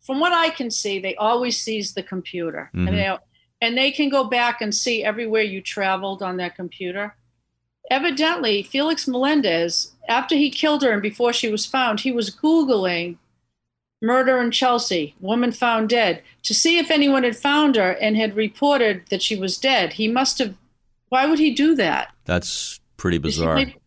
from 0.00 0.18
what 0.18 0.32
I 0.32 0.50
can 0.50 0.70
see, 0.70 0.98
they 0.98 1.14
always 1.16 1.60
seize 1.60 1.92
the 1.94 2.02
computer, 2.02 2.70
Mhm. 2.74 2.88
and 2.88 2.98
they 2.98 3.16
and 3.62 3.76
they 3.76 3.90
can 3.92 4.08
go 4.08 4.24
back 4.24 4.60
and 4.62 4.74
see 4.74 5.04
everywhere 5.04 5.42
you 5.42 5.60
traveled 5.60 6.22
on 6.22 6.38
that 6.38 6.56
computer. 6.56 7.14
Evidently, 7.90 8.62
Felix 8.62 9.06
Melendez, 9.06 9.92
after 10.08 10.34
he 10.36 10.50
killed 10.50 10.82
her 10.82 10.92
and 10.92 11.02
before 11.02 11.32
she 11.32 11.50
was 11.50 11.66
found, 11.66 12.00
he 12.00 12.12
was 12.12 12.34
googling 12.34 13.16
murder 14.00 14.40
in 14.40 14.50
Chelsea, 14.50 15.14
woman 15.20 15.52
found 15.52 15.88
dead, 15.90 16.22
to 16.44 16.54
see 16.54 16.78
if 16.78 16.90
anyone 16.90 17.22
had 17.22 17.36
found 17.36 17.76
her 17.76 17.92
and 17.92 18.16
had 18.16 18.34
reported 18.36 19.02
that 19.10 19.20
she 19.22 19.36
was 19.36 19.58
dead. 19.58 19.94
He 19.94 20.08
must 20.08 20.38
have. 20.38 20.54
Why 21.10 21.26
would 21.26 21.38
he 21.40 21.50
do 21.50 21.74
that? 21.74 22.12
That's 22.24 22.80
pretty 22.96 23.16
he 23.16 23.22
bizarre. 23.22 23.56
like- 23.56 23.79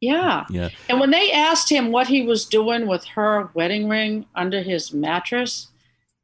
yeah. 0.00 0.44
Yeah. 0.50 0.70
And 0.88 0.98
when 0.98 1.10
they 1.10 1.32
asked 1.32 1.70
him 1.70 1.92
what 1.92 2.06
he 2.06 2.22
was 2.22 2.44
doing 2.44 2.86
with 2.86 3.04
her 3.04 3.50
wedding 3.54 3.88
ring 3.88 4.26
under 4.34 4.62
his 4.62 4.92
mattress, 4.92 5.68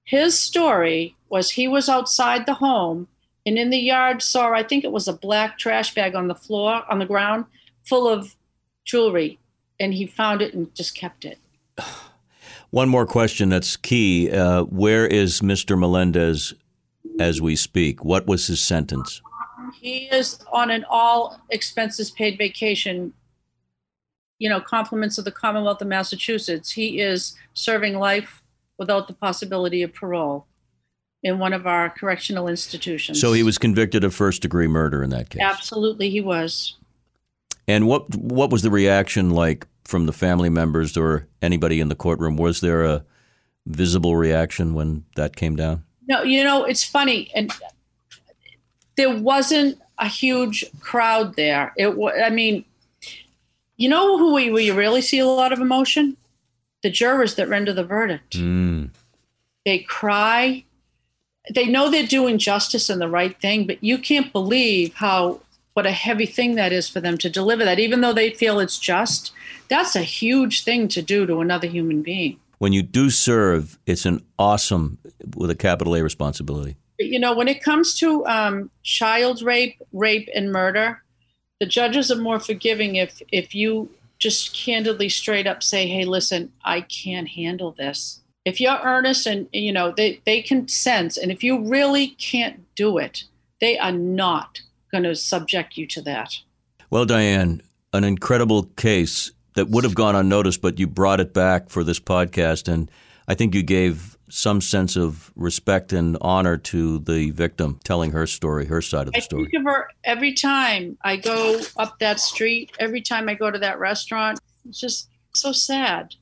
his 0.05 0.39
story 0.39 1.17
was 1.29 1.51
he 1.51 1.69
was 1.69 1.89
outside 1.89 2.47
the 2.47 2.55
home 2.55 3.09
and 3.47 3.57
in 3.57 3.71
the 3.71 3.79
yard 3.79 4.23
saw, 4.23 4.53
I 4.53 4.65
think 4.65 4.83
it 4.83 4.91
was 4.91 5.07
a 5.07 5.13
black 5.13 5.57
trash 5.57 5.95
bag 5.95 6.17
on 6.17 6.27
the 6.27 6.35
floor, 6.35 6.83
on 6.91 6.99
the 6.99 7.07
ground, 7.07 7.45
full 7.85 8.09
of 8.09 8.35
jewelry. 8.85 9.39
And 9.79 9.95
he 9.95 10.07
found 10.07 10.43
it 10.43 10.53
and 10.53 10.75
just 10.75 10.97
kept 10.97 11.25
it. 11.25 11.39
One 12.71 12.89
more 12.89 13.07
question 13.07 13.49
that's 13.49 13.77
key. 13.77 14.31
Uh, 14.31 14.65
where 14.65 15.07
is 15.07 15.41
Mr. 15.41 15.79
Melendez 15.79 16.53
as 17.21 17.41
we 17.41 17.55
speak? 17.55 18.05
What 18.05 18.27
was 18.27 18.49
his 18.49 18.61
sentence? 18.61 19.23
He 19.81 20.07
is 20.07 20.41
on 20.53 20.71
an 20.71 20.85
all 20.91 21.41
expenses 21.51 22.11
paid 22.11 22.37
vacation, 22.37 23.13
you 24.39 24.49
know, 24.49 24.61
compliments 24.61 25.19
of 25.19 25.25
the 25.25 25.33
Commonwealth 25.33 25.81
of 25.81 25.89
Massachusetts. 25.89 26.71
He 26.71 27.01
is 27.01 27.35
serving 27.55 27.99
life 27.99 28.43
without 28.79 29.09
the 29.09 29.15
possibility 29.15 29.83
of 29.83 29.95
parole 29.95 30.47
in 31.23 31.39
one 31.39 31.53
of 31.53 31.67
our 31.67 31.91
correctional 31.91 32.47
institutions. 32.49 33.21
So 33.21 33.33
he 33.33 33.43
was 33.43 33.59
convicted 33.59 34.05
of 34.05 34.15
first 34.15 34.43
degree 34.43 34.69
murder 34.69 35.03
in 35.03 35.11
that 35.11 35.31
case. 35.31 35.43
Absolutely, 35.43 36.11
he 36.11 36.21
was. 36.21 36.77
And 37.67 37.89
what 37.89 38.15
what 38.15 38.51
was 38.51 38.63
the 38.63 38.71
reaction 38.71 39.31
like 39.31 39.67
from 39.85 40.07
the 40.07 40.13
family 40.13 40.51
members 40.51 40.97
or 40.97 41.27
anybody 41.43 41.81
in 41.81 41.89
the 41.89 41.95
courtroom? 41.95 42.37
Was 42.37 42.61
there 42.61 42.85
a 42.85 43.05
visible 43.67 44.17
reaction 44.17 44.75
when 44.75 45.05
that 45.17 45.37
came 45.37 45.57
down? 45.57 45.83
No, 46.09 46.23
you 46.23 46.45
know, 46.45 46.65
it's 46.65 46.85
funny, 46.85 47.31
and 47.35 47.53
there 48.97 49.19
wasn't 49.19 49.81
a 49.99 50.07
huge 50.07 50.65
crowd 50.81 51.35
there. 51.35 51.73
It 51.77 51.97
was, 51.97 52.15
I 52.25 52.31
mean, 52.31 52.65
you 53.77 53.89
know 53.89 54.19
who 54.19 54.35
we, 54.35 54.65
you 54.65 54.75
really 54.75 55.03
see 55.03 55.19
a 55.19 55.27
lot 55.27 55.53
of 55.53 55.61
emotion? 55.61 56.17
The 56.83 56.91
jurors 56.91 57.35
that 57.35 57.49
render 57.49 57.73
the 57.73 57.85
verdict. 57.85 58.37
Mm. 58.37 58.91
They 59.65 59.81
cry. 59.81 60.65
They 61.55 61.67
know 61.67 61.91
they're 61.91 62.07
doing 62.07 62.39
justice 62.39 62.89
and 62.89 63.01
the 63.01 63.09
right 63.09 63.39
thing, 63.41 63.67
but 63.67 63.83
you 63.83 63.99
can't 63.99 64.33
believe 64.33 64.95
how 64.95 65.41
what 65.75 65.85
a 65.85 65.93
heavy 65.93 66.25
thing 66.25 66.55
that 66.55 66.73
is 66.73 66.89
for 66.89 67.01
them 67.01 67.19
to 67.19 67.29
deliver 67.29 67.63
that, 67.65 67.79
even 67.79 68.01
though 68.01 68.15
they 68.15 68.31
feel 68.31 68.61
it's 68.61 68.79
just. 68.79 69.33
That's 69.69 69.95
a 69.95 70.03
huge 70.03 70.65
thing 70.65 70.89
to 70.89 71.03
do 71.03 71.27
to 71.27 71.41
another 71.41 71.67
human 71.67 72.03
being. 72.03 72.39
When 72.59 72.73
you 72.73 72.83
do 72.83 73.11
serve, 73.11 73.79
it's 73.85 74.07
an 74.07 74.25
awesome 74.39 74.97
with 75.37 75.51
a 75.51 75.55
capital 75.55 75.95
A 75.95 76.03
responsibility. 76.03 76.77
You 76.99 77.19
know, 77.19 77.35
when 77.35 77.47
it 77.47 77.63
comes 77.63 77.99
to 77.99 78.25
um, 78.27 78.71
child 78.83 79.43
rape, 79.43 79.77
rape, 79.93 80.31
and 80.35 80.51
murder, 80.51 81.03
the 81.61 81.67
judges 81.67 82.11
are 82.11 82.17
more 82.17 82.39
forgiving 82.41 82.97
if 82.97 83.23
if 83.33 83.55
you 83.55 83.91
just 84.19 84.55
candidly, 84.55 85.09
straight 85.09 85.47
up 85.47 85.63
say, 85.63 85.87
"Hey, 85.87 86.05
listen, 86.05 86.53
I 86.65 86.81
can't 86.83 87.29
handle 87.29 87.73
this." 87.73 88.21
If 88.45 88.61
you're 88.61 88.81
earnest 88.83 89.27
and 89.27 89.49
you 89.53 89.73
know 89.73 89.93
they 89.97 90.21
they 90.25 90.43
can 90.43 90.69
sense, 90.69 91.17
and 91.17 91.31
if 91.31 91.43
you 91.43 91.61
really 91.61 92.09
can't 92.09 92.65
do 92.75 92.99
it, 92.99 93.25
they 93.61 93.79
are 93.79 93.93
not 93.93 94.61
going 94.91 95.05
to 95.05 95.15
subject 95.15 95.77
you 95.77 95.87
to 95.89 96.03
that. 96.03 96.39
Well, 96.91 97.05
Diane, 97.05 97.63
an 97.93 98.05
incredible 98.05 98.65
case 98.77 99.33
that 99.55 99.69
would 99.69 99.85
have 99.85 99.95
gone 99.95 100.15
unnoticed, 100.15 100.63
but 100.63 100.79
you 100.79 100.87
brought 100.87 101.21
it 101.21 101.35
back 101.35 101.69
for 101.69 101.83
this 101.83 101.99
podcast, 101.99 102.73
and 102.73 102.91
I 103.27 103.35
think 103.35 103.55
you 103.55 103.63
gave 103.63 104.16
some 104.29 104.61
sense 104.61 104.97
of 104.97 105.33
respect 105.37 105.93
and 105.93 106.17
honor 106.21 106.57
to 106.57 106.99
the 107.01 107.31
victim 107.31 107.79
telling 107.85 108.13
her 108.13 108.27
story, 108.27 108.67
her 108.67 108.83
side 108.83 109.07
of 109.07 109.13
the 109.13 109.19
I 109.19 109.21
story. 109.21 109.45
think 109.45 109.55
of 109.55 109.65
her 109.65 109.89
every 110.05 110.33
time 110.33 110.99
I 111.03 111.17
go 111.17 111.61
up 111.77 111.99
that 112.01 112.21
street, 112.21 112.73
every 112.79 113.01
time 113.01 113.29
I 113.29 113.35
go 113.35 113.51
to 113.51 113.59
that 113.59 113.79
restaurant. 113.79 114.41
It's 114.69 114.81
just 114.81 115.09
so 115.35 115.53
sad. 115.53 116.15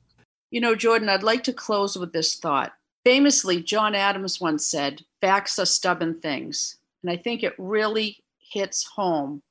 You 0.51 0.61
know, 0.61 0.75
Jordan, 0.75 1.09
I'd 1.09 1.23
like 1.23 1.43
to 1.45 1.53
close 1.53 1.97
with 1.97 2.13
this 2.13 2.35
thought. 2.35 2.73
Famously, 3.03 3.61
John 3.61 3.95
Adams 3.95 4.39
once 4.39 4.65
said, 4.65 5.01
Facts 5.21 5.59
are 5.59 5.65
stubborn 5.65 6.19
things. 6.21 6.77
And 7.03 7.11
I 7.11 7.17
think 7.17 7.43
it 7.43 7.53
really 7.57 8.23
hits 8.39 8.83
home 8.83 9.41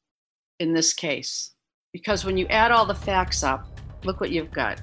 in 0.59 0.73
this 0.73 0.93
case. 0.93 1.51
Because 1.93 2.25
when 2.25 2.37
you 2.37 2.47
add 2.49 2.73
all 2.73 2.87
the 2.87 2.95
facts 2.95 3.43
up, 3.43 3.67
look 4.05 4.21
what 4.21 4.31
you've 4.31 4.53
got. 4.53 4.81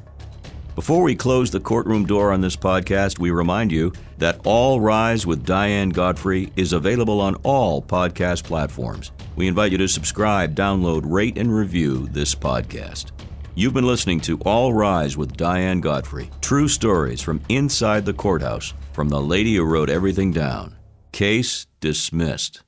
Before 0.76 1.04
we 1.04 1.16
close 1.16 1.52
the 1.52 1.60
courtroom 1.60 2.06
door 2.06 2.32
on 2.32 2.40
this 2.40 2.56
podcast, 2.56 3.20
we 3.20 3.30
remind 3.30 3.74
you 3.74 3.92
that 4.20 4.40
All 4.46 4.80
Rise 4.80 5.26
with 5.26 5.46
Diane 5.46 5.90
Godfrey 5.90 6.54
is 6.56 6.72
available 6.72 7.20
on 7.20 7.36
all 7.44 7.82
podcast 7.82 8.46
platforms. 8.46 9.12
We 9.36 9.50
invite 9.50 9.74
you 9.74 9.78
to 9.80 9.88
subscribe, 9.90 10.56
download, 10.56 11.02
rate, 11.04 11.38
and 11.38 11.54
review 11.54 12.08
this 12.12 12.34
podcast. 12.34 13.12
You've 13.54 13.74
been 13.74 13.86
listening 13.86 14.22
to 14.22 14.40
All 14.46 14.74
Rise 14.74 15.18
with 15.18 15.36
Diane 15.36 15.82
Godfrey. 15.82 16.30
True 16.40 16.70
stories 16.70 17.22
from 17.22 17.42
inside 17.50 18.06
the 18.06 18.14
courthouse 18.14 18.74
from 18.94 19.10
the 19.10 19.22
lady 19.22 19.58
who 19.58 19.66
wrote 19.66 19.90
everything 19.90 20.32
down. 20.32 20.78
Case 21.12 21.68
dismissed. 21.82 22.64